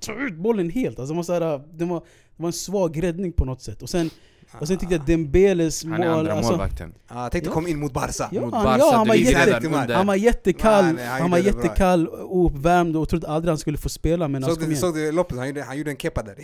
ta 0.00 0.12
ut 0.12 0.34
bollen 0.36 0.70
helt. 0.70 0.98
Alltså, 0.98 1.12
det, 1.12 1.16
var 1.16 1.22
så 1.22 1.32
här, 1.32 1.40
det, 1.72 1.84
var, 1.84 2.00
det 2.36 2.42
var 2.42 2.46
en 2.46 2.52
svag 2.52 3.02
räddning 3.02 3.32
på 3.32 3.44
något 3.44 3.62
sätt. 3.62 3.82
Och 3.82 3.90
sen, 3.90 4.10
och 4.52 4.68
sen 4.68 4.78
tyckte 4.78 4.94
jag 4.94 5.06
Dembeles 5.06 5.84
han 5.84 5.92
är 5.92 5.98
mål... 5.98 6.18
andra 6.18 6.32
Alltså, 6.32 6.50
målvakten. 6.52 6.94
Jag 7.08 7.32
tänkte 7.32 7.50
Ja. 7.50 7.54
kom 7.54 7.66
in 7.66 7.78
mot 7.80 7.92
Barca. 7.92 8.28
Ja, 8.32 8.40
Mot 8.40 8.50
Barca, 8.50 8.78
ja, 8.78 8.92
han 8.96 9.08
var 9.08 9.14
jätte- 9.14 9.94
han 9.94 10.06
var 10.06 10.14
jättekall, 10.14 10.84
Nej, 10.84 10.94
nej, 10.94 11.06
han 11.06 11.20
han 11.20 11.30
var 11.30 11.38
jättekall 11.38 12.06
och 12.08 12.46
uppvärmd 12.46 12.96
och 12.96 13.08
trodde 13.08 13.28
aldrig 13.28 13.50
han 13.50 13.58
skulle 13.58 13.78
få 13.78 13.88
spela 13.88 14.28
men 14.28 14.44
alltså, 14.44 14.54
Såg 14.54 14.62
kom 14.64 14.70
du, 14.70 14.76
såg 14.80 14.94
du 14.94 15.12
Lopez? 15.12 15.38
Han 15.38 15.46
gjorde, 15.48 15.62
han 15.62 15.78
gjorde 15.78 15.90
en 15.90 15.96
kepa 15.96 16.22
där. 16.22 16.34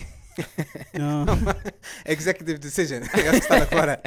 Ja. 0.93 1.27
Executive 2.05 2.59
decision. 2.59 3.03
jag 3.25 3.35
ska 3.35 3.41
stanna 3.41 3.65
kvar 3.65 3.87
här. 3.87 4.01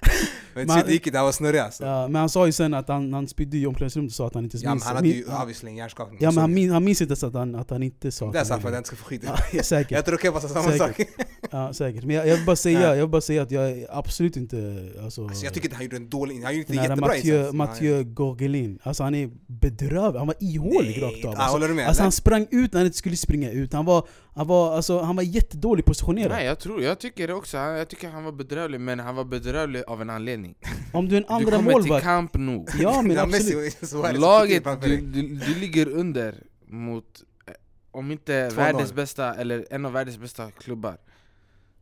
Men 0.66 0.86
det 0.86 0.92
gick 0.92 1.06
inte, 1.06 1.18
han 1.18 1.24
var 1.24 1.32
snurrig 1.32 1.58
alltså. 1.60 1.84
Ja, 1.84 2.02
Ja, 2.02 2.08
men 2.08 2.20
han 2.20 2.28
sa 2.28 2.46
ju 2.46 2.52
sen 2.52 2.74
att 2.74 2.88
han, 2.88 3.12
han 3.12 3.28
spydde 3.28 3.56
i 3.56 3.66
omklädningsrummet 3.66 4.10
och 4.10 4.14
sa 4.14 4.26
att 4.26 4.34
han 4.34 4.44
inte 4.44 4.58
men 4.62 4.70
minns. 4.72 4.84
han 4.84 4.96
hade 4.96 5.08
ju 5.08 5.24
obviously 5.42 5.68
en 5.70 5.76
hjärnskakning. 5.76 6.18
Ja 6.22 6.30
men 6.30 6.38
han, 6.40 6.50
det- 6.50 6.54
min, 6.54 6.70
han 6.70 6.84
minns 6.84 7.00
inte 7.02 7.10
ens 7.12 7.24
att 7.24 7.34
han, 7.34 7.54
att 7.54 7.70
han 7.70 7.82
inte 7.82 8.10
sa 8.10 8.32
Det 8.32 8.38
är 8.38 8.44
sant 8.44 8.62
för 8.62 8.68
att 8.68 8.74
jag 8.74 8.80
inte 8.80 8.86
ska 8.88 8.96
få 8.96 9.04
skit. 9.04 9.22
det. 9.22 9.28
ja, 9.56 9.62
säkert. 9.62 9.90
Jag 9.92 10.04
tror 10.04 10.18
Kepa 10.18 10.40
sa 10.40 10.48
samma 10.48 10.72
sak. 10.72 10.96
Säkert. 10.96 11.08
Ja, 11.50 11.72
säkert. 11.72 12.04
Men 12.04 12.16
jag, 12.16 12.28
jag, 12.28 12.36
vill 12.36 12.46
bara 12.46 12.56
säga, 12.56 12.80
Ja. 12.80 12.88
jag 12.88 12.96
vill 12.96 13.08
bara 13.08 13.20
säga 13.20 13.42
att 13.42 13.50
jag 13.50 13.86
absolut 13.90 14.36
inte... 14.36 14.88
Alltså, 15.04 15.24
Alltså, 15.24 15.44
jag 15.44 15.54
tycker 15.54 15.66
inte 15.66 15.76
han 15.76 15.84
gjorde 15.84 15.96
en 15.96 16.08
dålig, 16.10 16.42
han 16.42 16.52
gjorde 16.56 16.60
inte 16.72 16.74
jättebra 16.74 17.06
Mathieu, 17.06 17.36
insats. 17.38 17.54
Mathieu 17.54 18.04
Gorgelin, 18.04 18.78
alltså 18.82 19.02
han 19.02 19.14
är 19.14 19.30
bedrövlig. 19.46 20.18
Han 20.18 20.26
var 20.26 20.36
ihålig 20.40 21.02
rakt 21.02 21.24
av. 21.24 21.32
Ja, 21.32 21.38
Alltså, 21.38 21.52
håller 21.52 21.68
du 21.68 21.74
med? 21.74 21.86
alltså 21.88 22.02
han 22.02 22.12
sprang 22.12 22.46
ut 22.50 22.72
när 22.72 22.80
han 22.80 22.86
inte 22.86 22.98
skulle 22.98 23.16
springa 23.16 23.50
ut. 23.50 23.72
Han 23.72 23.84
var, 23.84 24.06
han 24.34 24.46
var, 24.46 24.76
alltså, 24.76 25.00
han 25.00 25.16
var 25.16 25.22
jättedålig 25.22 25.84
positionerad. 25.84 26.30
Nej 26.30 26.46
jag 26.46 26.58
tror, 26.58 26.82
jag 26.82 26.98
tycker 27.00 27.26
det 27.28 27.34
också, 27.34 27.56
jag 27.56 27.88
tycker 27.88 28.08
han 28.08 28.24
var 28.24 28.32
bedrövlig 28.32 28.80
men 28.80 29.00
han 29.00 29.16
var 29.16 29.24
bedrövlig 29.24 29.82
av 29.86 30.02
en 30.02 30.10
anledning. 30.10 30.47
Om 30.92 31.08
du 31.08 31.16
är 31.16 31.20
en 31.20 31.26
Du 31.28 31.32
andra 31.34 31.56
kommer 31.56 31.72
till 31.72 31.80
målvakt... 31.80 32.04
kamp 32.04 32.34
nu. 32.34 32.64
Ja 32.80 33.02
men 33.02 33.18
absolut. 33.34 34.18
Laget, 34.18 34.62
framför 34.62 34.88
du, 34.88 34.96
du, 35.00 35.22
du 35.22 35.54
ligger 35.54 35.88
under 35.88 36.34
mot, 36.66 37.22
eh, 37.46 37.52
om 37.90 38.10
inte 38.12 38.48
2-0. 38.48 38.54
världens 38.54 38.92
bästa, 38.92 39.34
eller 39.34 39.66
en 39.70 39.86
av 39.86 39.92
världens 39.92 40.18
bästa 40.18 40.50
klubbar 40.50 40.98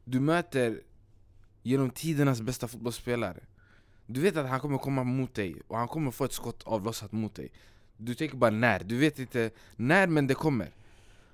Du 0.05 0.21
möter 0.21 0.81
genom 1.63 1.91
tidernas 1.91 2.41
bästa 2.41 2.69
fotbollsspelare 2.69 3.41
Du 4.07 4.21
vet 4.21 4.37
att 4.37 4.49
han 4.49 4.61
kommer 4.61 4.79
komma 4.79 5.05
mot 5.05 5.35
dig, 5.35 5.57
och 5.69 5.79
han 5.79 5.89
kommer 5.89 6.11
få 6.11 6.25
ett 6.25 6.33
skott 6.33 6.63
avlossat 6.67 7.13
mot 7.13 7.35
dig 7.35 7.53
Du 7.97 8.15
tänker 8.15 8.37
bara 8.37 8.51
när, 8.51 8.85
du 8.85 8.97
vet 8.97 9.19
inte 9.19 9.51
när 9.77 10.07
men 10.07 10.27
det 10.27 10.35
kommer 10.35 10.71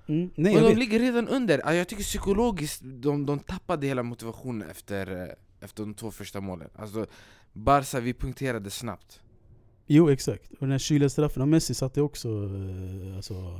Mm, 0.07 0.29
nej, 0.35 0.55
Och 0.55 0.61
de 0.61 0.67
vet. 0.67 0.77
ligger 0.77 0.99
redan 0.99 1.27
under, 1.27 1.61
Ah, 1.67 1.73
jag 1.73 1.87
tycker 1.87 2.03
psykologiskt, 2.03 2.81
de, 2.83 3.25
de 3.25 3.39
tappade 3.39 3.87
hela 3.87 4.03
motivationen 4.03 4.69
efter, 4.69 5.21
eh, 5.21 5.27
efter 5.63 5.83
de 5.83 5.93
två 5.93 6.11
första 6.11 6.41
målen 6.41 6.69
Alltså 6.75 7.05
Barca, 7.53 7.99
vi 7.99 8.13
punkterade 8.13 8.69
snabbt 8.69 9.21
Jo 9.85 10.09
exakt, 10.09 10.51
och 10.51 10.59
den 10.59 10.71
här 10.71 10.79
kyliga 10.79 11.09
straffen 11.09 11.41
av 11.41 11.47
Messi 11.47 11.73
satte 11.73 12.01
också 12.01 12.29
eh, 12.29 13.15
alltså, 13.15 13.59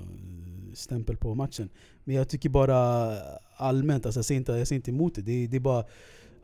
stämpel 0.73 1.17
på 1.17 1.35
matchen. 1.35 1.69
Men 2.03 2.15
jag 2.15 2.29
tycker 2.29 2.49
bara 2.49 3.17
allmänt, 3.55 4.05
alltså, 4.05 4.19
jag, 4.19 4.25
ser 4.25 4.35
inte, 4.35 4.51
jag 4.51 4.67
ser 4.67 4.75
inte 4.75 4.91
emot 4.91 5.15
det. 5.15 5.21
det. 5.21 5.47
Det 5.47 5.57
är 5.57 5.61
bara, 5.61 5.85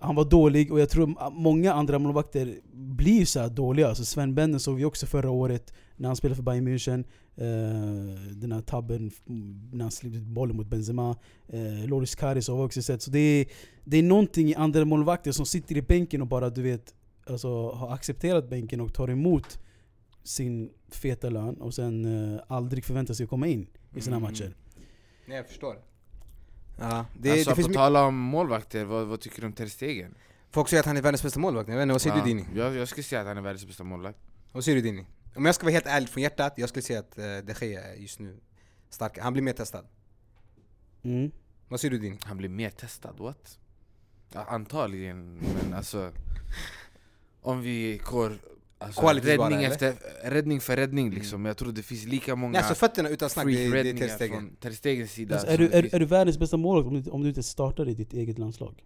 han 0.02 0.16
var 0.16 0.26
dålig 0.26 0.72
och 0.72 0.80
jag 0.80 0.90
tror 0.90 1.32
många 1.32 1.74
andra 1.74 2.00
målvakter 2.00 2.60
blir 2.74 3.26
så 3.26 3.48
dåliga. 3.48 3.88
Alltså 3.88 4.06
Sven 4.06 4.36
Bender 4.36 4.60
såg 4.60 4.76
vi 4.76 4.86
också 4.86 5.06
förra 5.06 5.30
året 5.30 5.74
när 5.96 6.10
han 6.10 6.16
spelade 6.16 6.36
för 6.36 6.44
Bayern 6.44 6.68
München. 6.68 7.04
Eh, 7.36 8.36
den 8.36 8.52
här 8.52 8.62
tabben 8.62 9.12
när 9.72 9.82
han 9.82 9.92
släppte 9.92 10.20
bollen 10.20 10.56
mot 10.58 10.68
Benzema. 10.68 11.16
Eh, 11.48 11.88
Loris 11.88 12.16
Karius 12.16 12.48
har 12.48 12.56
vi 12.58 12.64
också 12.64 12.82
sett. 12.82 13.02
Så 13.02 13.12
det 13.12 13.20
är, 13.20 13.46
det 13.84 13.98
är 13.98 14.04
någonting 14.04 14.48
i 14.50 14.56
andra 14.56 14.86
målvakter 14.86 15.32
som 15.32 15.46
sitter 15.46 15.78
i 15.78 15.82
bänken 15.82 16.22
och 16.22 16.28
bara 16.28 16.50
du 16.50 16.62
vet 16.62 16.94
alltså, 17.26 17.72
har 17.72 17.94
accepterat 17.94 18.50
bänken 18.50 18.82
och 18.82 18.94
tar 18.94 19.10
emot 19.10 19.60
sin 20.24 20.70
feta 20.92 21.30
lön 21.30 21.56
och 21.56 21.74
sen 21.74 22.06
eh, 22.34 22.42
aldrig 22.48 22.86
förväntar 22.86 23.14
sig 23.14 23.24
att 23.24 23.30
komma 23.30 23.48
in 23.48 23.68
i 23.96 24.00
här 24.00 24.08
Mm. 24.08 24.22
matcher. 24.22 24.56
Nej 25.26 25.38
jag 25.38 25.48
förstår. 25.48 25.89
Ja, 26.80 27.06
det, 27.14 27.32
alltså, 27.32 27.50
det 27.50 27.56
finns 27.56 27.68
på 27.68 27.74
tala 27.74 28.04
om 28.04 28.16
målvakter, 28.16 28.86
vad, 28.86 29.08
vad 29.08 29.22
tycker 29.22 29.42
du 29.42 29.48
om 29.48 29.54
Ter 29.54 29.68
Stegen? 29.68 30.16
folk 30.52 30.70
säger 30.70 30.80
att 30.80 30.86
han 30.86 30.98
är 30.98 31.02
världens 31.02 31.24
bästa 31.24 31.40
målvakt, 31.40 31.70
jag 31.70 31.76
vet 31.76 31.84
inte, 31.84 31.92
vad 31.92 32.02
säger 32.02 32.16
Ja, 32.16 32.24
du 32.24 32.30
Dini? 32.30 32.46
Jag, 32.56 32.76
jag 32.76 32.88
skulle 32.88 33.04
säga 33.04 33.22
att 33.22 33.28
han 33.28 33.38
är 33.38 33.42
världens 33.42 33.66
bästa 33.66 33.84
målvakt 33.84 34.20
Vad 34.52 34.64
säger 34.64 34.76
du 34.76 34.82
Dini? 34.82 35.06
Om 35.36 35.46
jag 35.46 35.56
ska 35.56 35.64
vara 35.64 35.74
helt 35.74 35.86
ärlig 35.86 36.10
från 36.10 36.24
hjärtat, 36.24 36.54
jag 36.56 36.70
skulle 36.70 36.84
säga 36.84 37.00
att 37.00 37.18
uh, 37.18 37.24
De 37.24 37.54
Gea 37.66 37.84
är 37.84 37.96
just 37.96 38.20
nu 38.20 38.40
stark. 38.90 39.20
Han 39.20 39.34
blir 39.34 39.44
mer 39.44 39.54
testad. 39.54 39.86
Mm. 41.04 41.32
Vad 41.68 41.80
säger 41.80 41.92
du 41.92 42.00
din? 42.00 42.20
Han 42.24 42.38
blir 42.38 42.50
mer 42.50 42.70
testad, 42.70 43.16
what? 43.20 43.60
Ja, 44.34 44.46
antagligen, 44.50 45.34
men 45.34 45.74
alltså 45.74 46.12
Om 47.42 47.62
vi 47.62 48.02
går 48.06 48.40
alltså, 48.80 49.02
räddning, 49.02 49.64
efter, 49.64 49.94
räddning 50.24 50.62
för 50.62 50.76
räddning 50.76 51.12
liksom 51.12 51.46
Jag 51.46 51.58
tror 51.58 51.72
det 51.72 51.84
finns 51.84 52.06
lika 52.06 52.36
många 52.36 52.52
Nej, 52.52 52.60
alltså 52.62 52.76
fötterna 52.76 53.10
utan 53.10 53.30
snack, 53.30 53.46
det, 53.46 53.84
det 53.84 53.90
är 53.90 53.98
Ter 53.98 54.08
Stegen. 54.08 54.40
från 54.40 54.56
Ter 54.56 54.72
Stegens 54.72 55.12
sida 55.12 55.36
Alltså, 55.36 55.52
är, 55.52 55.58
du, 55.58 55.66
är, 55.72 55.96
är 55.96 56.00
du 56.00 56.06
världens 56.06 56.40
bästa 56.40 56.58
målvakt 56.58 56.88
om 56.88 57.02
du, 57.02 57.12
om 57.12 57.22
du 57.22 57.30
inte 57.30 57.44
startar 57.44 57.90
i 57.90 57.94
ditt 57.94 58.14
eget 58.14 58.38
landslag? 58.38 58.84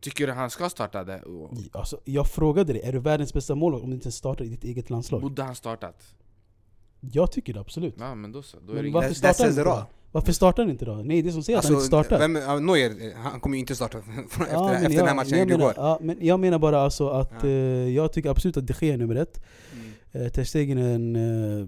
Tycker 0.00 0.26
du 0.26 0.32
han 0.32 0.50
ska 0.50 0.70
starta 0.70 1.04
det? 1.04 1.22
Alltså, 1.72 2.00
jag 2.04 2.26
frågade 2.26 2.72
dig, 2.72 2.82
är 2.82 2.92
du 2.92 2.98
världens 2.98 3.32
bästa 3.32 3.54
målvakt 3.54 3.84
om 3.84 3.90
du 3.90 3.96
inte 3.96 4.12
startar 4.12 4.44
i 4.44 4.48
ditt 4.48 4.64
eget 4.64 4.90
landslag? 4.90 5.20
Borde 5.22 5.42
han 5.42 5.54
startat? 5.54 6.14
Jag 7.00 7.32
tycker 7.32 7.54
det 7.54 7.60
absolut. 7.60 7.94
Ja 7.98 8.14
men 8.14 8.32
då 8.32 8.42
så, 8.42 8.56
då 8.60 8.72
är 8.72 8.74
Men 8.76 8.84
det 8.84 8.90
varför 8.90 9.14
startar 9.14 9.44
han 9.44 9.50
inte 9.50 9.64
då? 9.64 9.86
Varför 10.12 10.32
startar 10.32 10.62
han 10.62 10.70
inte 10.70 10.84
då? 10.84 10.94
Nej, 10.94 11.22
det 11.22 11.28
är 11.28 11.32
som 11.32 11.42
säger 11.42 11.58
att 11.58 11.64
han 11.64 11.72
inte 11.72 11.76
Alltså, 11.84 11.88
startar. 11.88 12.18
vem, 12.18 12.36
ja, 12.36 12.58
Neuer, 12.58 13.14
han 13.16 13.40
kommer 13.40 13.56
ju 13.56 13.60
inte 13.60 13.74
starta 13.76 13.98
efter, 14.30 14.46
Ja, 14.52 14.74
efter 14.74 14.88
den 14.88 15.06
här 15.06 15.14
matchen 15.14 15.38
jag, 15.38 15.48
menar, 15.48 15.72
ja, 15.76 15.98
men 16.02 16.16
jag 16.20 16.40
menar 16.40 16.58
bara 16.58 16.80
alltså 16.80 17.08
att 17.08 17.32
Ja. 17.42 17.48
eh, 17.48 17.88
jag 17.88 18.12
tycker 18.12 18.30
absolut 18.30 18.56
att 18.56 18.66
de 18.66 18.74
Gea 18.80 18.94
är 18.94 18.98
nummer 18.98 19.14
ett. 19.14 19.40
Mm. 19.72 20.26
Eh, 20.26 20.32
Ter 20.32 20.44
Stegen 20.44 20.78
är 20.78 20.94
en, 20.94 21.16
eh, 21.60 21.66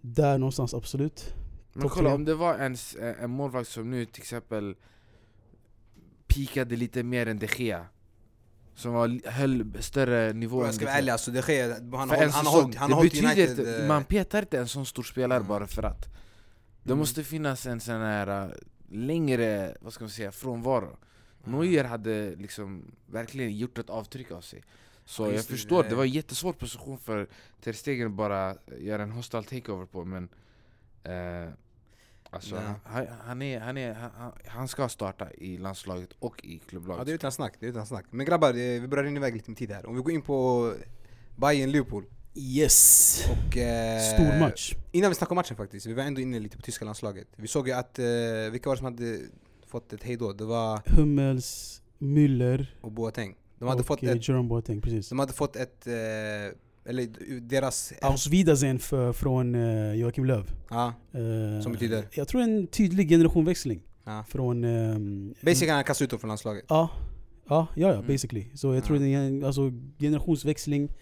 där 0.00 0.38
någonstans 0.38 0.74
absolut. 0.74 1.34
Men 1.72 1.82
Topp 1.82 1.92
kolla 1.92 2.08
tre. 2.08 2.14
om 2.14 2.24
det 2.24 2.34
var 2.34 2.54
en, 2.54 2.72
eh, 3.00 3.22
en 3.24 3.30
målvakt 3.30 3.68
som 3.68 3.90
nu 3.90 4.04
till 4.04 4.22
exempel 4.22 4.74
Pikade 6.26 6.76
lite 6.76 7.02
mer 7.02 7.26
än 7.26 7.38
de 7.38 7.46
Gea 7.56 7.86
Som 8.74 8.92
var, 8.92 9.30
höll 9.30 9.64
större 9.80 10.32
nivå 10.32 10.64
jag 10.64 10.74
ska 10.74 10.80
de 10.80 10.84
vara 10.84 10.92
Gea. 10.94 10.98
ärlig, 10.98 11.12
alltså, 11.12 11.30
det 11.30 11.42
sker, 11.42 11.68
han, 11.70 11.92
har 11.92 12.06
hållit- 12.06 12.22
en 12.22 12.30
han 12.30 12.46
har 12.46 12.52
säsong, 12.52 12.62
hållit, 12.62 12.76
han 12.76 12.90
det 12.90 12.96
betyder 13.02 13.26
United... 13.26 13.50
inte, 13.58 13.82
eh, 13.82 13.88
man 13.88 14.04
petar 14.04 14.38
inte 14.42 14.58
en 14.58 14.68
sån 14.68 14.86
stor 14.86 15.02
spelare 15.02 15.36
Mm. 15.36 15.48
bara 15.48 15.66
för 15.66 15.82
att 15.82 16.08
Det 16.82 16.90
Mm. 16.92 16.98
måste 16.98 17.24
finnas 17.24 17.66
en 17.66 17.80
sån 17.80 17.94
här 18.00 18.46
äh, 18.46 18.52
längre, 18.88 19.76
vad 19.80 19.92
ska 19.92 20.04
man 20.04 20.10
säga, 20.10 20.32
frånvaro 20.32 20.96
Ja. 21.44 21.50
Neuer 21.50 21.84
hade 21.84 22.36
liksom 22.36 22.84
verkligen 23.06 23.56
gjort 23.56 23.78
ett 23.78 23.90
avtryck 23.90 24.30
av 24.30 24.40
sig 24.40 24.62
Så 25.04 25.22
Ja, 25.22 25.26
jag 25.26 25.34
det, 25.36 25.42
förstår, 25.42 25.82
det- 25.82 25.88
det 25.88 25.94
var 25.94 26.04
en 26.04 26.10
jättesvår 26.10 26.52
position 26.52 26.98
för 26.98 27.28
Ter 27.60 27.72
Stegen 27.72 28.06
att 28.06 28.12
bara 28.12 28.56
göra 28.78 29.02
en 29.02 29.12
hostile 29.12 29.42
takeover 29.42 29.86
på 29.86 30.04
men 30.04 30.28
eh, 31.02 31.50
Alltså, 32.30 32.56
han, 32.84 33.06
han, 33.24 33.42
är, 33.42 33.60
han, 33.60 33.76
är, 33.78 33.94
han, 33.94 34.32
han 34.46 34.68
ska 34.68 34.88
starta 34.88 35.32
i 35.32 35.58
landslaget 35.58 36.10
och 36.18 36.44
i 36.44 36.54
Ja 36.54 36.60
klubblaget 36.68 37.06
det 37.06 37.12
är 37.12 37.14
utan 37.14 37.32
snack, 37.32 37.54
det 37.60 37.66
är 37.66 37.70
utan 37.70 37.86
snack. 37.86 38.04
Men 38.10 38.26
grabbar, 38.26 38.48
eh, 38.50 38.54
vi 38.80 38.86
börjar 38.88 39.04
rinna 39.04 39.16
iväg 39.16 39.34
lite 39.34 39.50
med 39.50 39.58
tid 39.58 39.70
här. 39.70 39.86
Om 39.86 39.94
vi 39.96 40.02
går 40.02 40.12
in 40.12 40.22
på 40.22 40.72
Bayern 41.36 41.70
Liverpool. 41.70 42.04
Yes! 42.38 43.24
Och, 43.30 43.56
eh, 43.56 44.00
Stor 44.14 44.38
match. 44.40 44.74
Innan 44.92 45.10
vi 45.10 45.14
snackar 45.14 45.30
om 45.32 45.36
matchen 45.36 45.56
faktiskt, 45.56 45.86
vi 45.86 45.92
var 45.94 46.02
ändå 46.02 46.20
inne 46.20 46.38
lite 46.40 46.56
på 46.56 46.62
tyska 46.62 46.84
landslaget. 46.84 47.28
Vi 47.36 47.48
såg 47.48 47.68
ju 47.68 47.74
att, 47.74 47.98
eh, 47.98 48.04
vilka 48.52 48.68
var 48.68 48.76
det 48.76 48.78
som 48.78 48.84
hade 48.84 49.18
fått 49.66 49.92
ett 49.92 50.02
hejdå? 50.02 50.32
Det 50.32 50.44
var 50.44 50.80
Hummels, 50.86 51.82
Müller 51.98 52.66
och 52.80 52.92
Boateng. 52.92 53.34
De 53.58 53.68
hade 53.68 53.80
och 53.80 53.86
fått 53.86 54.02
eh, 54.02 54.10
ett, 54.10 54.28
Jerome 54.28 54.48
Boateng, 54.48 54.80
precis. 54.80 55.08
de 55.08 55.18
hade 55.18 55.32
fått 55.32 55.56
ett, 55.56 55.86
eh, 55.86 55.92
eller 56.90 57.40
deras... 57.40 57.92
Aus 58.02 58.26
Wiedersehen 58.26 58.78
för, 58.78 59.12
från 59.12 59.54
eh, 59.54 59.94
Joakim 59.94 60.24
Löw. 60.24 60.44
Ja, 60.70 60.94
Eh, 61.12 61.62
Som 61.62 61.72
betyder? 61.72 62.04
Jag 62.12 62.28
tror 62.28 62.40
en 62.42 62.66
tydlig 62.66 63.08
generationsväxling. 63.08 63.82
ja. 64.04 64.24
Från... 64.28 64.64
ehm, 64.64 65.34
Basically 65.42 65.72
han 65.72 65.84
kastade 65.84 66.04
ut 66.04 66.10
dem 66.10 66.18
från 66.18 66.28
landslaget. 66.28 66.64
Ja, 66.68 66.90
ja, 67.48 67.66
ja, 67.74 67.88
ja 67.88 67.94
Mm. 67.94 68.06
basically. 68.06 68.46
Så 68.54 68.74
jag 68.74 68.84
tror 68.84 68.98
det 68.98 69.14
är 69.14 69.18
en 69.18 69.44
alltså, 69.44 69.72
generationsväxling, 69.98 70.92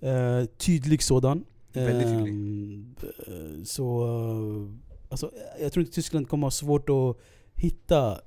eh, 0.00 0.44
tydlig 0.44 1.02
sådan. 1.02 1.44
Väldigt 1.72 2.08
tydlig. 2.08 2.32
Ehm, 2.32 2.94
eh, 3.26 3.64
så, 3.64 4.04
eh, 4.06 5.08
alltså, 5.08 5.32
jag 5.60 5.72
tror 5.72 5.80
inte 5.82 5.94
Tyskland 5.94 6.28
kommer 6.28 6.46
ha 6.46 6.50
svårt 6.50 6.88
att 6.88 7.16
hitta 7.54 8.20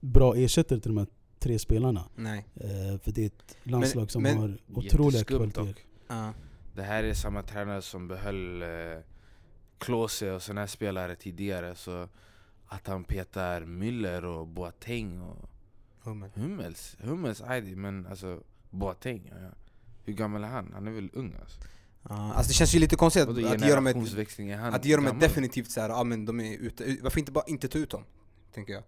bra 0.00 0.36
ersättare 0.36 0.80
till 0.80 0.90
de 0.90 0.98
här 0.98 1.06
tre 1.38 1.58
spelarna. 1.58 2.04
Nej. 2.16 2.46
Eh, 2.54 3.00
för 3.00 3.12
det 3.12 3.22
är 3.22 3.26
ett 3.26 3.56
landslag 3.62 4.10
som 4.10 4.22
men- 4.22 4.38
har 4.38 4.58
otroliga 4.74 5.24
kvaliteter. 5.24 5.74
Ja. 6.08 6.32
Det 6.74 6.82
här 6.82 7.04
är 7.04 7.14
samma 7.14 7.42
tränare 7.42 7.82
som 7.82 8.08
behöll 8.08 8.62
eh, 8.62 8.68
Klose 9.78 10.32
och 10.32 10.42
såna 10.42 10.60
här 10.60 10.68
spelare 10.68 11.16
tidigare 11.16 11.74
så 11.74 12.08
att 12.66 12.86
han 12.86 13.04
petar 13.04 13.60
Müller 13.60 14.24
och 14.24 14.46
Boateng 14.46 15.20
och 15.20 15.50
Hummel. 16.02 16.30
Hummels, 16.34 16.96
Hummels 17.00 17.40
Aidi, 17.42 17.76
men 17.76 18.06
alltså 18.06 18.42
Boateng, 18.70 19.32
ja. 19.42 19.48
Hur 20.04 20.12
gammal 20.12 20.44
är 20.44 20.48
han? 20.48 20.70
Han 20.74 20.86
är 20.86 20.90
väl 20.92 21.10
ung 21.12 21.34
alltså? 21.40 21.60
Ja, 22.08 22.32
alltså 22.34 22.48
det 22.48 22.54
känns 22.54 22.74
ju 22.74 22.78
lite 22.78 22.96
konstigt 22.96 23.22
att, 23.22 23.28
att 23.28 23.36
ge 23.36 23.42
dem 23.44 23.52
ett, 23.54 23.60
generationsväxling, 23.62 24.50
är 24.50 24.56
han 24.56 24.74
att 24.74 24.84
ge 24.84 24.96
dem 24.96 25.06
ett 25.06 25.20
definitivt 25.20 25.70
såhär, 25.70 25.88
ja 25.88 26.04
men 26.04 26.24
de 26.26 26.40
är 26.40 26.58
ute, 26.58 26.96
varför 27.02 27.18
inte 27.18 27.32
bara 27.32 27.44
inte 27.46 27.68
ta 27.68 27.78
ut 27.78 27.90
dem? 27.90 28.04
Tänker 28.54 28.72
jag. 28.72 28.82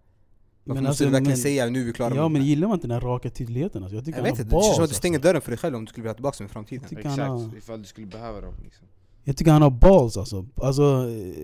Varför 0.65 0.73
Men 0.81 0.83
måste 0.83 0.89
alltså, 0.89 1.03
du 1.05 1.09
verkligen 1.09 1.29
men- 1.29 1.37
säga 1.37 1.65
nu 1.69 1.81
är 1.81 1.85
vi 1.85 1.93
klara 1.93 2.15
Ja 2.15 2.21
med 2.21 2.31
men 2.31 2.43
gillar 2.47 2.67
man 2.67 2.75
inte 2.77 2.87
den 2.87 2.91
här 3.01 3.01
raka 3.07 3.29
tydligheten? 3.29 3.83
Alltså, 3.83 3.95
jag 3.95 4.05
tycker 4.05 4.17
Jag 4.19 4.23
vet 4.23 4.39
inte, 4.39 4.43
det 4.55 4.61
känns 4.63 4.75
som 4.75 4.83
att 4.83 4.89
du 4.89 4.95
stänger 4.95 5.17
alltså. 5.17 5.27
dörren 5.29 5.41
för 5.41 5.51
dig 5.51 5.57
själv 5.57 5.75
om 5.75 5.85
du 5.85 5.89
skulle 5.89 6.03
vilja 6.03 6.13
tillbaka 6.13 6.37
dem 6.37 6.45
i 6.45 6.49
framtiden. 6.49 6.85
Exakt, 6.91 7.05
han 7.05 7.19
har- 7.29 7.57
ifall 7.57 7.79
du 7.81 7.87
skulle 7.87 8.07
behöva 8.07 8.41
dem 8.41 8.53
liksom. 8.63 8.87
Jag 9.23 9.37
tycker 9.37 9.51
han 9.51 9.61
har 9.61 9.69
balls 9.69 10.17
alltså. 10.17 10.45
alltså 10.55 11.09
eh, 11.09 11.35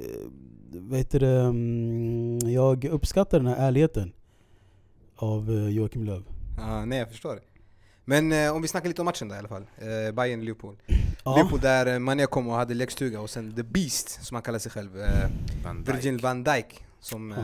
vet 0.71 1.11
du, 1.11 1.25
mm, 1.39 2.39
jag 2.53 2.85
uppskattar 2.85 3.37
den 3.39 3.47
här 3.47 3.55
ärligheten 3.67 4.13
av 5.15 5.49
eh, 5.51 5.67
Joakim 5.69 6.03
Löw. 6.03 6.23
Ja, 6.57 6.85
nej 6.85 6.99
jag 6.99 7.09
förstår 7.09 7.35
det. 7.35 7.41
Men 8.09 8.31
eh, 8.31 8.55
om 8.55 8.61
vi 8.61 8.67
snackar 8.67 8.87
lite 8.87 9.01
om 9.01 9.05
matchen 9.05 9.27
då 9.27 9.35
i 9.35 9.37
alla 9.37 9.47
fall. 9.47 9.65
Eh, 9.77 10.11
Bayern 10.15 10.41
Liverpool. 10.41 10.75
Ja. 11.23 11.35
Liverpool 11.35 11.59
där 11.59 11.85
eh, 11.93 11.99
Mané 11.99 12.25
kom 12.25 12.47
och 12.47 12.55
hade 12.55 12.73
lekstuga 12.73 13.19
och 13.19 13.29
sen 13.29 13.53
The 13.55 13.63
Beast 13.63 14.25
som 14.25 14.35
han 14.35 14.41
kallar 14.41 14.59
sig 14.59 14.71
själv. 14.71 15.01
Eh, 15.01 15.29
Van. 15.63 15.83
Virgil 15.83 16.19
van 16.19 16.43
Dijk. 16.43 16.83
Som... 16.99 17.31
Eh, 17.31 17.37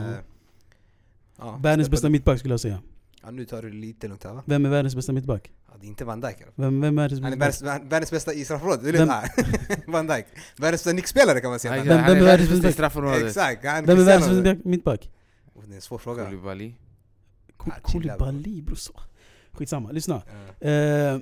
ja, 1.38 1.58
Världens 1.62 1.88
bästa 1.90 2.08
mittback 2.08 2.38
skulle 2.38 2.52
jag 2.52 2.60
säga. 2.60 2.82
Ja, 3.22 3.30
nu 3.30 3.44
tar 3.44 3.62
du 3.62 3.70
det 3.70 3.76
lite 3.76 4.08
lugnt 4.08 4.24
här 4.24 4.32
va? 4.32 4.42
Vem 4.46 4.66
är 4.66 4.70
världens 4.70 4.94
bästa 4.94 5.12
mittback? 5.12 5.52
Ja, 5.68 5.74
det 5.80 5.86
är 5.86 5.88
inte 5.88 6.04
van 6.04 6.20
Dijk. 6.20 6.36
Vem, 6.54 6.80
vem 6.80 6.98
är 6.98 7.02
världens 7.02 7.22
Han 7.22 7.32
är 7.32 7.36
bästa 7.36 7.64
världens, 7.78 8.10
bästa 8.10 8.32
i 8.34 8.44
straffområdet, 8.44 8.82
det 8.82 8.88
är 8.88 8.92
Vem- 8.92 9.08
det 9.08 9.82
Van 9.92 10.06
Dijk. 10.06 10.26
Världens 10.56 10.84
bästa 10.84 10.92
nickspelare 10.92 11.40
kan 11.40 11.50
man 11.50 11.58
säga. 11.58 11.74
Vem- 11.74 11.86
vem 11.86 11.98
är 11.98 12.16
är 12.16 12.24
världens 12.24 12.50
bästa 12.50 12.58
i 12.58 12.60
bästa? 12.60 12.72
straffområdet. 12.72 13.26
Exakt, 13.26 13.64
han 13.64 13.84
Vem 13.84 13.98
är 13.98 14.04
världens 14.04 14.42
bästa 14.42 14.68
mittback? 14.68 15.10
Oh, 15.54 15.62
Det 15.66 15.72
är 15.72 15.76
en 15.76 15.80
svår 15.80 15.98
fråga. 15.98 16.24
Koulibaly. 16.24 16.74
Koulibaly 17.82 18.62
bror. 18.62 18.78
Skitsamma, 19.56 19.92
lyssna. 19.92 20.22
Eh, 20.60 21.20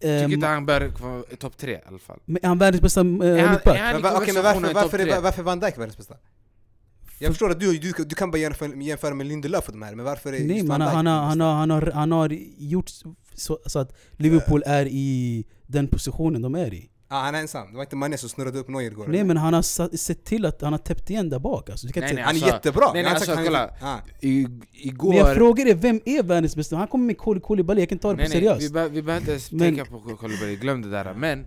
Tycker 0.00 0.24
ehm, 0.24 0.32
inte 0.32 0.46
han 0.46 0.66
bör 0.66 0.92
vara 1.00 1.22
topp 1.22 1.56
tre 1.56 1.72
i 1.72 1.80
alla 1.86 1.98
fall? 1.98 2.18
men 2.24 2.38
är 2.42 2.48
han 2.48 2.58
världens 2.58 2.82
bästa 2.82 3.00
eh, 3.00 3.06
mittback? 3.06 3.64
okej, 3.66 4.34
men 4.34 4.42
varför, 4.74 4.98
är, 4.98 5.20
varför 5.20 5.42
Van 5.42 5.60
Dijk 5.60 5.78
världens 5.78 5.96
bästa? 5.96 6.14
Jag 7.18 7.30
förstår 7.30 7.50
att 7.50 7.60
du, 7.60 7.78
du, 7.78 7.92
du 7.92 8.14
kan 8.14 8.30
bara 8.30 8.38
jämföra, 8.38 8.74
jämföra 8.74 9.14
med 9.14 9.26
Lindelöf 9.26 9.66
och 9.66 9.72
de 9.72 9.82
här, 9.82 9.94
men 9.94 10.04
varför 10.04 10.32
är 10.32 10.44
Nej 10.44 10.66
Van 10.66 10.80
han, 10.80 10.80
Dijk 10.80 10.94
han, 10.94 11.06
har, 11.06 11.22
han, 11.22 11.40
har, 11.40 11.54
han, 11.54 11.70
har, 11.70 11.92
han 11.94 12.12
har 12.12 12.38
gjort 12.58 12.88
så, 13.34 13.58
så 13.66 13.78
att 13.78 13.96
Liverpool 14.12 14.62
är 14.66 14.86
i 14.86 15.44
den 15.66 15.88
positionen 15.88 16.42
de 16.42 16.54
är 16.54 16.74
i. 16.74 16.90
Ah, 17.12 17.20
han 17.22 17.34
är 17.34 17.40
ensam, 17.40 17.66
det 17.70 17.76
var 17.76 17.82
inte 17.82 17.96
Mané 17.96 18.16
som 18.18 18.28
snurrade 18.28 18.58
upp 18.58 18.68
Neuer 18.68 18.90
igår. 18.90 19.06
Nej 19.08 19.24
men 19.24 19.36
han 19.36 19.54
har 19.54 19.96
sett 19.96 20.24
till 20.24 20.46
att 20.46 20.62
han 20.62 20.72
har 20.72 20.78
täppt 20.78 21.10
igen 21.10 21.28
där 21.30 21.38
bak 21.38 21.70
alltså. 21.70 21.86
Du 21.86 21.92
kan 21.92 22.00
Nej, 22.00 22.10
inte 22.10 22.14
nej, 22.22 22.24
han 22.24 22.36
är 22.36 22.40
alltså- 22.42 22.56
jättebra! 22.56 22.92
nej, 22.92 23.02
nej, 23.02 23.12
inte 23.12 23.16
alltså, 23.16 23.34
han 23.34 23.46
är- 23.90 24.00
I, 24.20 24.42
Men 24.48 24.60
jag 24.72 24.86
igår... 24.86 25.34
frågar 25.34 25.64
dig, 25.64 25.74
vem 25.74 26.00
är 26.04 26.22
världens 26.22 26.56
bästa? 26.56 26.76
Han 26.76 26.88
kommer 26.88 27.04
med 27.04 27.18
Koulibaly, 27.18 27.46
Koulibaly, 27.46 27.80
jag 27.80 27.88
kan 27.88 27.98
ta 27.98 28.08
det 28.10 28.16
Nej, 28.16 28.26
på 28.26 28.28
nej, 28.32 28.38
seriöst. 28.40 28.62
vi, 28.62 28.70
be, 28.70 28.88
vi 28.88 29.02
behöver 29.02 29.20
inte 29.20 29.30
ens 29.30 29.52
Men- 29.52 29.60
tänka 29.76 29.84
på 29.90 30.00
Koulibaly, 30.16 30.56
glöm 30.56 30.82
det 30.82 30.90
där 30.90 31.14
Men, 31.14 31.46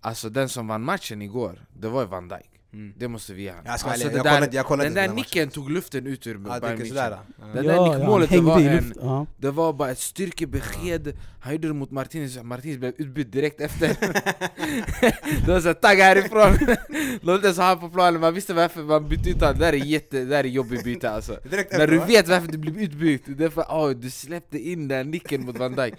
alltså 0.00 0.28
den 0.28 0.48
som 0.48 0.66
vann 0.68 0.82
matchen 0.82 1.22
igår, 1.22 1.66
det 1.80 1.88
var 1.88 2.00
ju 2.02 2.06
Van 2.08 2.28
Dijk 2.28 2.50
Mm. 2.76 2.92
Det 2.98 3.08
måste 3.08 3.32
vi 3.34 3.48
han. 3.48 3.58
Jag 3.64 3.80
ska 3.80 3.90
alltså, 3.90 4.08
det 4.08 4.16
jag 4.16 4.24
där, 4.24 4.34
kollade, 4.34 4.56
jag 4.56 4.66
kollade 4.66 4.88
Den 4.88 4.94
där 4.94 5.14
nicken 5.14 5.50
tog 5.50 5.70
luften 5.70 6.06
ut 6.06 6.26
ur 6.26 6.40
Ja, 6.48 6.60
Bayern 6.60 6.78
det 6.78 6.86
sådär. 6.86 7.18
Ja. 7.40 7.46
Den 7.54 7.64
där 7.66 7.88
nickmålet, 7.88 8.30
han 8.30 8.38
det 8.38 8.44
var 8.44 8.60
en-. 8.60 8.94
Ja. 9.00 9.26
Det 9.36 9.50
var 9.50 9.72
bara 9.72 9.90
ett 9.90 9.98
styrkebesked, 9.98 11.16
han 11.40 11.52
gjorde 11.52 11.68
det 11.68 11.74
mot 11.74 11.90
Martinez, 11.90 12.42
Martinez 12.42 12.78
blev 12.78 12.92
utbytt 12.98 13.32
direkt 13.32 13.60
efter 13.60 13.88
Det 15.46 15.52
var 15.52 15.60
såhär 15.60 15.74
'tagga 15.74 16.04
härifrån' 16.04 16.76
Låter 17.22 17.52
så 17.52 17.62
här 17.62 17.76
på 17.76 17.88
planen, 17.88 18.20
man 18.20 18.34
visste 18.34 18.54
varför 18.54 18.82
man 18.82 19.08
bytte 19.08 19.30
ut 19.30 19.40
honom, 19.40 19.58
det 19.58 19.64
där 19.64 19.72
är 19.72 19.76
jätte, 19.76 20.18
det 20.18 20.24
där 20.24 20.44
är 20.44 20.48
jobbigt 20.48 20.84
byte 20.84 21.10
alltså 21.10 21.38
Direkt 21.50 21.72
När 21.78 21.86
du 21.86 21.98
vet 21.98 22.28
varför 22.28 22.52
du 22.52 22.58
blev 22.58 22.78
utbytt, 22.78 23.22
det 23.26 23.44
är 23.44 23.48
för 23.48 23.90
att 23.90 24.02
du 24.02 24.10
släppte 24.10 24.58
in 24.58 24.88
den 24.88 25.10
nicken 25.10 25.44
mot 25.46 25.58
Van 25.58 25.74
Dijk 25.74 25.94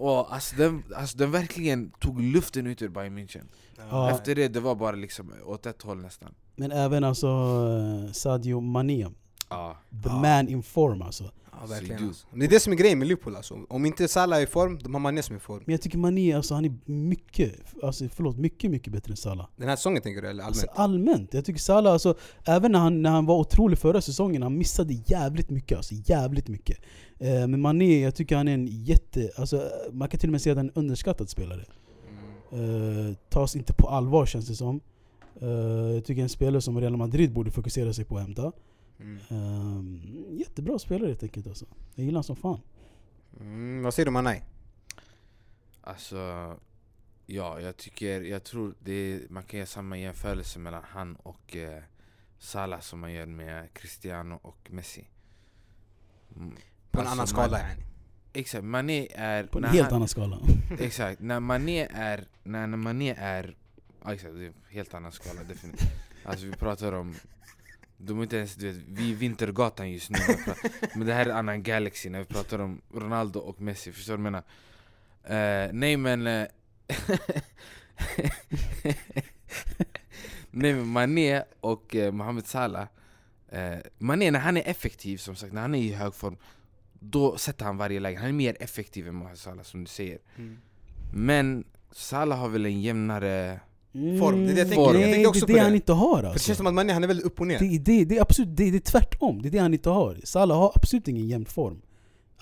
och 0.00 0.34
alltså 0.34 0.56
den, 0.56 0.84
alltså 0.96 1.18
den 1.18 1.30
verkligen 1.30 1.90
tog 1.90 2.20
luften 2.20 2.66
ut 2.66 2.82
ur 2.82 2.88
Bayern 2.88 3.18
München 3.18 3.44
Ja. 3.90 4.10
Efter 4.10 4.34
det, 4.34 4.48
det 4.48 4.60
var 4.60 4.74
bara 4.74 4.96
liksom 4.96 5.32
åt 5.44 5.66
ett 5.66 5.82
håll 5.82 6.02
nästan 6.02 6.34
Men 6.56 6.72
även 6.72 7.04
alltså 7.04 7.26
eh, 7.26 8.12
Sadio 8.12 8.60
Mané. 8.60 9.06
Ja, 9.50 9.76
The 10.02 10.08
Ja. 10.08 10.20
man 10.20 10.48
in 10.48 10.62
form 10.62 11.02
alltså. 11.02 11.30
Ja, 11.52 11.66
verkligen 11.66 12.04
alltså. 12.08 12.26
Det 12.34 12.44
är 12.44 12.48
det 12.48 12.60
som 12.60 12.72
är 12.72 12.76
grejen 12.76 12.98
med 12.98 13.08
Liverpool 13.08 13.36
alltså. 13.36 13.58
Om 13.68 13.86
inte 13.86 14.08
Salah 14.08 14.38
är 14.38 14.42
i 14.42 14.46
form, 14.46 14.78
de 14.82 14.94
har 14.94 15.00
Mané 15.00 15.22
som 15.22 15.34
är 15.34 15.40
i 15.40 15.40
form. 15.40 15.62
Men 15.66 15.72
jag 15.72 15.82
tycker 15.82 15.98
Mané, 15.98 16.32
alltså, 16.32 16.54
han 16.54 16.64
är 16.64 16.72
mycket, 16.84 17.54
alltså, 17.82 18.08
förlåt, 18.08 18.36
mycket, 18.36 18.70
mycket 18.70 18.92
bättre 18.92 19.10
än 19.12 19.16
Salah. 19.16 19.46
Den 19.56 19.68
här 19.68 19.76
säsongen 19.76 20.02
tänker 20.02 20.22
du, 20.22 20.28
eller 20.28 20.44
allmänt? 20.44 20.64
Alltså, 20.68 20.82
allmänt. 20.82 21.34
Jag 21.34 21.44
tycker 21.44 21.60
Salah, 21.60 21.92
alltså, 21.92 22.14
även 22.44 22.72
när 22.72 22.78
han, 22.78 23.02
när 23.02 23.10
han 23.10 23.26
var 23.26 23.38
otrolig 23.38 23.78
förra 23.78 24.00
säsongen, 24.00 24.42
han 24.42 24.58
missade 24.58 24.94
jävligt 25.06 25.50
mycket. 25.50 25.76
Alltså, 25.76 25.94
jävligt 26.04 26.48
mycket. 26.48 26.78
Eh, 27.18 27.46
men 27.46 27.60
Mané, 27.60 28.00
jag 28.02 28.14
tycker 28.14 28.36
han 28.36 28.48
är 28.48 28.54
en 28.54 28.66
jätte... 28.66 29.30
Alltså, 29.36 29.70
man 29.92 30.08
kan 30.08 30.20
till 30.20 30.28
och 30.28 30.32
med 30.32 30.42
säga 30.42 30.52
att 30.52 30.56
han 30.58 30.66
är 30.66 30.70
en 30.70 30.78
underskattad 30.78 31.28
spelare. 31.28 31.64
Mm. 32.52 33.08
Eh, 33.08 33.14
tas 33.28 33.56
inte 33.56 33.72
på 33.72 33.88
allvar 33.88 34.26
känns 34.26 34.48
det 34.48 34.54
som. 34.54 34.80
Eh, 35.40 35.48
jag 35.94 36.04
tycker 36.04 36.22
en 36.22 36.28
spelare 36.28 36.62
som 36.62 36.80
Real 36.80 36.96
Madrid 36.96 37.32
borde 37.32 37.50
fokusera 37.50 37.92
sig 37.92 38.04
på 38.04 38.16
att 38.16 38.22
hämta. 38.22 38.52
Mm. 39.00 39.18
Ehm, 39.28 40.00
jättebra 40.30 40.78
spelare 40.78 41.08
helt 41.08 41.22
enkelt 41.22 41.46
alltså. 41.46 41.66
Jag 41.94 42.04
gillar 42.04 42.12
honom 42.16 42.24
som 42.24 42.36
fan. 42.36 42.60
Mm, 43.40 43.82
vad 43.82 43.94
säger 43.94 44.04
du 44.04 44.10
Manay? 44.10 44.40
Alltså, 45.80 46.56
ja 47.26 47.60
jag 47.60 47.76
tycker, 47.76 48.20
jag 48.20 48.44
tror 48.44 48.74
det 48.80 48.92
är, 48.92 49.20
man 49.28 49.42
kan 49.42 49.58
göra 49.58 49.66
samma 49.66 49.98
jämförelse 49.98 50.58
mellan 50.58 50.82
han 50.88 51.16
och 51.16 51.56
eh, 51.56 51.82
Salah 52.38 52.80
som 52.80 53.00
man 53.00 53.12
gör 53.12 53.26
med 53.26 53.74
Cristiano 53.74 54.38
och 54.42 54.70
Messi. 54.70 55.08
Mm, 56.36 56.56
På 56.90 57.00
en 57.00 57.06
alltså, 57.06 57.12
annan 57.12 57.26
skala 57.26 57.50
man, 57.58 57.60
yani. 57.60 57.82
Exakt, 58.32 58.64
Mané 58.64 59.08
är... 59.14 59.44
På 59.44 59.58
en 59.58 59.62
när 59.62 59.68
helt 59.68 59.84
han- 59.84 59.96
annan 59.96 60.08
skala. 60.08 60.38
Exakt, 60.78 61.20
när 61.20 61.40
Mané 61.40 61.88
är... 61.92 62.24
När, 62.42 62.66
när 62.66 62.76
Mané 62.76 63.14
är... 63.18 63.56
Exakt, 64.06 64.34
det 64.34 64.44
är 64.44 64.46
en 64.46 64.54
helt 64.68 64.94
annan 64.94 65.12
skala 65.12 65.44
definitivt. 65.44 65.90
Alltså 66.24 66.46
vi 66.46 66.52
pratar 66.52 66.92
om... 66.92 67.14
De 68.02 68.18
är 68.18 68.22
inte 68.22 68.36
ens, 68.36 68.54
du 68.54 68.72
vet, 68.72 68.82
vi 68.86 69.10
är 69.10 69.14
Vintergatan 69.14 69.90
just 69.90 70.10
nu. 70.10 70.18
Men 70.94 71.06
det 71.06 71.14
här 71.14 71.26
är 71.26 71.30
en 71.30 71.36
annan 71.36 71.62
galaxy 71.62 72.10
när 72.10 72.18
vi 72.18 72.24
pratar 72.24 72.58
om 72.58 72.82
Ronaldo 72.94 73.40
och 73.40 73.60
Messi, 73.60 73.92
förstår 73.92 74.16
du 74.16 74.22
vad 74.22 74.26
jag 74.26 74.32
menar? 74.32 75.64
Eh, 75.64 75.70
nej 75.72 75.96
men... 75.96 76.26
eh, 76.26 76.46
nej 80.50 80.74
men 80.74 80.86
Mané 80.86 81.44
och 81.60 81.96
eh, 81.96 82.12
Mohamed 82.12 82.46
Salah 82.46 82.86
eh, 83.48 83.78
Mané 83.98 84.30
när 84.30 84.40
han 84.40 84.56
är 84.56 84.68
effektiv, 84.68 85.16
som 85.16 85.36
sagt, 85.36 85.52
när 85.52 85.60
han 85.60 85.74
är 85.74 85.78
i 85.78 85.92
hög 85.92 86.14
form 86.14 86.36
Då 86.92 87.36
sätter 87.36 87.64
han 87.64 87.76
varje 87.76 88.00
läge, 88.00 88.18
han 88.18 88.28
är 88.28 88.32
mer 88.32 88.56
effektiv 88.60 89.08
än 89.08 89.14
Mohamed 89.14 89.38
Salah 89.38 89.62
som 89.62 89.84
du 89.84 89.90
säger 89.90 90.18
Men 91.12 91.64
Salah 91.92 92.38
har 92.38 92.48
väl 92.48 92.66
en 92.66 92.80
jämnare... 92.80 93.60
Form, 93.92 94.44
det 94.46 94.50
är 94.50 94.54
det 94.54 94.60
jag 94.60 94.68
tänker. 94.68 94.92
Nej, 94.92 95.00
Jag 95.02 95.12
tänkte 95.12 95.28
också 95.28 95.46
det 95.46 95.52
är 95.52 95.54
det 95.54 95.60
han 95.62 95.74
inte 95.74 95.92
har 95.92 96.16
För 96.16 96.22
det 96.22 96.28
alltså. 96.28 96.46
känns 96.46 96.56
som 96.58 96.66
att 96.66 96.74
Mané 96.74 96.92
han 96.92 97.04
är 97.04 97.08
väldigt 97.08 97.26
upp 97.26 97.40
och 97.40 97.46
ner. 97.46 97.58
Det, 97.58 97.78
det, 97.78 98.04
det 98.04 98.16
är 98.16 98.22
absolut 98.22 98.56
det, 98.56 98.70
det 98.70 98.76
är 98.76 98.80
tvärtom, 98.80 99.42
det 99.42 99.48
är 99.48 99.50
det 99.50 99.58
han 99.58 99.72
inte 99.74 99.90
har. 99.90 100.16
Salah 100.24 100.58
har 100.58 100.72
absolut 100.74 101.08
ingen 101.08 101.28
jämn 101.28 101.44
form. 101.44 101.80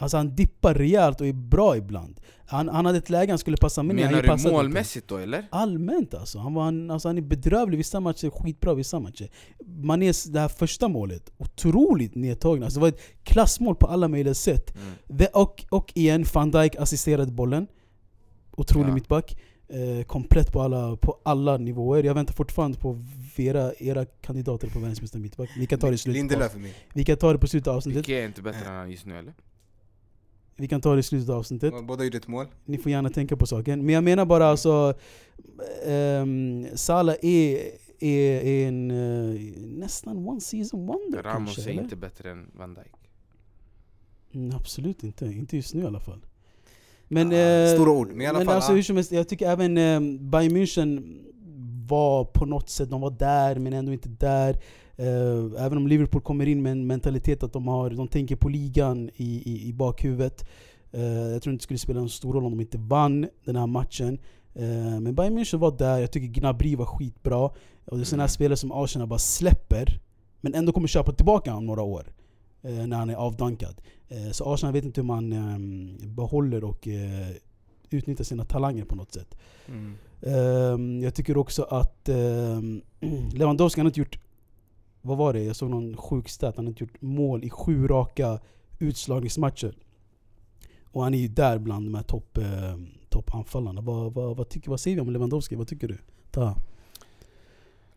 Alltså 0.01 0.16
han 0.16 0.34
dippar 0.36 0.74
rejält 0.74 1.20
och 1.20 1.26
är 1.26 1.32
bra 1.32 1.76
ibland. 1.76 2.20
Han, 2.46 2.68
han 2.68 2.86
hade 2.86 2.99
ett 2.99 3.11
läge 3.11 3.32
han 3.32 3.38
skulle 3.38 3.57
passa 3.57 3.82
med 3.82 3.96
Menar 3.96 4.12
han 4.12 4.22
du 4.22 4.28
passade 4.28 4.49
inte. 4.49 4.53
målmässigt 4.62 5.09
då 5.09 5.16
eller? 5.16 5.44
Allmänt 5.51 6.14
alltså. 6.14 6.38
Han, 6.38 6.55
var, 6.55 6.62
han, 6.64 6.90
alltså. 6.90 7.09
han 7.09 7.18
är 7.18 7.22
bedrövlig 7.22 7.78
vissa 7.78 8.01
matcher, 8.01 8.30
skitbra 8.30 8.74
vissa 8.74 9.01
matcher. 9.01 9.28
Manés 9.82 10.24
det 10.24 10.40
här 10.40 10.49
första 10.49 10.88
målet, 10.88 11.30
otroligt 11.38 12.14
nedtagna. 12.14 12.64
Alltså 12.66 12.78
det 12.78 12.82
var 12.82 12.88
ett 12.88 13.01
klassmål 13.22 13.74
på 13.76 13.86
alla 13.86 14.09
möjliga 14.09 14.34
sätt. 14.34 14.74
Mm. 14.76 14.88
Det, 15.07 15.26
och, 15.26 15.64
och 15.70 15.92
igen, 15.94 16.24
van 16.34 16.51
Dijk 16.51 16.76
assisterade 16.76 17.32
bollen. 17.32 17.66
Otrolig 18.57 18.88
Ja. 18.90 18.94
mittback. 18.94 19.36
Eh, 19.71 20.05
komplett 20.05 20.53
på 20.53 20.61
alla, 20.61 20.97
på 20.97 21.19
alla 21.23 21.57
nivåer. 21.57 22.03
Jag 22.05 22.14
väntar 22.14 22.35
fortfarande 22.35 22.79
på 22.79 23.05
era, 23.37 23.73
era 23.79 24.05
kandidater 24.05 24.69
på 24.69 24.79
världens 24.79 25.01
bästa 25.01 25.19
mittback. 25.19 25.51
Vi 25.59 25.66
kan 25.66 25.79
ta 25.79 25.89
det 25.89 25.95
i 25.95 25.99
slutet 25.99 26.19
av, 26.19 26.29
Lindelöf 26.29 26.53
för 26.53 26.59
mig. 26.59 26.75
vi 26.95 27.05
kan 27.05 27.16
ta 27.16 27.33
det 27.33 27.39
på 27.39 27.47
slutet 27.47 27.69
av 27.69 27.77
avsnittet. 27.77 28.07
Piqué 28.07 28.21
är 28.21 28.27
inte 28.27 28.43
bättre 28.43 28.66
än 28.69 28.75
han 28.75 28.91
just 28.91 29.07
nu 29.07 29.19
eller? 29.19 29.35
Vi 30.57 30.69
kan 30.69 30.81
ta 30.81 30.95
det 30.95 31.01
i 31.01 31.03
slutet 31.03 31.29
av 31.29 31.39
avsnittet. 31.39 31.75
Båda 31.87 32.05
gjorde 32.05 32.16
ett 32.16 32.29
mål. 32.29 32.47
Ni 32.64 32.79
får 32.79 32.93
gärna 32.93 33.11
tänka 33.11 33.37
på 33.37 33.47
saken. 33.47 33.85
Men 33.87 33.95
jag 33.95 34.05
menar 34.05 34.25
bara 34.25 34.47
alltså... 34.47 34.95
Um, 35.87 36.66
Salah 36.75 37.16
är, 37.23 37.61
är, 38.01 38.41
är 38.41 38.69
en 38.69 38.91
eh, 38.91 39.41
nästan 39.61 40.29
one 40.29 40.41
season 40.41 40.87
wonder 40.87 41.23
Ramos 41.23 41.55
kanske, 41.55 41.71
är 41.71 41.73
eller? 41.73 41.83
inte 41.83 41.97
bättre 41.97 42.31
än 42.31 42.51
Van 42.55 42.75
Dijk 42.75 42.93
Mm, 44.33 44.57
absolut 44.57 45.03
inte, 45.05 45.27
inte 45.27 45.57
just 45.57 45.75
nu 45.75 45.83
i 45.83 45.87
alla 45.87 46.01
fall. 46.01 46.21
Men, 47.09 47.33
Ah, 47.33 47.35
eh, 47.35 47.75
stora 47.75 47.91
ord, 47.91 48.09
men 48.09 48.21
i 48.21 48.27
alla 48.27 48.45
fall, 48.45 48.55
alltså, 48.55 48.73
hur 48.73 48.83
som 48.83 48.97
helst, 48.97 49.13
jag 49.13 49.29
tycker 49.29 49.51
även 49.51 49.77
eh, 49.79 50.01
Bayern 50.21 50.57
München 50.57 51.19
var 51.89 52.25
på 52.25 52.47
något 52.47 52.69
sätt, 52.71 52.91
de 52.91 53.01
var 53.01 53.11
där 53.11 53.59
men 53.59 53.73
ändå 53.73 53.93
inte 53.93 54.09
där. 54.09 54.51
Eh, 54.97 55.65
även 55.65 55.79
om 55.79 55.87
Liverpool 55.89 56.23
kommer 56.23 56.47
in 56.49 56.63
med 56.63 56.73
en 56.73 56.87
mentalitet 56.87 57.43
att 57.43 57.53
de, 57.53 57.69
har, 57.69 57.91
de 57.91 58.09
tänker 58.09 58.37
på 58.37 58.49
ligan 58.49 59.11
i, 59.17 59.43
i, 59.53 59.69
i 59.69 59.73
bakhuvudet. 59.73 60.49
Eh, 60.93 61.03
jag 61.03 61.43
tror 61.43 61.53
inte 61.53 61.63
det 61.63 61.65
skulle 61.65 61.79
spela 61.79 62.01
någon 62.01 62.09
stor 62.09 62.33
roll 62.33 62.45
om 62.45 62.51
de 62.51 62.61
inte 62.61 62.79
vann 62.79 63.27
den 63.45 63.57
här 63.57 63.67
matchen. 63.67 64.19
Eh, 64.55 65.01
men 65.01 65.15
Bayern 65.15 65.39
München 65.39 65.57
var 65.59 65.79
där, 65.79 65.99
jag 65.99 66.11
tycker 66.13 66.41
Gnabry 66.41 66.77
var 66.77 66.87
skitbra. 66.87 67.39
Och 67.85 67.97
det 67.97 68.03
är 68.03 68.05
sådana 68.05 68.23
här 68.23 68.27
Mm. 68.29 68.35
spelare 68.35 68.57
som 68.57 68.73
Arsenal 68.73 69.09
bara 69.09 69.19
släpper, 69.19 70.01
men 70.41 70.55
ändå 70.55 70.73
kommer 70.73 70.89
köpa 70.89 71.13
tillbaka 71.13 71.55
om 71.55 71.67
några 71.67 71.83
år. 71.83 72.07
Eh, 72.63 72.87
när 72.87 72.97
han 72.97 73.11
är 73.11 73.15
avdankad. 73.15 73.81
Eh, 74.09 74.31
så 74.31 74.55
Arsenal 74.55 74.73
vet 74.73 74.85
inte 74.85 75.01
hur 75.01 75.07
man 75.07 75.33
eh, 75.33 76.09
behåller 76.09 76.65
och 76.65 76.89
eh, 76.89 77.31
utnyttjar 77.91 78.25
sina 78.25 78.45
talanger 78.45 78.85
på 78.85 78.95
något 78.95 79.13
sätt. 79.13 79.39
Mm. 79.67 79.95
Ehm, 80.23 81.03
jag 81.03 81.15
tycker 81.15 81.37
också 81.37 81.63
att 81.63 82.09
ehm, 82.09 82.83
Lewandowski 83.33 83.81
han 83.81 83.87
har 83.87 83.91
inte 83.91 84.01
gjort, 84.01 84.19
vad 85.03 85.19
var 85.19 85.33
det? 85.33 85.43
Jag 85.43 85.57
såg 85.57 85.71
någon 85.71 85.97
sjuk 85.97 86.29
stat, 86.29 86.57
han 86.57 86.65
har 86.65 86.71
inte 86.71 86.85
gjort 86.85 87.01
mål 87.03 87.45
i 87.45 87.51
sju 87.51 87.87
raka 87.87 88.41
utslagningsmatcher. 88.79 89.75
Och 90.85 91.03
han 91.03 91.15
är 91.15 91.19
ju 91.19 91.29
där 91.29 91.59
bland 91.59 91.87
de 91.87 91.95
här 91.95 92.03
topp, 92.03 92.39
eh, 92.39 92.77
toppanfallarna. 93.09 93.81
Vad, 93.81 94.15
vad, 94.15 94.37
vad, 94.37 94.49
tycker, 94.49 94.71
vad 94.71 94.81
säger 94.81 94.95
vi 94.97 95.01
om 95.01 95.11
Lewandowski? 95.11 95.57
Vad 95.57 95.69
tycker 95.69 95.89
du? 95.89 95.99
Ta. 96.31 96.57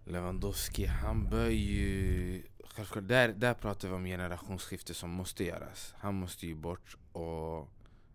Lewandowski, 0.06 0.86
han 0.86 1.30
bör 1.30 1.50
ju... 1.50 2.42
Självklart, 2.76 3.08
där, 3.08 3.28
där 3.30 3.54
pratar 3.54 3.88
vi 3.88 3.94
om 3.94 4.06
generationsskifte 4.06 4.94
som 4.94 5.10
måste 5.10 5.44
göras. 5.44 5.94
Han 5.98 6.16
måste 6.16 6.48
ju 6.48 6.56
bort 6.56 6.98
och 7.12 7.68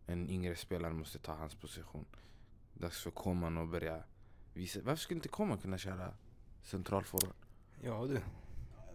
en 0.07 0.31
yngre 0.31 0.57
spelare 0.57 0.93
måste 0.93 1.19
ta 1.19 1.33
hans 1.35 1.55
position. 1.55 2.05
Dags 2.75 3.01
för 3.03 3.11
Koman 3.11 3.59
att 3.59 3.71
börja 3.71 4.03
visa. 4.55 4.81
Varför 4.85 5.01
skulle 5.03 5.19
inte 5.19 5.29
Koman 5.29 5.59
kunna 5.59 5.79
köra 5.79 6.09
centralforward? 6.65 7.35
Ja 7.85 8.07
du. 8.07 8.19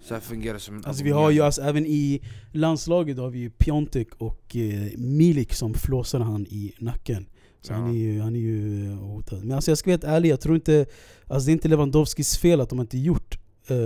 Så 0.01 0.13
här 0.13 0.21
fungerar 0.21 0.57
som 0.57 0.75
en 0.75 0.85
Alltså 0.85 1.03
vi 1.03 1.11
har 1.11 1.31
ju 1.31 1.41
alltså, 1.41 1.61
även 1.61 1.85
i 1.85 2.21
landslaget 2.51 3.17
har 3.17 3.29
vi 3.29 3.39
ju 3.39 3.49
Piontek 3.49 4.07
och 4.17 4.55
eh, 4.55 4.97
Milik 4.97 5.53
som 5.53 5.73
flåsar 5.73 6.19
han 6.19 6.45
i 6.49 6.73
nacken. 6.77 7.25
Så 7.61 7.73
Ja. 7.73 7.77
han 7.77 7.89
är 7.89 7.93
ju, 7.99 8.21
han 8.21 8.35
är 8.35 8.39
ju 8.39 8.91
eh, 8.91 8.97
hotad. 8.97 9.39
Men 9.43 9.51
alltså 9.51 9.71
jag 9.71 9.77
ska 9.77 9.87
vara 9.89 9.93
helt 9.93 10.03
ärlig, 10.03 10.29
jag 10.29 10.41
tror 10.41 10.55
inte... 10.55 10.85
Alltså 11.27 11.45
det 11.45 11.51
är 11.51 11.53
inte 11.53 11.67
Lewandowskis 11.67 12.37
fel 12.37 12.61
att 12.61 12.69
de 12.69 12.79
inte 12.79 12.97
gjort... 12.97 13.37
Eh, 13.67 13.77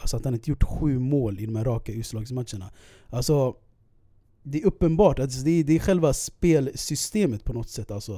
alltså 0.00 0.16
att 0.16 0.24
han 0.24 0.34
inte 0.34 0.50
gjort 0.50 0.64
sju 0.64 0.98
mål 0.98 1.40
i 1.40 1.46
de 1.46 1.56
här 1.56 1.64
raka 1.64 1.92
utslagsmatcherna. 1.92 2.70
Alltså... 3.10 3.56
Det 4.42 4.62
är 4.62 4.66
uppenbart, 4.66 5.18
alltså 5.18 5.44
det, 5.44 5.50
är, 5.50 5.64
det 5.64 5.72
är 5.72 5.78
själva 5.78 6.12
spelsystemet 6.12 7.44
på 7.44 7.52
något 7.52 7.68
sätt 7.68 7.90
alltså. 7.90 8.12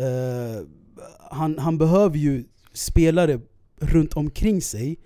Uh, 0.00 0.66
han, 1.30 1.58
han 1.58 1.78
behöver 1.78 2.18
ju 2.18 2.44
spelare 2.72 3.40
runt 3.80 4.14
omkring 4.14 4.62
sig 4.62 4.98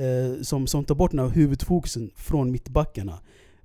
uh, 0.00 0.42
som, 0.42 0.66
som 0.66 0.84
tar 0.84 0.94
bort 0.94 1.10
den 1.10 1.20
här 1.20 1.28
huvudfokusen 1.28 2.10
från 2.16 2.50
mittbackarna. 2.50 3.18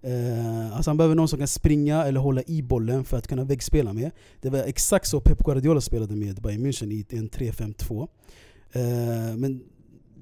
Uh, 0.08 0.76
alltså 0.76 0.89
han 0.89 0.97
behöver 0.97 1.16
någon 1.16 1.28
som 1.28 1.39
kan 1.39 1.47
springa 1.47 2.04
eller 2.04 2.20
hålla 2.20 2.41
i 2.47 2.62
bollen 2.62 3.06
för 3.06 3.18
att 3.18 3.28
kunna 3.28 3.43
väggspela 3.43 3.93
med. 3.93 4.12
Det 4.41 4.49
var 4.49 4.60
exakt 4.60 5.08
så 5.08 5.20
Pep 5.20 5.43
Guardiola 5.43 5.82
spelade 5.82 6.16
med 6.16 6.41
Bayern 6.41 6.66
München 6.66 6.91
i 6.91 7.06
en 7.18 7.30
3-5-2. 7.30 8.02
Uh, 8.02 9.38
men 9.38 9.64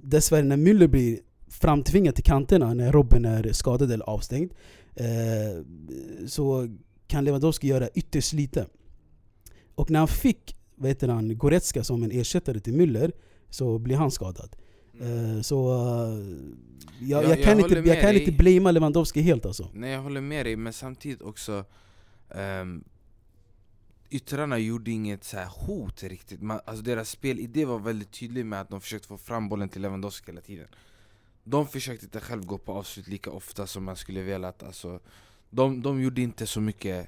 dessvärre 0.02 0.44
när 0.44 0.58
Müller 0.58 0.88
blir 0.88 1.20
framtvingad 1.62 2.16
till 2.16 2.24
kanterna 2.24 2.74
när 2.74 2.91
Robben 2.91 3.26
är 3.26 3.53
skadad 3.53 3.91
eller 3.91 4.05
avstängd 4.10 4.53
eh, 4.95 5.05
så 6.28 6.68
kan 7.07 7.24
Lewandowski 7.26 7.68
göra 7.68 7.89
ytterst 7.89 8.34
lite. 8.34 8.66
Och 9.76 9.91
när 9.91 9.99
han 9.99 10.07
fick 10.07 10.55
vad 10.76 10.89
heter 10.89 11.07
han, 11.07 11.38
Goretzka 11.38 11.84
som 11.84 12.03
en 12.03 12.12
ersättare 12.12 12.60
till 12.60 12.74
Müller 12.74 13.12
så 13.49 13.80
blir 13.80 13.95
han 13.95 14.12
skadad. 14.12 14.55
Eh, 15.01 15.41
så 15.41 15.74
eh, 15.74 16.20
jag, 16.99 17.24
Jag- 17.24 17.24
jag, 17.24 17.38
jag 17.39 17.43
kan, 17.45 17.60
håller 17.62 17.78
inte, 17.78 17.89
jag 17.89 18.01
kan 18.01 18.14
dig. 18.14 18.20
inte 18.20 18.32
blamea 18.43 18.72
Lewandowski 18.72 19.22
helt 19.22 19.45
alltså. 19.45 19.70
Nej 19.74 19.91
jag 19.91 20.01
håller 20.01 20.22
med 20.22 20.45
dig, 20.45 20.55
men 20.55 20.74
samtidigt 20.74 21.22
också 21.22 21.66
um, 22.62 22.84
Yttrarna 24.12 24.57
gjorde 24.57 24.91
inget 24.91 25.24
så 25.24 25.38
hot 25.38 26.03
riktigt, 26.03 26.41
Man, 26.41 26.60
alltså 26.66 26.84
deras 26.84 27.10
spelidé 27.10 27.66
var 27.66 27.80
väldigt 27.80 28.12
tydlig 28.12 28.45
med 28.45 28.62
att 28.62 28.70
de 28.70 28.82
försökte 28.82 29.07
få 29.07 29.18
fram 29.18 29.49
bollen 29.49 29.70
till 29.70 29.82
Lewandowski 29.82 30.32
hela 30.32 30.41
tiden 30.41 30.68
De 31.50 31.68
försökte 31.68 32.06
inte 32.06 32.20
själv 32.20 32.45
gå 32.45 32.58
på 32.58 32.74
avslut 32.74 33.08
lika 33.08 33.32
ofta 33.32 33.68
som 33.68 33.84
man 33.84 33.95
skulle 33.95 34.22
velat 34.22 34.64
alltså, 34.64 35.00
de, 35.50 35.82
de 35.82 36.02
gjorde 36.02 36.22
inte 36.22 36.47
så 36.47 36.62
mycket 36.62 37.08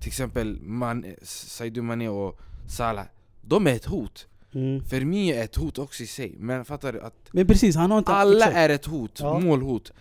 Till 0.00 0.08
exempel 0.08 0.60
Man, 0.62 1.04
Sadio 1.22 1.82
Mané 1.82 2.08
och 2.08 2.40
Salah 2.68 3.06
De 3.42 3.66
är 3.66 3.74
ett 3.74 3.84
hot, 3.84 4.26
Mm. 4.54 4.84
Firmino 4.84 5.34
är 5.34 5.44
ett 5.44 5.56
hot 5.56 5.78
också 5.78 6.02
i 6.02 6.06
sig 6.06 6.34
Men 6.38 6.64
fattar 6.64 6.92
du 6.92 7.00
att 7.00 7.14
Men 7.32 7.46
precis, 7.46 7.76
han 7.76 7.90
har 7.90 7.98
inte... 7.98 8.12
alla 8.12 8.38
exakt. 8.38 8.56
är 8.56 8.68
ett 8.68 8.86
hot, 8.86 9.20
Ja. 9.20 9.38
målhot 9.38 9.92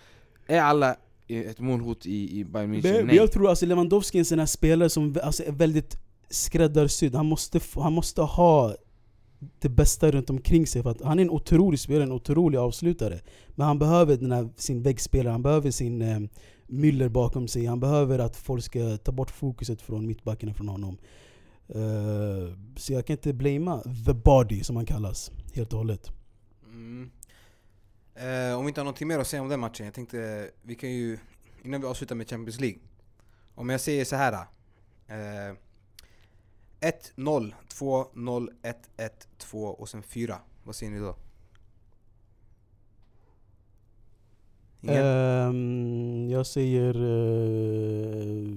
Är 0.48 0.62
alla 0.62 0.96
ett 1.28 1.60
målhot 1.60 2.06
i, 2.06 2.40
i 2.40 2.46
Bayern 2.46 2.74
München? 2.76 3.04
Nej 3.04 3.16
jag 3.16 3.32
tror 3.32 3.50
alltså 3.50 3.66
Lewandowski 3.66 4.18
är 4.18 4.20
en 4.20 4.26
sån 4.26 4.40
här 4.40 4.46
spelare 4.46 4.90
som 4.90 5.18
alltså, 5.24 5.44
är 5.44 5.52
väldigt 5.52 5.98
skräddarsydd. 6.30 7.16
Han 7.16 7.26
måste, 7.26 7.60
han 7.76 7.94
måste 7.94 8.22
ha 8.22 8.76
det 9.60 9.70
bästa 9.70 10.12
runt 10.12 10.30
omkring 10.30 10.68
sig. 10.68 10.84
För 10.84 10.90
att 10.90 11.02
han 11.02 11.20
är 11.20 11.24
en 11.24 11.30
otrolig 11.30 11.80
spelare, 11.80 12.04
en 12.04 12.12
otrolig 12.12 12.58
avslutare. 12.58 13.20
Men 13.50 13.68
han 13.68 13.80
behöver 13.80 14.18
den 14.18 14.32
här, 14.32 14.50
sin 14.56 14.82
väggspelare, 14.82 15.32
han 15.32 15.44
behöver 15.44 15.72
sin 15.72 16.02
eh, 16.02 16.20
Müller 16.68 17.10
bakom 17.10 17.48
sig. 17.48 17.66
Han 17.66 17.80
behöver 17.80 18.20
att 18.20 18.36
folk 18.36 18.64
ska 18.64 18.98
ta 18.98 19.12
bort 19.12 19.32
fokuset 19.32 19.82
från 19.82 20.08
mittbacken 20.08 20.54
från 20.54 20.68
honom. 20.68 20.98
Uh, 21.76 22.54
så 22.76 22.94
jag 22.94 23.06
kan 23.06 23.14
inte 23.14 23.34
blamea 23.34 23.82
the 24.06 24.14
body 24.14 24.64
som 24.64 24.76
han 24.76 24.86
kallas, 24.86 25.32
helt 25.54 25.74
och 25.74 25.80
hållet. 25.80 26.12
Mm. 26.64 27.12
Uh, 28.22 28.58
om 28.58 28.66
vi 28.66 28.70
inte 28.70 28.82
har 28.82 28.86
någonting 28.86 29.08
mer 29.08 29.20
att 29.20 29.28
säga 29.28 29.42
om 29.42 29.50
den 29.50 29.60
matchen, 29.60 29.86
jag 29.86 29.94
tänkte 29.94 30.50
vi 30.62 30.76
kan 30.76 30.92
ju, 30.92 31.18
innan 31.64 31.82
vi 31.82 31.88
avslutar 31.88 32.16
med 32.16 32.30
Champions 32.30 32.60
League. 32.60 32.80
Om 33.56 33.70
jag 33.70 33.82
säger 33.82 34.06
så 34.06 34.16
här. 34.16 34.34
Eh, 35.08 35.56
Eh, 36.80 36.92
1-0, 37.16 37.54
2-0, 37.70 38.50
1-1, 38.98 39.10
2 39.38 39.64
och 39.64 39.90
sen 39.90 40.04
4. 40.04 40.40
Vad 40.64 40.76
säger 40.76 40.92
ni 40.92 41.00
då? 41.00 41.16
Ingen? 44.82 45.04
Ehm, 45.06 46.30
jag 46.30 46.48
säger 46.48 46.96
eh, 46.96 48.48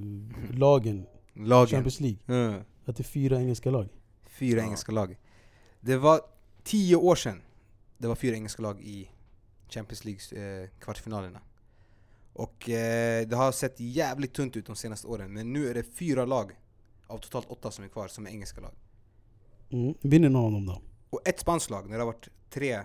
lagen, 0.59 1.07
Lagen. 1.35 1.67
Champions 1.69 2.01
League. 2.01 2.19
Mm. 2.27 2.61
Att 2.85 2.97
det 2.97 3.01
är 3.03 3.05
fyra 3.05 3.41
engelska 3.41 3.71
lag. 3.71 3.89
Fyra 4.27 4.59
Ja. 4.59 4.65
engelska 4.65 4.93
lag. 4.93 5.19
Det 5.81 5.97
var 5.97 6.21
tio 6.65 6.97
år 6.97 7.15
sedan 7.15 7.43
det 7.99 8.09
var 8.09 8.15
fyra 8.15 8.35
engelska 8.37 8.63
lag 8.63 8.81
i 8.83 9.11
Champions 9.69 10.05
League 10.05 10.63
eh, 10.63 10.69
kvartsfinalerna. 10.81 11.41
Och 12.33 12.71
eh, 12.71 13.27
det 13.29 13.37
har 13.37 13.53
sett 13.53 13.81
jävligt 13.81 14.33
tunt 14.35 14.57
ut 14.57 14.67
de 14.67 14.77
senaste 14.77 15.07
åren, 15.07 15.33
men 15.33 15.53
nu 15.53 15.69
är 15.71 15.75
det 15.75 15.83
fyra 15.83 16.25
lag 16.25 16.53
av 17.11 17.19
totalt 17.19 17.47
åtta 17.51 17.71
som 17.71 17.85
är 17.85 17.89
kvar 17.89 18.09
som 18.09 18.27
är 18.27 18.31
engelska 18.31 18.61
lag. 18.61 18.73
Mm. 19.71 19.95
Vinner 20.01 20.29
någon 20.29 20.45
av 20.45 20.53
dem 20.53 20.67
då? 20.67 20.81
Och 21.11 21.29
ett 21.29 21.41
spanskt 21.41 21.71
lag, 21.71 21.85
när 21.91 21.97
det 21.99 22.03
har 22.05 22.13
varit 22.13 22.29
tre 22.51 22.81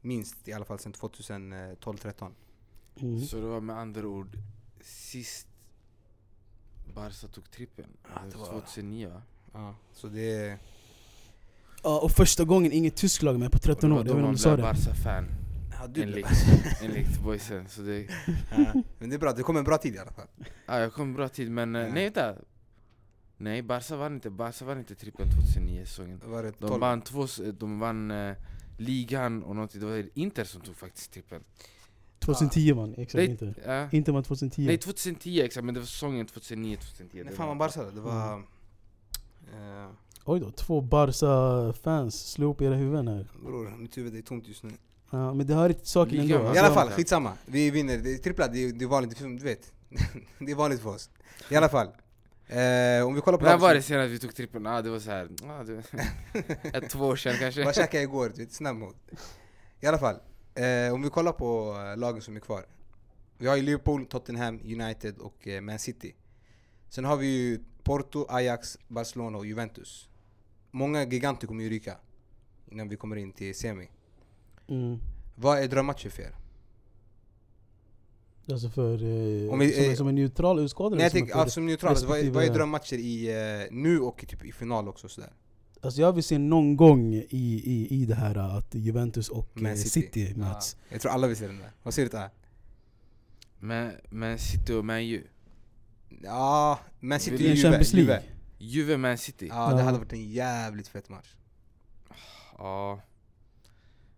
minst 0.00 0.48
i 0.48 0.52
alla 0.52 0.64
fall 0.64 0.78
sedan 0.78 0.92
2012-13. 0.92 2.30
Mm. 3.00 3.20
Så 3.20 3.36
det 3.36 3.46
var 3.46 3.60
med 3.60 3.78
andra 3.78 4.06
ord 4.08 4.38
sist 4.80 5.46
Barca 6.94 7.28
tog 7.28 7.50
trippen. 7.50 7.86
Ja, 8.14 8.20
det 8.32 8.38
var- 8.38 8.46
2009 8.46 9.08
va? 9.08 9.22
Ja, 9.52 9.74
så 9.92 10.06
det. 10.06 10.58
Ja, 11.82 12.00
och 12.00 12.10
första 12.10 12.44
gången 12.44 12.72
inget 12.72 12.96
tyskt 12.96 13.22
lag 13.22 13.38
med 13.38 13.52
på 13.52 13.58
13 13.58 13.92
år. 13.92 13.98
Jag 13.98 14.04
vet 14.04 14.10
inte 14.10 14.12
då 14.12 14.18
om 14.18 14.22
man 14.24 14.32
du 14.34 14.38
sa 14.38 14.56
det. 14.56 14.62
Barca-fan. 14.62 15.24
Ja, 15.80 15.86
du 15.86 16.02
Enligt, 16.02 16.26
enligt 16.82 17.20
boysen. 17.20 17.68
Så 17.68 17.82
det, 17.82 18.00
ja. 18.56 18.82
Men 18.98 19.08
det 19.10 19.16
är 19.16 19.18
bra, 19.18 19.32
det 19.32 19.42
kom 19.42 19.56
en 19.56 19.64
bra 19.64 19.78
tid 19.78 19.94
i 19.94 19.98
alla 19.98 20.10
fall. 20.12 20.26
ja, 20.66 20.78
jag 20.80 20.92
kom 20.92 21.14
bra 21.14 21.28
tid 21.28 21.50
men 21.50 21.76
eh, 21.76 21.82
Ja. 21.82 21.88
nej 21.94 22.04
vänta. 22.04 22.34
Nej 23.40 23.62
Barca 23.62 23.96
vann 23.96 24.14
inte, 24.14 24.30
Barca 24.30 24.64
vann 24.64 24.78
inte 24.78 24.94
trippen 24.94 25.26
2009 25.30 25.84
säsongen. 25.84 26.20
Var 26.24 26.42
det 26.42 26.50
De 26.58 26.68
12? 26.68 26.80
vann, 26.80 27.00
två, 27.00 27.26
de 27.58 27.78
vann 27.78 28.10
eh, 28.10 28.34
ligan 28.78 29.42
och 29.42 29.54
någonting, 29.54 29.80
det 29.80 29.86
var 29.86 30.04
Inter 30.14 30.44
som 30.44 30.60
tog 30.60 30.76
faktiskt 30.76 31.12
trippen. 31.12 31.44
2010 32.18 32.74
man, 32.74 32.94
exakt 32.94 33.14
Nej, 33.14 33.26
inte. 33.30 33.54
Ja. 33.66 33.88
Inte 33.92 34.12
man 34.12 34.24
2010. 34.24 34.66
Nej 34.66 34.78
2010 34.78 35.40
exakt, 35.44 35.64
men 35.64 35.74
det 35.74 35.80
var 35.80 35.86
säsongen 35.86 36.26
2009-2010 36.26 37.24
När 37.24 37.32
fan 37.32 37.48
var 37.48 37.54
Barca? 37.54 37.82
Det 37.82 38.00
var... 38.00 38.32
Eh, 39.52 39.90
Oj 40.24 40.40
då, 40.40 40.50
två 40.50 40.80
Barca-fans 40.80 42.30
slog 42.32 42.54
upp 42.54 42.62
era 42.62 42.74
huvuden 42.74 43.08
här. 43.08 43.26
bror, 43.44 43.76
mitt 43.78 43.96
huvud 43.98 44.16
är 44.16 44.22
tomt 44.22 44.48
just 44.48 44.62
nu. 44.62 44.70
Ja, 45.10 45.34
men 45.34 45.46
det 45.46 45.54
hör 45.54 45.68
inte 45.68 45.86
saken 45.86 46.20
ändå. 46.20 46.54
I 46.54 46.58
alla 46.58 46.74
fall, 46.74 46.90
skitsamma. 46.90 47.32
Vi 47.46 47.70
vinner. 47.70 48.18
Trippla, 48.18 48.48
det 48.48 48.64
är, 48.64 48.72
det 48.72 48.84
är 48.84 48.88
vanligt, 48.88 49.18
du 49.18 49.38
vet. 49.38 49.72
det 50.38 50.52
är 50.52 50.54
vanligt 50.54 50.80
för 50.80 50.90
oss. 50.90 51.10
I 51.50 51.56
alla 51.56 51.68
fall. 51.68 51.88
Eh, 52.48 53.06
om 53.06 53.14
vi 53.14 53.20
kollar 53.20 53.38
på 53.38 53.44
När 53.44 53.58
var 53.58 53.74
det 53.74 53.82
senast 53.82 54.10
vi 54.10 54.18
tog 54.18 54.34
trippen? 54.34 54.66
Ah, 54.66 54.82
det 54.82 54.90
var 54.90 54.98
så 54.98 55.10
här. 55.10 55.28
Ah, 55.44 55.64
det 55.64 55.82
ett, 56.76 56.90
två 56.90 57.06
år 57.06 57.16
sedan 57.16 57.36
kanske. 57.38 57.64
Vad 57.64 57.74
käkade 57.74 57.96
jag 57.96 58.04
igår? 58.04 58.32
Du 58.34 58.44
vet, 58.44 58.52
snabb 58.52 58.76
mode. 58.76 58.96
I 59.80 59.86
alla 59.86 59.98
fall. 59.98 60.16
Eh, 60.54 60.94
om 60.94 61.02
vi 61.02 61.10
kollar 61.10 61.32
på 61.32 61.76
eh, 61.90 61.96
lagen 61.96 62.22
som 62.22 62.36
är 62.36 62.40
kvar. 62.40 62.64
Vi 63.38 63.46
har 63.46 63.56
ju 63.56 63.62
Liverpool, 63.62 64.06
Tottenham, 64.06 64.60
United 64.64 65.18
och 65.18 65.48
eh, 65.48 65.60
Man 65.60 65.78
City. 65.78 66.14
Sen 66.88 67.04
har 67.04 67.16
vi 67.16 67.26
ju 67.26 67.60
Porto, 67.82 68.26
Ajax, 68.28 68.78
Barcelona 68.88 69.38
och 69.38 69.46
Juventus. 69.46 70.08
Många 70.70 71.04
giganter 71.04 71.46
kommer 71.46 71.64
ju 71.64 71.70
ryka 71.70 71.96
innan 72.66 72.88
vi 72.88 72.96
kommer 72.96 73.16
in 73.16 73.32
till 73.32 73.54
semi. 73.54 73.90
mm. 74.68 74.98
Vad 75.34 75.58
är 75.58 75.68
drömmatcher 75.68 76.08
för 76.08 76.22
er? 76.22 76.34
Alltså 78.52 78.68
för... 78.70 78.92
Eh, 79.44 79.50
Om 79.52 79.58
vi- 79.58 79.72
som, 79.72 79.84
eh, 79.84 79.94
som 79.94 80.08
en 80.08 80.14
neutral 80.14 80.58
utskådare? 80.58 80.96
Nej, 80.98 81.04
jag 81.04 81.10
som 81.12 81.18
tänker, 81.20 81.38
ja, 81.38 81.48
som 81.48 81.66
neutral, 81.66 81.90
alltså, 81.90 82.06
vad, 82.06 82.18
är, 82.18 82.30
vad 82.30 82.44
är 82.44 82.54
drömmatcher 82.54 82.94
i 82.96 83.28
eh, 83.62 83.66
nu 83.76 84.00
och 84.00 84.24
typ 84.28 84.44
i 84.44 84.52
final 84.52 84.88
också 84.88 85.08
sådär? 85.08 85.30
Alltså 85.80 86.00
jag 86.00 86.12
vill 86.12 86.24
se 86.24 86.38
någon 86.38 86.76
gång 86.76 87.14
i, 87.14 87.26
i, 87.30 87.86
i 87.90 88.04
det 88.06 88.14
här 88.14 88.34
att 88.58 88.74
Juventus 88.74 89.28
och 89.28 89.50
Man 89.54 89.66
eh, 89.72 89.76
City. 89.76 89.88
City, 89.90 90.34
möts. 90.36 90.76
Ja, 90.80 90.86
jag 90.92 91.00
tror 91.00 91.12
alla 91.12 91.26
vill 91.26 91.36
se 91.36 91.46
den 91.46 91.58
där. 91.58 91.70
Vad 91.82 91.94
säger 91.94 92.08
du 92.08 92.16
där? 92.16 92.30
Men, 93.58 93.92
men 94.10 94.38
City 94.38 94.72
och 94.72 94.84
Man 94.84 95.00
U. 95.00 95.22
Ja, 96.22 96.78
Man 97.00 97.20
City 97.20 97.34
I 97.34 97.46
och 97.46 97.50
en 97.50 97.56
Juve. 97.56 97.62
Champions 97.62 97.92
League. 97.92 98.12
Juve. 98.14 98.22
Juve 98.58 98.96
Man 98.96 99.18
City. 99.18 99.46
Ja, 99.48 99.70
det 99.70 99.78
Ja. 99.78 99.82
hade 99.84 99.98
varit 99.98 100.12
en 100.12 100.30
jävligt 100.30 100.88
fet 100.88 101.08
match. 101.08 101.34
Ja. 102.58 103.00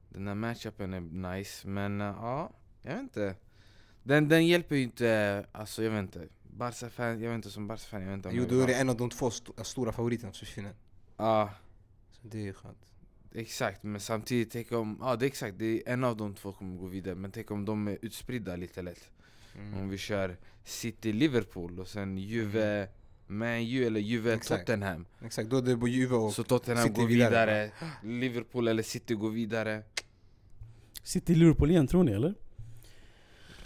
Den 0.09 0.26
här 0.26 0.35
matchupen 0.35 0.95
är 0.95 1.01
nice, 1.37 1.68
men 1.68 2.01
eh, 2.01 2.07
ja, 2.07 2.51
jag 2.83 2.93
vet 2.93 3.01
inte. 3.03 3.35
Den, 4.03 4.28
den 4.28 4.46
hjälper 4.46 4.76
ju 4.76 4.82
inte, 4.82 5.46
alltså 5.53 5.82
jag 5.82 5.90
vet 5.90 6.01
inte. 6.03 6.28
Barca-fan, 6.42 7.20
jag 7.20 7.30
vet 7.30 7.34
inte 7.36 7.51
som 7.51 7.66
Barca-fan, 7.66 8.01
jag 8.01 8.09
vet 8.09 8.16
inte 8.16 8.28
om 8.28 8.34
Jo, 8.34 8.42
jag 8.42 8.51
då 8.51 8.61
är 8.61 8.66
det 8.66 8.74
en 8.74 8.88
av 8.88 8.96
de 8.96 9.11
två 9.11 9.28
st- 9.28 9.64
stora 9.64 9.92
favoriterna 9.92 10.32
som 10.32 10.46
försvinner. 10.46 10.72
Ja, 11.16 11.51
Så 12.12 12.28
det 12.28 12.48
är 12.48 12.53
skönt. 12.53 12.78
exakt. 13.34 13.82
Men 13.82 14.01
samtidigt, 14.01 14.51
tänk 14.53 14.72
om, 14.72 14.98
ja 15.01 15.16
det 15.16 15.24
är 15.24 15.26
exakt, 15.26 15.59
det 15.59 15.64
är 15.88 15.92
en 15.92 16.05
av 16.05 16.16
de 16.16 16.34
två 16.34 16.53
kommer 16.53 16.76
gå 16.76 16.86
vidare. 16.86 17.14
Men 17.14 17.30
tänk 17.30 17.51
om 17.51 17.64
de 17.64 17.88
är 17.88 17.98
utspridda 18.03 18.57
lite 18.57 18.82
lätt. 18.82 19.11
Mm. 19.59 19.80
Om 19.80 19.88
vi 19.88 19.98
kör 19.98 20.36
City-Liverpool 20.64 21.80
och 21.80 21.88
sen 21.88 22.18
Juve, 22.18 22.88
Man 23.26 23.48
U 23.48 23.84
eller 23.86 24.01
Exakt. 24.01 24.11
Juve-Tottenham. 24.68 25.05
Exakt, 25.24 25.51
då 25.51 25.57
är 25.57 25.62
det 25.62 25.76
på 25.76 25.88
Juve 25.88 26.14
och... 26.16 26.32
Så 26.32 26.42
Tottenham 26.44 26.86
City 26.88 27.01
går 27.01 27.07
vidare. 27.09 27.30
vidare, 27.30 27.70
Liverpool 28.20 28.68
eller 28.68 28.82
City 28.82 29.14
går 29.14 29.30
vidare. 29.30 29.82
City 31.03 31.34
Liverpool 31.34 31.70
igen 31.70 31.86
tror 31.86 32.05
ni 32.05 32.12
eller? 32.12 32.34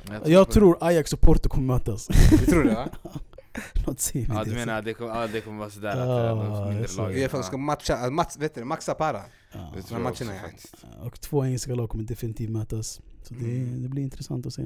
Jag 0.09 0.29
Jag 0.29 0.47
på- 0.47 0.53
tror 0.53 0.79
Ajax 0.81 1.13
och 1.13 1.21
Porto 1.21 1.49
kommer 1.49 1.67
mötas. 1.75 2.07
Du 2.31 2.39
tror 2.47 2.65
det 2.65 2.75
va? 2.75 2.89
Något 3.87 4.01
säger 4.01 4.29
mig 4.29 4.37
Ja 4.37 4.45
det, 4.45 4.51
du 4.51 4.57
menar 4.57 4.83
det 4.83 4.95
kommer, 4.95 5.15
ja, 5.21 5.27
det 5.27 5.41
kommer 5.41 5.59
vara 5.59 5.71
sådär 5.71 5.91
att 5.91 5.97
är 5.97 6.29
de 6.29 6.39
jag 6.39 6.69
mindre 6.69 6.93
lagen 6.97 7.17
Uefa 7.19 7.43
ska 7.43 7.57
matcha, 7.57 8.05
äh, 8.07 8.11
mats, 8.11 8.37
vet 8.39 8.55
du, 8.55 8.65
maxa 8.65 8.95
para. 8.95 9.23
Ja. 9.53 9.59
Det 9.75 9.81
de 9.81 9.83
tror 9.83 10.01
jag 10.01 10.11
också 10.11 10.25
faktiskt. 10.25 10.75
Och 11.03 11.21
två 11.21 11.45
engelska 11.45 11.75
lag 11.75 11.89
kommer 11.91 12.05
definitivt 12.05 12.51
mötas. 12.51 13.01
Så 13.23 13.35
det, 13.35 13.45
Mm. 13.45 13.83
det 13.83 13.89
blir 13.89 14.03
intressant 14.03 14.47
att 14.47 14.55
se. 14.55 14.63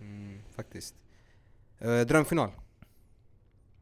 Mm, 0.00 0.38
faktiskt. 0.56 0.94
Uh, 1.84 2.00
drömfinal? 2.00 2.50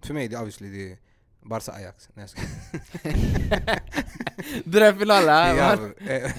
För 0.03 0.14
mig 0.14 0.28
det 0.28 0.34
är 0.36 0.38
obviously 0.38 0.70
det 0.70 0.92
är 0.92 0.99
Barca-Ajax. 1.42 2.09
Nej 2.14 2.22
jag 2.22 2.30
skojar. 2.30 3.80
Drömfinal 4.64 5.24
ja, 5.24 5.72
eh, 6.09 6.30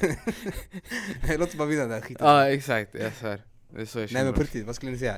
Låt 1.39 1.49
oss 1.49 1.55
bara 1.55 1.67
vinna 1.67 1.81
den 1.81 1.91
här 1.91 2.01
skiten. 2.01 2.27
Ja 2.27 2.49
exakt, 2.49 2.95
jag 2.95 3.13
svär. 3.13 3.41
Det 3.69 3.81
är 3.81 3.85
så 3.85 3.97
jag 3.99 4.01
Nej 4.01 4.07
känner. 4.07 4.23
men 4.25 4.33
på 4.33 4.41
riktigt, 4.41 4.65
vad 4.65 4.75
skulle 4.75 4.91
ni 4.91 4.97
säga? 4.97 5.17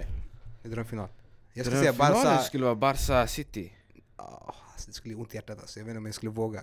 I 0.64 0.68
drömfinal? 0.68 1.08
Jag 1.54 1.66
skulle 1.66 1.80
säga 1.82 1.94
Barca... 1.94 2.42
skulle 2.42 2.64
vara 2.66 2.76
Barca 2.76 3.28
City. 3.28 3.74
Ah, 4.16 4.54
alltså, 4.74 4.88
det 4.88 4.94
skulle 4.94 5.14
göra 5.14 5.22
ont 5.22 5.34
i 5.34 5.38
hjärtat 5.38 5.60
alltså. 5.60 5.80
jag 5.80 5.86
vet 5.86 5.92
inte 5.92 5.98
om 5.98 6.06
jag 6.06 6.16
skulle 6.16 6.32
våga. 6.32 6.62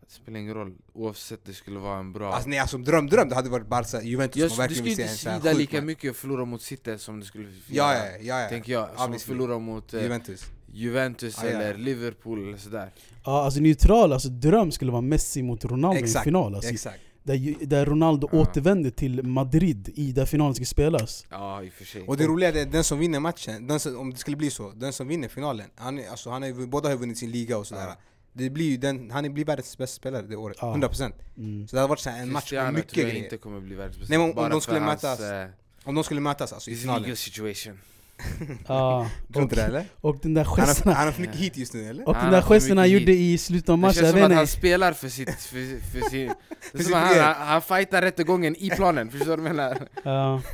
Det 0.00 0.14
spelar 0.14 0.40
ingen 0.40 0.54
roll, 0.54 0.74
oavsett 0.92 1.44
det 1.44 1.52
skulle 1.52 1.78
vara 1.78 1.98
en 1.98 2.12
bra... 2.12 2.32
Alltså 2.32 2.48
nej 2.48 2.58
alltså 2.58 2.78
dröm, 2.78 3.06
dröm, 3.06 3.28
det 3.28 3.34
hade 3.34 3.50
varit 3.50 3.66
Barca, 3.66 4.02
Juventus 4.02 4.40
jag, 4.42 4.50
som 4.50 4.56
det 4.56 4.62
verkligen 4.62 4.76
skulle 4.76 4.88
vill 4.88 4.96
se 4.96 5.02
inte 5.02 5.12
en 5.12 5.18
sån 5.18 5.32
här 5.32 5.38
svida 5.40 5.50
sjuk 5.50 5.60
lika 5.60 5.82
mycket 5.82 6.10
att 6.10 6.16
förlora 6.16 6.44
mot 6.44 6.62
City 6.62 6.98
som 6.98 7.20
det 7.20 7.26
skulle 7.26 7.44
svida, 7.44 7.62
Ja 7.68 7.94
ja, 7.94 8.04
ja, 8.20 8.42
ja. 8.42 8.48
tänker 8.48 8.72
jag. 8.72 8.88
Som 8.96 9.12
att 9.12 9.22
förlora 9.22 9.58
mot 9.58 9.94
eh, 9.94 10.02
Juventus. 10.02 10.46
Juventus 10.72 11.38
Ah, 11.38 11.44
ja. 11.44 11.50
eller 11.50 11.74
Liverpool 11.74 12.48
eller 12.48 12.58
sådär. 12.58 12.90
Ja, 13.24 13.44
alltså 13.44 13.60
neutral, 13.60 14.12
alltså 14.12 14.28
dröm 14.28 14.72
skulle 14.72 14.92
vara 14.92 15.02
Messi 15.02 15.42
mot 15.42 15.64
Ronaldo 15.64 16.00
i 16.00 16.02
Exakt, 16.04 16.24
final. 16.24 16.54
Alltså, 16.54 16.70
Exakt. 16.70 17.00
Där, 17.36 17.66
där 17.66 17.86
Ronaldo 17.86 18.28
Ja. 18.32 18.38
återvänder 18.38 18.90
till 18.90 19.22
Madrid 19.22 19.92
i 19.94 20.12
där 20.12 20.26
finalen 20.26 20.54
ska 20.54 20.64
spelas. 20.64 21.26
Ja 21.30 21.62
i 21.62 21.68
och 21.68 21.72
för 21.72 21.84
sig. 21.84 22.02
Och 22.02 22.16
det 22.16 22.26
roliga 22.26 22.48
är 22.52 22.62
att 22.62 22.72
den 22.72 22.84
som 22.84 22.98
vinner 22.98 23.20
matchen, 23.20 23.66
den 23.66 23.80
som, 23.80 23.98
om 23.98 24.10
det 24.10 24.16
skulle 24.18 24.36
bli 24.36 24.50
så, 24.50 24.70
den 24.70 24.92
som 24.92 25.08
vinner 25.08 25.28
finalen, 25.28 25.66
han, 25.76 25.98
är- 25.98 26.08
alltså, 26.10 26.30
han 26.30 26.42
ju, 26.42 26.66
båda 26.66 26.88
har 26.88 26.96
vunnit 26.96 27.18
sin 27.18 27.30
liga 27.30 27.58
och 27.58 27.66
sådär. 27.66 27.86
Ja. 27.86 27.96
Det 28.32 28.50
blir 28.50 28.70
ju 28.70 28.76
den, 28.76 29.10
han 29.10 29.34
blir 29.34 29.44
världens 29.44 29.78
bästa 29.78 29.96
spelare 29.96 30.22
det 30.22 30.36
året, 30.36 30.56
Ja. 30.60 30.74
100% 30.74 31.12
Mm. 31.36 31.68
Så 31.68 31.76
det 31.76 31.80
hade 31.80 31.88
varit 31.90 32.00
så 32.00 32.10
här 32.10 32.22
en 32.22 32.32
match 32.32 32.52
med 32.52 32.74
mycket 32.74 32.92
grejer 32.92 33.24
inte 33.24 33.36
kommer 33.36 33.60
bli 33.60 33.74
världens 33.74 33.98
bästa. 33.98 34.18
Nej, 34.18 34.30
om- 34.30 34.38
om 34.38 34.50
de 34.50 34.60
skulle 34.60 34.80
hans, 34.80 35.02
mötas 35.02 35.20
eh, 35.20 35.48
Om 35.84 35.94
de 35.94 36.04
skulle 36.04 36.20
mötas 36.20 36.52
alltså 36.52 36.70
i 36.70 36.76
finalen 36.76 37.02
legal 37.02 37.16
situation. 37.16 37.78
Ja, 38.66 39.06
Tror 39.32 39.40
du 39.40 39.42
inte 39.42 39.56
det 39.56 39.62
och, 39.62 39.68
eller? 39.68 39.84
och 40.00 40.16
den 40.22 40.34
där 40.34 40.44
Han 40.44 40.66
gesten 40.66 40.92
han 40.92 41.04
har 41.06 41.12
för 41.12 41.20
mycket 41.20 41.36
hit 41.36 41.56
just 41.56 41.74
nu 41.74 41.88
eller? 41.90 42.08
och 42.08 42.14
Han 42.16 42.24
den 42.24 42.32
där 42.32 42.42
gesten 42.42 42.78
han 42.78 42.90
gjorde 42.90 43.12
i 43.12 43.38
slutet 43.38 43.68
av 43.68 43.78
Det 43.78 43.80
matchen, 43.80 43.94
känns 43.94 44.06
jag 44.06 44.22
som 44.24 44.30
att 44.32 44.36
han 44.36 44.46
spelar 44.46 44.92
för 44.92 45.08
sitt... 45.08 45.30
För, 45.30 45.90
för 46.00 46.10
sin, 46.10 46.32
det 46.72 46.82
som 46.84 46.92
han, 46.92 47.18
han, 47.18 47.34
han 47.46 47.62
fightar 47.62 48.02
rättegången 48.02 48.56
i 48.56 48.70
planen, 48.70 49.10
förstår 49.10 49.36
du 49.36 49.42
vad 49.42 49.50
jag 49.50 49.56
menar? 49.56 49.88
Ja. 50.04 50.42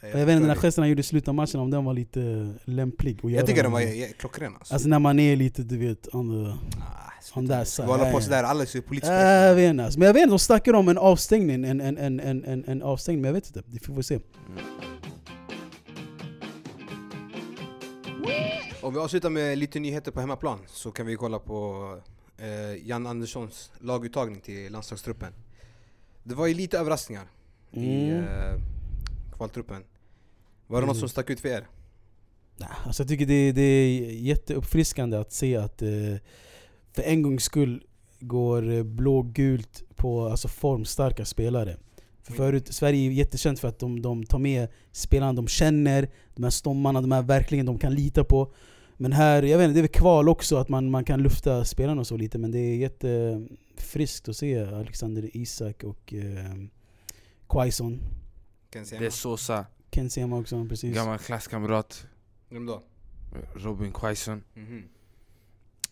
Jag 0.00 0.08
vet 0.08 0.20
inte, 0.20 0.32
den 0.32 0.48
där 0.48 0.54
gesten 0.54 0.82
han 0.82 0.88
gjorde 0.88 1.00
i 1.00 1.04
slutet 1.04 1.28
av 1.28 1.34
matchen, 1.34 1.60
om 1.60 1.70
den 1.70 1.84
var 1.84 1.94
lite 1.94 2.54
lämplig 2.64 3.18
att 3.22 3.30
göra. 3.30 3.40
Jag 3.40 3.46
tycker 3.46 3.62
den 3.62 3.72
var 3.72 4.12
klockren 4.18 4.54
alltså, 4.58 4.74
Alltså 4.74 4.88
när 4.88 4.98
man 4.98 5.18
är 5.18 5.36
lite, 5.36 5.62
du 5.62 5.78
vet, 5.78 6.14
on 6.14 6.28
the... 6.30 6.50
ah, 6.80 7.38
on 7.38 7.48
that 7.48 7.60
Vi 7.60 7.66
side. 7.66 7.86
håller 7.88 8.12
på 8.12 8.20
sådär, 8.20 8.44
alla 8.44 8.62
är 8.62 8.66
så 8.66 8.82
politiskt 8.82 9.10
Äh, 9.12 9.18
jag 9.18 9.54
vet 9.54 9.70
inte, 9.70 9.84
alltså. 9.84 9.98
men 9.98 10.06
jag 10.06 10.14
vet 10.14 10.22
inte, 10.22 10.32
de 10.32 10.38
snackar 10.38 10.72
om 10.74 10.88
en 10.88 10.98
avstängning, 10.98 11.64
en, 11.64 11.80
en, 11.80 11.98
en, 11.98 12.20
en, 12.20 12.44
en, 12.44 12.64
en 12.68 12.82
avstängning, 12.82 13.22
men 13.22 13.28
jag 13.28 13.34
vet 13.34 13.46
inte. 13.46 13.62
Det 13.66 13.84
får 13.86 13.92
vi 13.94 14.02
se. 14.02 14.18
Om 18.88 18.94
vi 18.94 19.00
avslutar 19.00 19.30
med 19.30 19.58
lite 19.58 19.80
nyheter 19.80 20.10
på 20.12 20.20
hemmaplan 20.20 20.58
så 20.66 20.90
kan 20.90 21.06
vi 21.06 21.16
kolla 21.16 21.38
på 21.38 21.96
eh, 22.38 22.88
Jan 22.88 23.06
Anderssons 23.06 23.70
laguttagning 23.80 24.40
till 24.40 24.72
landslagstruppen. 24.72 25.32
Det 26.24 26.34
var 26.34 26.46
ju 26.46 26.54
lite 26.54 26.78
överraskningar 26.78 27.24
i 27.72 28.08
Mm. 28.10 28.24
eh, 28.24 28.60
kvaltruppen. 29.36 29.84
Var 30.66 30.80
det 30.80 30.86
något 30.86 30.98
som 30.98 31.08
stack 31.08 31.30
ut 31.30 31.40
för 31.40 31.48
er? 31.48 31.66
Alltså 32.84 33.02
jag 33.02 33.08
tycker 33.08 33.26
det, 33.26 33.52
det 33.52 33.62
är 33.62 34.10
jätteuppfriskande 34.12 35.16
att 35.16 35.32
se 35.32 35.56
att 35.56 35.82
eh, 35.82 35.88
för 36.92 37.02
en 37.02 37.22
gångs 37.22 37.44
skull 37.44 37.84
går 38.20 38.72
eh, 38.72 38.82
blå-gult 38.82 39.82
på 39.96 40.26
alltså 40.28 40.48
formstarka 40.48 41.24
spelare. 41.24 41.76
För 42.22 42.32
Mm. 42.32 42.36
förut, 42.36 42.74
Sverige 42.74 43.08
är 43.10 43.12
jättekänt 43.12 43.60
för 43.60 43.68
att 43.68 43.78
de, 43.78 44.02
de 44.02 44.24
tar 44.24 44.38
med 44.38 44.68
spelarna 44.92 45.32
de 45.32 45.48
känner, 45.48 46.08
de 46.34 46.42
här 46.42 46.50
stommarna, 46.50 47.00
de 47.00 47.12
här 47.12 47.22
verkligen 47.22 47.66
de 47.66 47.78
kan 47.78 47.94
lita 47.94 48.24
på. 48.24 48.52
Men 49.00 49.12
här, 49.12 49.42
jag 49.42 49.58
vet 49.58 49.64
inte, 49.64 49.74
det 49.74 49.80
är 49.80 49.82
väl 49.82 49.88
kval 50.00 50.28
också 50.28 50.56
att 50.56 50.68
man, 50.68 50.90
man 50.90 51.04
kan 51.04 51.22
lufta 51.22 51.64
spelarna 51.64 52.00
och 52.00 52.06
så 52.06 52.16
lite 52.16 52.38
men 52.38 52.50
det 52.50 52.58
är 52.58 52.76
jättefriskt 52.76 54.28
att 54.28 54.36
se 54.36 54.58
Alexander 54.64 55.36
Isak 55.36 55.84
och 55.84 56.14
eh, 56.14 56.54
Quaison. 57.48 58.00
Det 58.70 58.92
är 58.92 59.10
Sosa, 59.10 59.66
Ken 59.90 60.10
Sema 60.10 60.38
också, 60.38 60.66
precis. 60.68 60.94
gammal 60.94 61.18
klasskamrat, 61.18 62.06
Vem 62.48 62.66
då? 62.66 62.82
Robin 63.54 63.92
Quaison. 63.92 64.42
Mhm. 64.54 64.88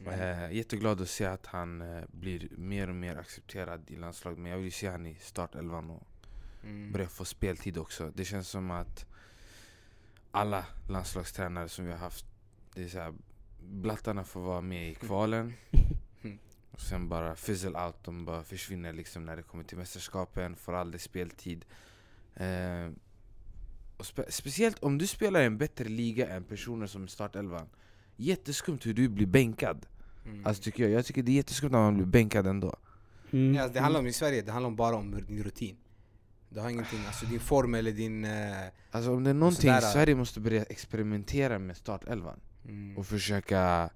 Eh, 0.06 0.52
jätteglad 0.52 1.00
att 1.00 1.08
se 1.08 1.24
att 1.24 1.46
han 1.46 1.80
eh, 1.80 2.02
blir 2.08 2.48
mer 2.56 2.88
och 2.88 2.94
mer 2.94 3.16
accepterad 3.16 3.90
i 3.90 3.96
landslaget 3.96 4.38
Men 4.38 4.50
jag 4.50 4.56
vill 4.58 4.64
ju 4.64 4.70
se 4.70 4.88
han 4.88 5.06
i 5.06 5.16
startelvan 5.20 5.90
och 5.90 6.02
Mm. 6.64 6.92
börja 6.92 7.08
få 7.08 7.24
speltid 7.24 7.78
också 7.78 8.12
Det 8.14 8.24
känns 8.24 8.48
som 8.48 8.70
att 8.70 9.06
alla 10.30 10.64
landslagstränare 10.88 11.68
som 11.68 11.84
vi 11.84 11.92
har 11.92 11.98
haft 11.98 12.26
Det 12.76 12.84
är 12.84 12.88
så 12.88 12.98
här, 12.98 13.14
Blattarna 13.60 14.24
får 14.24 14.40
vara 14.40 14.60
med 14.60 14.90
i 14.90 14.94
kvalen 14.94 15.52
och 16.70 16.80
sen 16.80 17.08
bara 17.08 17.36
fizzle 17.36 17.84
out, 17.86 18.04
de 18.04 18.24
bara 18.24 18.42
försvinner 18.42 18.92
liksom 18.92 19.24
när 19.24 19.36
det 19.36 19.42
kommer 19.42 19.64
till 19.64 19.78
mästerskapen, 19.78 20.56
får 20.56 20.72
aldrig 20.74 21.00
speltid 21.00 21.64
eh, 22.34 22.90
och 23.96 24.06
spe 24.06 24.24
Speciellt 24.32 24.78
om 24.78 24.98
du 24.98 25.06
spelar 25.06 25.40
i 25.42 25.44
en 25.44 25.58
bättre 25.58 25.84
liga 25.84 26.28
än 26.28 26.44
personer 26.44 26.86
som 26.86 27.02
är 27.02 27.06
startelvan 27.06 27.68
Jätteskumt 28.16 28.78
hur 28.82 28.94
du 28.94 29.08
blir 29.08 29.26
bänkad 29.26 29.86
Mm. 30.26 30.46
Alltså 30.46 30.62
tycker 30.62 30.82
jag, 30.82 30.92
jag 30.92 31.04
tycker 31.06 31.22
det 31.22 31.32
är 31.32 31.36
jätteskumt 31.36 31.70
när 31.70 31.78
man 31.78 31.94
blir 31.94 32.06
bänkad 32.06 32.46
ändå 32.46 32.76
Mm. 33.30 33.54
Ja, 33.54 33.62
alltså, 33.62 33.74
det 33.74 33.80
handlar 33.80 34.00
om 34.00 34.06
i 34.06 34.12
Sverige, 34.12 34.42
det 34.42 34.52
handlar 34.52 34.68
om 34.68 34.76
bara 34.76 34.96
om 34.96 35.24
din 35.28 35.42
rutin. 35.44 35.76
Det 36.48 36.60
har 36.60 36.70
ingenting, 36.70 36.98
alltså 37.06 37.26
din 37.26 37.40
form 37.40 37.74
eller 37.74 37.92
din... 37.92 38.24
eh, 38.24 38.56
Alltså 38.90 39.14
om 39.14 39.24
det 39.24 39.30
är 39.30 39.34
någonting 39.34 39.60
Sådär, 39.60 39.80
Sverige 39.80 40.14
måste 40.14 40.40
börja 40.40 40.62
experimentera 40.62 41.58
med 41.58 41.76
startelvan 41.76 42.40
mm. 42.68 42.98
och 42.98 43.06
försöka 43.06 43.90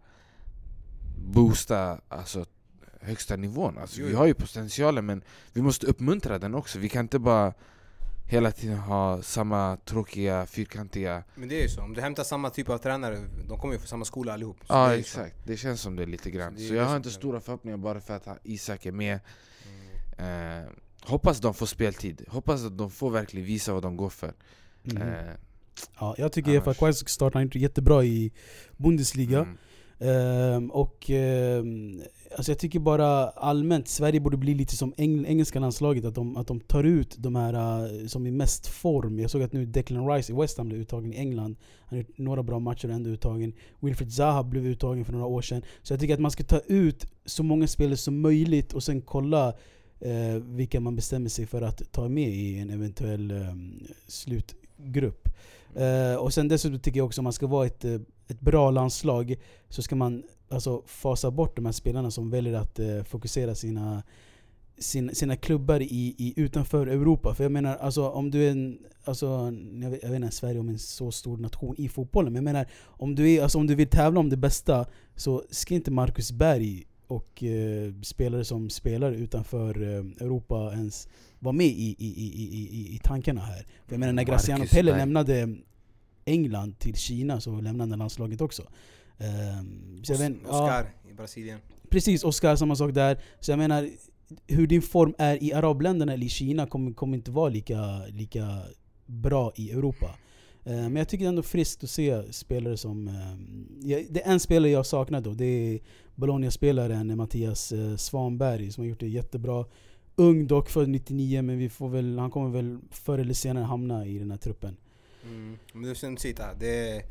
boosta 1.19 2.01
alltså, 2.09 2.45
högsta 3.01 3.37
nivån. 3.37 3.79
Alltså, 3.79 4.01
Jo, 4.01 4.07
vi 4.07 4.15
har 4.15 4.27
ju 4.27 4.35
potentialen 4.35 5.07
men 5.07 5.23
vi 5.53 5.63
måste 5.63 5.87
uppmuntra 5.87 6.39
den 6.39 6.55
också. 6.55 6.79
Vi 6.79 6.89
kan 6.89 7.05
inte 7.05 7.19
bara 7.19 7.55
hela 8.31 8.51
tiden 8.51 8.79
ha 8.79 9.23
samma 9.23 9.77
tråkiga, 9.85 10.47
fyrkantiga... 10.47 11.25
Men 11.35 11.49
det 11.49 11.59
är 11.59 11.63
ju 11.63 11.69
så, 11.69 11.83
om 11.83 11.95
du 11.95 12.01
hämtar 12.01 12.25
samma 12.25 12.51
typ 12.51 12.69
av 12.69 12.79
tränare, 12.79 13.19
de 13.49 13.59
kommer 13.59 13.75
ju 13.75 13.79
från 13.79 13.89
samma 13.89 14.05
skola 14.05 14.33
allihop. 14.33 14.57
Så 14.61 14.65
Ja 14.69 14.89
det 14.89 14.97
ju 14.97 15.03
så. 15.03 15.21
exakt, 15.21 15.37
det 15.47 15.57
känns 15.57 15.81
som 15.81 15.97
det 15.97 16.07
lite 16.07 16.31
grann. 16.31 16.57
Så 16.57 16.63
Så 16.69 16.75
jag 16.75 16.85
har 16.85 16.97
inte 16.97 17.11
stora 17.11 17.41
förhoppningar 17.41 17.77
bara 17.77 18.01
för 18.01 18.17
att 18.17 18.39
Isak 18.43 18.87
är 18.87 18.93
med. 18.93 19.21
Mm. 20.19 20.63
Eh, 20.63 20.69
hoppas 21.03 21.41
de 21.41 21.55
får 21.55 21.67
speltid, 21.67 22.25
hoppas 22.29 22.65
att 22.65 22.79
de 22.79 22.91
får 22.91 23.11
verkligen 23.11 23.47
visa 23.47 23.73
vad 23.73 23.83
de 23.83 23.97
går 23.97 24.11
för. 24.11 24.35
Mm. 24.85 25.09
Eh, 25.09 25.35
Ja, 26.01 26.15
jag 26.19 26.33
tycker 26.33 26.61
Annars- 26.61 26.79
Quaison 26.79 27.09
startar 27.09 27.41
han 27.41 27.51
jättebra 27.55 28.05
i 28.05 28.33
Bundesliga. 28.77 29.39
mm. 29.39 29.57
Ehm, 30.03 30.71
och 30.71 31.11
ehm, 31.11 32.03
alltså 32.37 32.51
jag 32.53 32.59
tycker 32.59 32.79
bara 32.79 33.29
allmänt, 33.29 33.89
Sverige 33.89 34.21
borde 34.21 34.37
bli 34.37 34.55
lite 34.55 34.77
som 34.77 34.95
eng 34.97 35.27
engelska 35.27 35.61
landslaget, 35.61 36.05
att 36.05 36.15
de, 36.15 36.37
att 36.37 36.47
de 36.47 36.61
tar 36.61 36.85
ut 36.85 37.17
de 37.19 37.37
här 37.37 37.55
eh, 37.55 38.07
som 38.07 38.27
är 38.27 38.31
mest 38.31 38.67
form. 38.67 39.19
Jag 39.19 39.31
såg 39.31 39.43
att 39.43 39.53
nu 39.53 39.67
Declan 39.67 40.09
Rice 40.09 40.33
i 40.33 40.37
West 40.37 40.59
Ham 40.59 40.69
blev 40.69 40.81
uttagen 40.81 41.13
i 41.13 41.17
England. 41.17 41.57
Han 41.81 41.99
har 41.99 42.05
gjort 42.05 42.19
några 42.19 42.43
bra 42.43 42.59
matcher 42.59 42.89
och 42.89 42.95
ändå 42.95 43.11
uttagen. 43.11 43.53
Wilfred 43.81 44.13
Zaha 44.13 44.43
blev 44.43 44.67
uttagen 44.67 45.05
för 45.05 45.13
några 45.13 45.27
år 45.27 45.43
sedan. 45.43 45.63
Så 45.83 45.93
jag 45.93 46.01
tycker 46.01 46.15
att 46.15 46.21
man 46.21 46.31
ska 46.31 46.45
ta 46.45 46.61
ut 46.67 47.07
så 47.25 47.43
många 47.43 47.67
spelare 47.67 47.97
som 47.97 48.21
möjligt 48.21 48.73
och 48.73 48.83
sen 48.83 49.01
kolla 49.03 49.49
eh, 50.01 50.35
vilka 50.43 50.81
man 50.81 50.97
bestämmer 50.97 51.29
sig 51.29 51.47
för 51.47 51.63
att 51.63 51.93
ta 51.93 52.09
med 52.09 52.29
i 52.29 52.59
en 52.59 52.71
eventuell 52.71 53.31
eh, 53.31 53.55
slutgrupp. 54.07 55.29
Uh, 55.77 56.17
och 56.17 56.35
sen 56.35 56.49
dessutom 56.49 56.81
tycker 56.81 57.01
jag 57.01 57.07
också 57.07 57.21
om 57.21 57.25
man 57.25 57.33
ska 57.33 57.47
vara 57.47 57.67
ett, 57.67 57.85
eh, 57.85 58.01
ett 58.29 58.41
bra 58.41 58.71
landslag 58.71 59.37
så 59.69 59.83
ska 59.83 59.97
man 59.97 60.23
alltså 60.49 60.83
fasa 60.87 61.31
bort 61.31 61.57
de 61.57 61.65
här 61.65 61.73
spelarna 61.73 62.11
som 62.11 62.31
väljer 62.31 62.55
att 62.55 62.81
uh, 62.81 63.03
fokusera 63.03 63.55
sina, 63.55 64.03
sin, 64.79 65.15
sina 65.15 65.37
klubbar 65.37 65.81
i, 65.81 66.15
i 66.19 66.35
utanför 66.37 66.87
Europa. 66.87 67.35
För 67.35 67.45
jag 67.45 67.53
menar, 67.53 67.77
alltså 67.77 68.09
om 68.09 68.31
du 68.31 68.47
är 68.47 68.51
en, 68.51 68.79
alltså, 69.05 69.27
jag 69.83 69.91
vet, 69.91 70.03
jag 70.03 70.11
vet 70.11 70.17
inte 70.17 70.37
Sverige 70.37 70.61
om 70.61 70.69
en 70.69 70.79
så 70.79 71.11
stor 71.11 71.37
nation 71.37 71.75
i 71.79 71.89
fotbollen, 71.89 72.33
men 72.33 72.47
jag 72.47 72.53
menar 72.53 72.67
om 72.85 73.15
du, 73.15 73.31
är, 73.31 73.43
alltså, 73.43 73.59
om 73.59 73.67
du 73.67 73.75
vill 73.75 73.89
tävla 73.89 74.21
om 74.21 74.31
det 74.31 74.37
bästa 74.37 74.87
så 75.17 75.45
ska 75.51 75.75
inte 75.75 75.91
Marcus 75.91 76.33
Berg 76.33 76.87
och 77.11 77.43
eh, 77.45 77.93
spelare 78.03 78.45
som 78.45 78.71
spelar 78.71 79.13
utanför 79.13 79.83
eh, 79.83 80.25
Europa 80.27 80.73
ens 80.75 81.09
vara 81.39 81.53
med 81.53 81.67
i, 81.67 81.97
i, 81.99 82.07
i, 82.07 82.49
i, 82.61 82.95
i, 82.95 82.99
tankarna 83.05 83.41
här. 83.41 83.67
För 83.87 83.93
jag 83.95 84.01
menar 84.01 84.13
när 84.13 84.23
Graciano 84.25 84.65
Pelle 84.71 84.97
lämnade 84.97 85.57
England 86.25 86.79
till 86.79 86.95
Kina 86.95 87.41
så 87.41 87.61
lämnade 87.61 87.91
han 87.93 87.99
landslaget 87.99 88.41
också. 88.41 88.63
Ehm, 89.19 90.05
så 90.05 90.13
jag 90.13 90.19
vet, 90.19 90.33
ja, 90.45 90.65
Oscar 90.65 90.87
i 91.11 91.15
Brasilien. 91.15 91.59
precis, 91.91 92.25
Oscar 92.25 92.57
samma 92.57 92.77
sak 92.77 92.95
där. 92.95 93.19
Så 93.41 93.51
jag 93.53 93.59
menar, 93.59 93.89
hur 94.47 94.67
din 94.67 94.83
form 94.83 95.15
är 95.19 95.43
i 95.43 95.53
arabländerna 95.53 96.13
eller 96.13 96.27
i 96.27 96.29
Kina 96.29 96.67
kommer, 96.67 96.93
kommer 96.93 97.17
inte 97.17 97.31
vara 97.31 97.49
lika, 97.49 98.07
lika 98.07 98.63
bra 99.07 99.53
i 99.57 99.71
Europa. 99.71 100.07
Eh, 100.65 100.73
Men 100.73 100.97
jag 100.97 101.09
tycker 101.09 101.25
det 101.25 101.27
är 101.27 101.29
ändå 101.29 101.43
friskt 101.43 101.85
att 101.85 101.91
se 101.91 102.33
spelare 102.33 102.77
som... 102.77 103.09
eh, 103.09 103.91
jag- 103.91 104.07
Det 104.11 104.23
är 104.27 104.33
en 104.33 104.41
spelare 104.41 104.71
jag 104.73 104.87
saknar 104.87 105.21
då, 105.21 105.31
det 105.35 105.45
är 105.45 105.81
Bologna-spelaren 106.21 107.17
Mattias 107.17 107.73
eh, 107.73 107.97
Svanberg 107.97 108.73
som 108.73 108.85
har 108.85 108.89
gjort 108.89 109.01
det 109.01 109.09
jättebra. 109.09 109.65
Ung 110.17 110.47
dock, 110.47 110.71
född 110.71 110.89
99, 110.89 111.43
men 111.43 111.59
vi 111.59 111.69
får 111.69 111.89
väl, 111.89 112.19
han 112.19 112.31
kommer 112.31 112.51
väl 112.51 112.79
förr 112.91 113.19
eller 113.19 113.35
senare 113.35 113.65
hamna 113.65 114.07
i 114.07 114.19
den 114.19 114.31
här 114.31 114.39
truppen. 114.39 114.77
Mm. 115.25 115.59
Men 115.73 115.83
det 115.83 115.95
säger, 115.95 116.35
Taha, 116.35 116.55
det 116.55 116.89
är 116.89 117.03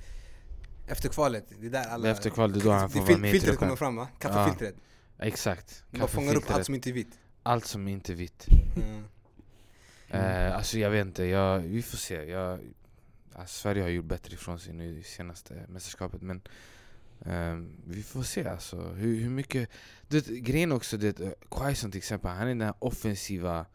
efter 0.87 1.09
kvalet, 1.09 1.45
det 1.59 1.65
är 1.65 1.71
där 1.71 1.87
alla... 1.89 2.09
Efter 2.09 2.29
kvalet, 2.29 2.53
det 2.53 2.61
är 2.61 2.65
då 2.65 2.71
han 2.71 2.89
får 2.89 2.99
vara 2.99 3.17
med 3.17 3.29
i 3.29 3.31
Filtret 3.31 3.49
truppen. 3.51 3.67
kommer 3.67 3.75
fram 3.75 3.95
va? 3.95 4.07
Kaffefiltret. 4.19 4.75
Exakt. 5.19 5.83
Man 5.91 6.07
fångar 6.07 6.35
upp 6.35 6.51
allt 6.51 6.65
som 6.65 6.75
inte 6.75 6.89
är 6.89 6.93
vitt. 6.93 7.19
allt 7.43 7.65
som 7.65 7.87
inte 7.87 8.11
är 8.11 8.15
vitt. 8.15 8.47
Mm. 8.75 9.03
Eh, 10.09 10.55
alltså 10.55 10.79
jag 10.79 10.89
vet 10.89 11.05
inte, 11.05 11.23
jag, 11.23 11.59
vi 11.59 11.81
får 11.81 11.97
se. 11.97 12.23
Jag, 12.23 12.59
alltså, 13.33 13.61
Sverige 13.61 13.81
har 13.81 13.89
gjort 13.89 14.05
bättre 14.05 14.33
ifrån 14.33 14.59
sig 14.59 14.73
nu 14.73 14.99
i 14.99 15.03
senaste 15.03 15.65
mästerskapet 15.67 16.21
men 16.21 16.41
ehm, 17.25 17.75
vi 17.87 18.03
får 18.03 18.23
se 18.23 18.47
alltså 18.47 18.81
hur, 18.81 19.15
hur 19.21 19.29
mycket... 19.29 19.69
Du 20.07 20.19
vet, 20.19 20.27
grejen 20.27 20.71
också, 20.71 20.97
det, 20.97 21.19
uh, 21.19 21.29
Quaison 21.51 21.91
till 21.91 21.97
exempel, 21.97 22.31
han 22.31 22.41
är 22.41 22.47
den 22.47 22.61
här 22.61 22.73
offensiva... 22.79 23.65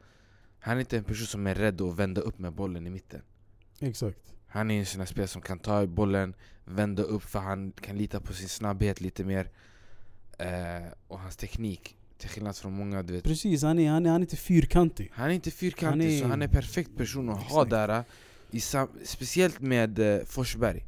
Han 0.59 0.76
är 0.76 0.80
inte 0.80 0.97
en 0.99 1.05
person 1.05 1.26
som 1.26 1.47
är 1.47 1.55
rädd 1.55 1.80
att 1.80 1.97
vända 1.99 2.20
upp 2.20 2.38
med 2.38 2.53
bollen 2.53 2.86
i 2.86 2.90
mitten. 2.90 3.22
Exakt. 3.80 4.18
Han 4.47 4.70
är 4.70 4.78
en 4.78 4.86
sån 4.86 5.01
här 5.01 5.07
spelare 5.07 5.28
som 5.28 5.42
kan 5.42 5.59
ta 5.59 5.86
bollen, 5.86 6.34
vända 6.64 7.03
upp 7.03 7.22
för 7.22 7.38
han 7.38 7.72
kan 7.72 7.97
lita 7.99 8.20
på 8.20 8.32
sin 8.32 8.49
snabbhet 8.49 9.01
lite 9.01 9.24
mer. 9.24 9.51
Eh, 10.38 10.92
och 11.09 11.20
hans 11.20 11.36
teknik, 11.36 11.97
till 12.18 12.28
skillnad 12.28 12.57
från 12.57 12.72
många 12.76 13.03
du 13.03 13.12
vet 13.12 13.24
Precis, 13.24 13.62
han 13.62 13.78
är, 13.78 13.90
han 13.90 14.07
är, 14.07 14.11
han 14.11 14.20
är 14.20 14.24
inte 14.24 14.36
fyrkantig. 14.36 15.11
Han 15.14 15.30
är 15.30 15.34
inte 15.34 15.51
fyrkantig, 15.51 16.05
Han 16.07 16.14
är- 16.16 16.20
så 16.20 16.26
han 16.26 16.42
är 16.42 16.49
perfekt 16.49 16.97
person 16.97 17.28
att 17.28 17.36
ha 17.36 17.45
Exakt. 17.62 17.70
där 17.70 17.88
äh, 17.88 18.05
i 18.51 18.61
sam- 18.61 18.99
Speciellt 19.05 19.61
med 19.61 19.99
eh, 19.99 20.24
Forsberg 20.24 20.84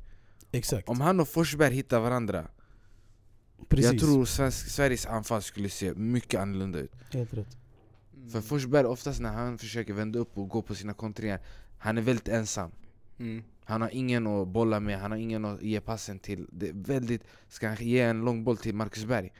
Exakt. 0.56 0.88
Om 0.88 1.00
han 1.00 1.20
och 1.20 1.28
Forsberg 1.28 1.74
hittar 1.74 2.00
varandra 2.00 2.48
Precis. 3.68 3.92
Jag 3.92 4.00
tror 4.00 4.24
svensk, 4.24 4.68
Sveriges 4.70 5.06
anfall 5.06 5.42
skulle 5.42 5.68
se 5.68 5.94
mycket 5.94 6.40
annorlunda 6.40 6.78
ut 6.78 6.92
Helt 7.10 7.34
rätt. 7.34 7.56
För 8.32 8.40
Forsberg 8.40 8.86
oftast 8.86 9.20
när 9.20 9.32
han 9.32 9.58
försöker 9.58 9.92
vända 9.92 10.18
upp 10.18 10.38
och 10.38 10.48
gå 10.48 10.62
på 10.62 10.74
sina 10.74 10.94
kontringar 10.94 11.40
Han 11.78 11.98
är 11.98 12.02
väldigt 12.02 12.28
ensam 12.28 12.70
Mm. 13.18 13.44
Han 13.64 13.82
har 13.82 13.90
ingen 13.92 14.26
att 14.26 14.48
bolla 14.48 14.80
med, 14.80 14.98
han 15.00 15.10
har 15.10 15.18
ingen 15.18 15.44
att 15.44 15.62
ge 15.62 15.80
passen 15.80 16.18
till 16.18 16.46
det 16.52 16.68
är 16.68 16.72
väldigt, 16.72 17.22
Ska 17.48 17.68
han 17.68 17.76
ge 17.80 18.00
en 18.00 18.20
lång 18.24 18.44
boll 18.44 18.56
till 18.56 18.74
Marcus 18.74 19.04
Berg 19.04 19.32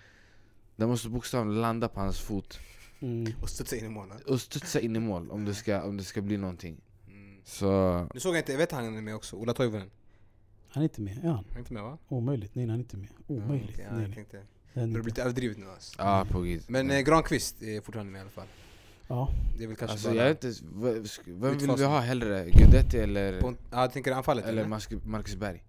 Den 0.77 0.89
måste 0.89 1.09
bokstavligen 1.09 1.61
landa 1.61 1.89
på 1.89 2.01
hans 2.01 2.21
fot 2.21 2.59
Mm. 3.01 3.33
Och 3.43 3.51
studsa 3.51 3.77
in 3.77 3.85
i 3.85 3.89
mål. 3.89 4.13
och 4.27 4.41
studsa 4.41 4.81
in 4.81 4.97
i 4.97 4.99
mål 4.99 5.31
om 5.31 5.45
det 5.45 5.55
ska, 5.55 5.83
om 5.83 5.97
det 5.97 6.05
ska 6.05 6.23
bli 6.23 6.37
någonting 6.37 6.81
Mm. 7.09 7.41
Så 7.45 8.01
Nu 8.15 8.21
såg 8.21 8.35
jag 8.35 8.41
inte, 8.41 8.53
jag 8.53 8.59
vet 8.59 8.73
han 8.73 8.97
är 8.97 9.03
med 9.03 9.15
också, 9.15 9.37
Ola 9.37 9.55
Toivonen. 9.55 9.91
Han 10.77 10.83
är 10.83 10.85
inte 10.85 11.01
med, 11.01 11.19
är 11.25 11.29
han? 11.29 11.45
Han 11.49 11.55
är 11.55 11.59
inte 11.59 11.73
med 11.73 11.83
va? 11.83 11.99
Omöjligt. 12.09 12.55
Nej, 12.55 12.67
han 12.67 12.75
är 12.75 12.79
inte 12.79 12.97
med. 12.97 13.09
Omöjligt. 13.27 13.79
Ja, 13.79 13.85
nej, 13.91 14.01
jag 14.01 14.09
nej. 14.09 14.15
tänkte, 14.15 14.43
Det 14.75 14.83
inte. 14.83 15.01
lite 15.03 15.23
överdrivet 15.23 15.59
nu 15.59 15.67
alltså. 15.71 15.95
Ja, 15.99 16.27
på 16.31 16.41
gud. 16.41 16.63
Men 16.69 16.91
eh, 16.91 17.01
Granqvist 17.01 17.63
är 17.63 17.81
fortfarande 17.81 18.13
med 18.13 18.19
i 18.19 18.23
alla 18.23 18.31
fall. 18.31 18.47
Ja. 19.09 19.29
Det 19.59 19.65
är 19.65 19.69
väl 19.69 19.77
kanske 19.77 19.93
Alltså 19.93 20.09
bara... 20.09 20.17
jag 20.17 20.25
vet 20.29 20.45
inte, 20.45 20.61
v- 20.75 21.01
sk- 21.01 21.21
vem 21.41 21.59
vill 21.59 21.71
vi 21.77 21.85
ha 21.85 22.01
hellre? 22.01 22.51
Guidetti 22.51 22.99
eller, 22.99 23.41
Pont- 23.41 23.57
Ja, 23.71 23.81
jag 23.81 23.93
tänker 23.93 24.13
anfallet 24.13 24.45
eller 24.45 24.65
eller? 24.65 25.01
Marcus, 25.09 25.37
Berg? 25.37 25.63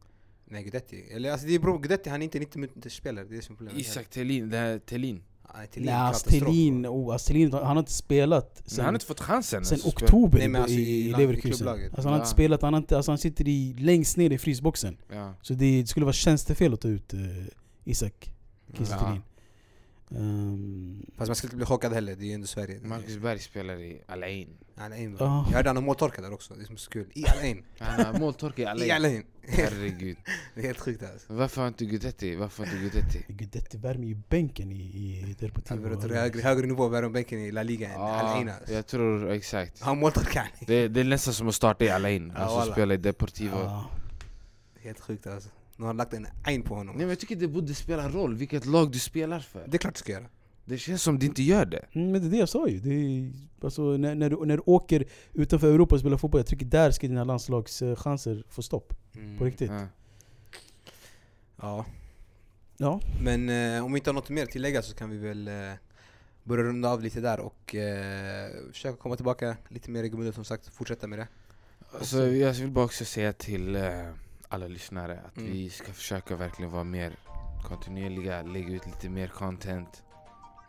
Nej 0.45 0.61
Guidetti. 0.63 1.01
Eller 1.11 1.31
alltså 1.31 1.47
det 1.47 1.55
är 1.55 1.59
bro, 1.59 1.77
Guidetti 1.77 2.09
han 2.09 2.21
är 2.21 2.23
inte 2.23 2.39
90 2.39 2.59
minuters 2.61 2.97
spelare, 2.97 3.25
det 3.25 3.33
är 3.33 3.35
det 3.35 3.41
som 3.41 3.53
är 3.55 3.57
problemet. 3.57 3.81
Isak 3.81 4.09
Thelin, 4.09 4.49
det 4.49 4.57
här 4.57 4.79
Thelin 4.79 5.23
Nej, 5.55 5.67
Thelin, 5.67 5.85
Nej, 5.85 5.95
katastrof. 5.95 6.43
Astelin, 6.43 6.87
oh, 6.87 7.15
Astelin, 7.15 7.53
han 7.53 7.63
har 7.63 7.79
inte 7.79 7.93
spelat 7.93 8.61
sen, 8.65 8.85
han 8.85 8.93
har 8.93 8.93
inte 8.93 9.05
fått 9.05 9.19
chansen 9.19 9.65
sen 9.65 9.75
alltså, 9.75 9.89
oktober 9.89 10.47
Nej, 10.47 10.61
alltså 10.61 10.77
i, 10.77 11.07
i 11.07 11.13
Leverkusen. 11.17 11.67
Alltså, 11.67 12.01
han 12.01 12.07
har 12.07 12.15
inte 12.15 12.29
spelat, 12.29 12.61
han, 12.61 12.73
har 12.73 12.81
inte, 12.81 12.95
alltså, 12.97 13.11
han 13.11 13.17
sitter 13.17 13.47
i, 13.47 13.75
längst 13.79 14.17
ner 14.17 14.31
i 14.31 14.37
frysboxen. 14.37 14.97
Ja. 15.11 15.33
Så 15.41 15.53
det, 15.53 15.81
det 15.81 15.87
skulle 15.87 16.05
vara 16.05 16.13
tjänstefel 16.13 16.73
att 16.73 16.81
ta 16.81 16.87
ut 16.87 17.13
uh, 17.13 17.19
Isak 17.83 18.31
Kiese 18.77 18.95
Ja. 18.99 19.17
Ehm, 20.11 21.05
Fast 21.17 21.29
man 21.29 21.35
ska 21.35 21.47
inte 21.47 21.55
bli 21.55 21.65
chockad 21.65 21.93
heller, 21.93 22.15
det 22.15 22.23
är 22.23 22.27
ju 22.27 22.33
ändå 22.33 22.47
Sverige. 22.47 22.79
Marcus 22.83 23.17
Berg 23.17 23.39
spelar 23.39 23.81
i 23.81 24.01
Al 24.07 24.23
Ain. 24.23 24.57
Al 24.79 24.91
Ain, 24.93 25.11
va? 25.15 25.17
Ja. 25.19 25.45
Jag 25.49 25.55
hörde 25.55 25.69
han 25.69 25.75
har 25.75 25.83
måltorka 25.83 26.21
där 26.21 26.33
också, 26.33 26.53
det 26.53 26.61
är 26.61 26.65
som 26.65 26.77
så 26.77 26.89
kul. 26.89 27.07
I 27.13 27.27
Al 27.27 27.37
Ain. 27.37 27.63
Han 27.79 28.05
har 28.05 28.19
måltorka 28.19 28.61
i 28.61 28.65
Al 28.65 28.83
I 28.83 28.91
Al 28.91 29.05
Ain. 29.05 29.15
Ain. 29.15 29.23
Herregud. 29.47 30.17
Det 30.55 30.61
är 30.61 30.65
helt 30.65 30.79
sjukt 30.79 31.03
alltså. 31.03 31.33
Varför 31.33 31.61
har 31.61 31.67
inte 31.67 31.85
Guidetti? 31.85 32.35
Varför 32.35 32.65
har 32.65 32.73
inte 32.73 32.81
Guidetti? 32.81 33.25
Guidetti 33.27 33.77
värmer 33.77 34.07
ju 34.07 34.15
bänken 34.29 34.71
i, 34.71 34.75
i 34.75 35.35
Deportivo. 35.39 35.89
Han 35.89 35.99
vill 35.99 36.11
högre, 36.17 36.41
högre 36.41 36.67
nivå 36.67 36.87
värre 36.87 37.05
om 37.05 37.13
bänken 37.13 37.39
i 37.39 37.51
La 37.51 37.63
Liga 37.63 37.89
än 37.89 38.01
Al 38.01 38.37
Ain 38.37 38.49
alltså. 38.49 38.73
jag 38.73 38.87
tror 38.87 39.29
exakt. 39.31 39.81
Han 39.81 39.97
måltorkar. 39.99 40.49
Det, 40.67 40.87
det 40.87 40.99
är 40.99 41.03
nästan 41.03 41.33
som 41.33 41.47
att 41.47 41.55
starta 41.55 41.85
i 41.85 41.89
Al 41.89 42.05
Ain. 42.05 42.33
Ja, 42.35 42.41
Alltså 42.41 42.57
walla. 42.57 42.71
spela 42.73 42.93
i 42.93 42.97
Deportivo. 42.97 43.55
Ja. 43.57 43.89
Helt 44.81 44.99
sjukt 44.99 45.27
alltså. 45.27 45.49
Nu 45.75 45.83
har 45.83 45.87
han 45.87 45.97
lagt 45.97 46.13
en 46.13 46.27
Ain 46.43 46.61
på 46.63 46.75
honom. 46.75 46.95
Nej 46.95 47.05
men 47.05 47.09
jag 47.09 47.19
tycker 47.19 47.35
det 47.35 47.47
borde 47.47 47.73
spela 47.73 48.09
roll 48.09 48.35
vilket 48.35 48.65
lag 48.65 48.91
du 48.91 48.99
spelar 48.99 49.39
för. 49.39 49.67
Det 49.67 49.77
är 49.77 49.79
klart 49.79 49.93
du 49.93 49.99
ska 49.99 50.11
göra. 50.11 50.25
Det 50.69 50.77
känns 50.77 51.03
som 51.03 51.19
det 51.19 51.25
inte 51.25 51.43
gör 51.43 51.65
det. 51.65 51.85
Mm, 51.91 52.11
men 52.11 52.21
det 52.21 52.27
är 52.27 52.31
det 52.31 52.37
jag 52.37 52.49
sa 52.49 52.67
ju. 52.67 52.79
Det 52.79 52.89
är, 52.93 53.31
alltså, 53.65 53.81
när, 53.97 54.15
när, 54.15 54.29
du, 54.29 54.45
när 54.45 54.57
du 54.57 54.63
åker 54.65 55.05
utanför 55.33 55.73
Europa 55.73 55.95
och 55.95 55.99
spelar 56.01 56.17
fotboll, 56.17 56.39
jag 56.39 56.47
tycker 56.47 56.65
där 56.65 56.91
ska 56.91 57.07
dina 57.07 57.23
landslagschanser 57.23 58.43
få 58.49 58.61
stopp. 58.61 58.93
Mm. 59.15 59.37
På 59.37 59.45
riktigt. 59.45 59.71
Ja. 59.71 59.87
Ja. 61.61 61.85
Ja. 62.77 63.01
Men 63.23 63.49
eh, 63.49 63.85
om 63.85 63.93
vi 63.93 63.99
inte 63.99 64.09
har 64.09 64.13
något 64.15 64.29
mer 64.29 64.43
att 64.43 64.49
tillägga 64.51 64.81
så 64.81 64.95
kan 64.95 65.09
vi 65.09 65.17
väl 65.17 65.47
eh, 65.47 65.53
börja 66.43 66.63
runda 66.63 66.89
av 66.89 67.01
lite 67.01 67.19
där 67.21 67.39
och 67.39 67.75
eh, 67.75 68.49
försöka 68.71 68.97
komma 68.97 69.15
tillbaka 69.15 69.57
lite 69.69 69.91
mer 69.91 70.01
regelbundet 70.01 70.35
som 70.35 70.45
sagt, 70.45 70.67
fortsätta 70.67 71.07
med 71.07 71.19
det. 71.19 71.27
Alltså, 71.99 72.27
jag 72.27 72.53
vill 72.53 72.71
bara 72.71 72.85
också 72.85 73.05
säga 73.05 73.33
till 73.33 73.75
eh, 73.75 74.09
alla 74.47 74.67
lyssnare 74.67 75.19
att 75.25 75.37
Mm. 75.37 75.51
vi 75.51 75.69
ska 75.69 75.93
försöka 75.93 76.35
verkligen 76.35 76.71
vara 76.71 76.83
mer 76.83 77.15
kontinuerliga, 77.63 78.41
lägga 78.41 78.69
ut 78.75 78.85
lite 78.85 79.09
mer 79.09 79.27
content. 79.27 80.03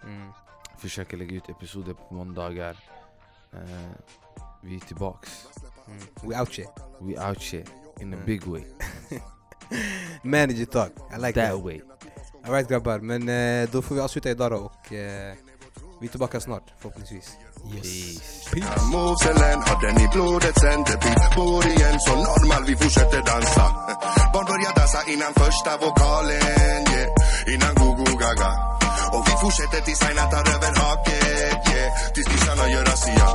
Mm. 0.04 0.32
Försöka 0.78 1.16
lägga 1.16 1.36
ut 1.36 1.48
episoder 1.48 1.92
på 1.94 2.14
måndagar. 2.14 2.76
Eh, 3.52 3.90
vi 4.62 4.76
är 4.76 4.80
tillbaks. 4.80 5.46
Mm. 5.86 5.98
We 6.22 6.40
out 6.40 6.52
shit. 6.52 6.68
We 7.00 7.28
out 7.28 7.40
shit 7.42 7.66
in 8.00 8.12
a 8.12 8.16
Mm. 8.16 8.26
big 8.26 8.46
way. 8.46 8.62
Manager 10.22 10.64
talk, 10.64 10.90
I 11.12 11.16
like 11.20 11.32
That 11.40 11.52
that. 11.54 11.64
way. 11.64 11.80
Alright 12.46 12.68
grabbar, 12.68 12.98
men 12.98 13.28
eh, 13.28 13.70
då 13.70 13.82
får 13.82 13.94
vi 13.94 14.00
avsluta 14.00 14.30
idag 14.30 14.50
då 14.50 14.56
och 14.56 14.92
eh, 14.92 15.34
vi 16.00 16.06
är 16.06 16.10
tillbaka 16.10 16.40
snart 16.40 16.72
förhoppningsvis. 16.78 17.36
Peace. 17.70 18.18
Moselen 18.92 19.58
har 19.66 19.78
den 19.80 19.96
i 20.04 20.08
blodet 20.14 20.54
sen 20.60 20.78
det 20.88 20.96
blir 21.02 21.18
bor 21.36 21.66
igen 21.66 21.96
Så 22.06 22.14
normal 22.28 22.62
vi 22.68 22.74
fortsätter 22.76 23.22
dansa 23.30 23.66
Barn 24.32 24.46
börjar 24.50 24.72
dansa 24.78 25.00
innan 25.12 25.32
första 25.42 25.70
vokalen 25.84 26.82
yeah. 26.92 27.54
Innan 27.54 27.74
go-go 27.80 28.16
gaga 28.22 28.50
Och 29.14 29.22
vi 29.28 29.34
fortsätter 29.42 29.80
tills 29.86 30.02
Aina 30.02 30.24
tar 30.32 30.44
över 30.54 30.72
haket 30.80 31.60
yeah. 31.72 31.88
Tills 32.14 32.28
kissarna 32.32 32.64
gör 32.72 32.84
razzia 32.84 33.28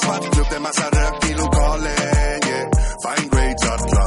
Svart 0.00 0.24
klubb, 0.32 0.46
det 0.50 0.56
är 0.56 0.60
massa 0.60 0.86
rök 0.98 1.16
i 1.30 1.34
lokalen 1.42 2.40
yeah. 2.50 2.66
Fine 3.02 3.28
grades 3.32 3.64
alla 3.74 4.04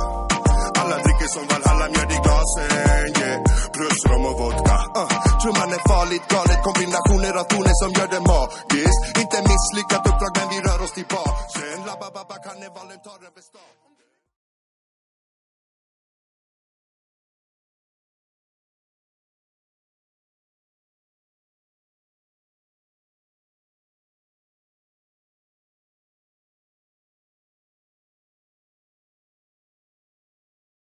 Alla 0.81 0.97
dricker 1.03 1.27
som 1.35 1.43
Valhalla, 1.51 1.66
Hälla 1.87 1.99
mjöd 1.99 2.11
i 2.11 2.19
glasen, 2.25 3.11
yeah. 3.21 3.43
Bröst, 3.73 4.05
rom 4.09 4.25
och 4.25 4.39
vodka. 4.39 4.77
Ah, 4.95 5.03
uh. 5.03 5.39
Tror 5.41 5.53
man 5.61 5.69
är 5.77 5.81
farligt 5.93 6.27
galet, 6.33 6.59
kombinationer 6.67 7.33
av 7.41 7.45
toner 7.51 7.75
som 7.81 7.89
gör 7.97 8.09
det 8.15 8.23
magiskt. 8.31 9.01
Inte 9.21 9.37
misslyckat 9.49 10.03
uppdrag 10.09 10.33
men 10.37 10.47
vi 10.53 10.57
rör 10.67 10.79
oss 10.85 10.93
till 10.97 11.07
basen 11.13 11.79
La 11.87 11.95
bababa, 12.01 12.35
karnevalen 12.45 12.99
tar 13.07 13.19
över 13.27 13.41
stan. 13.49 13.76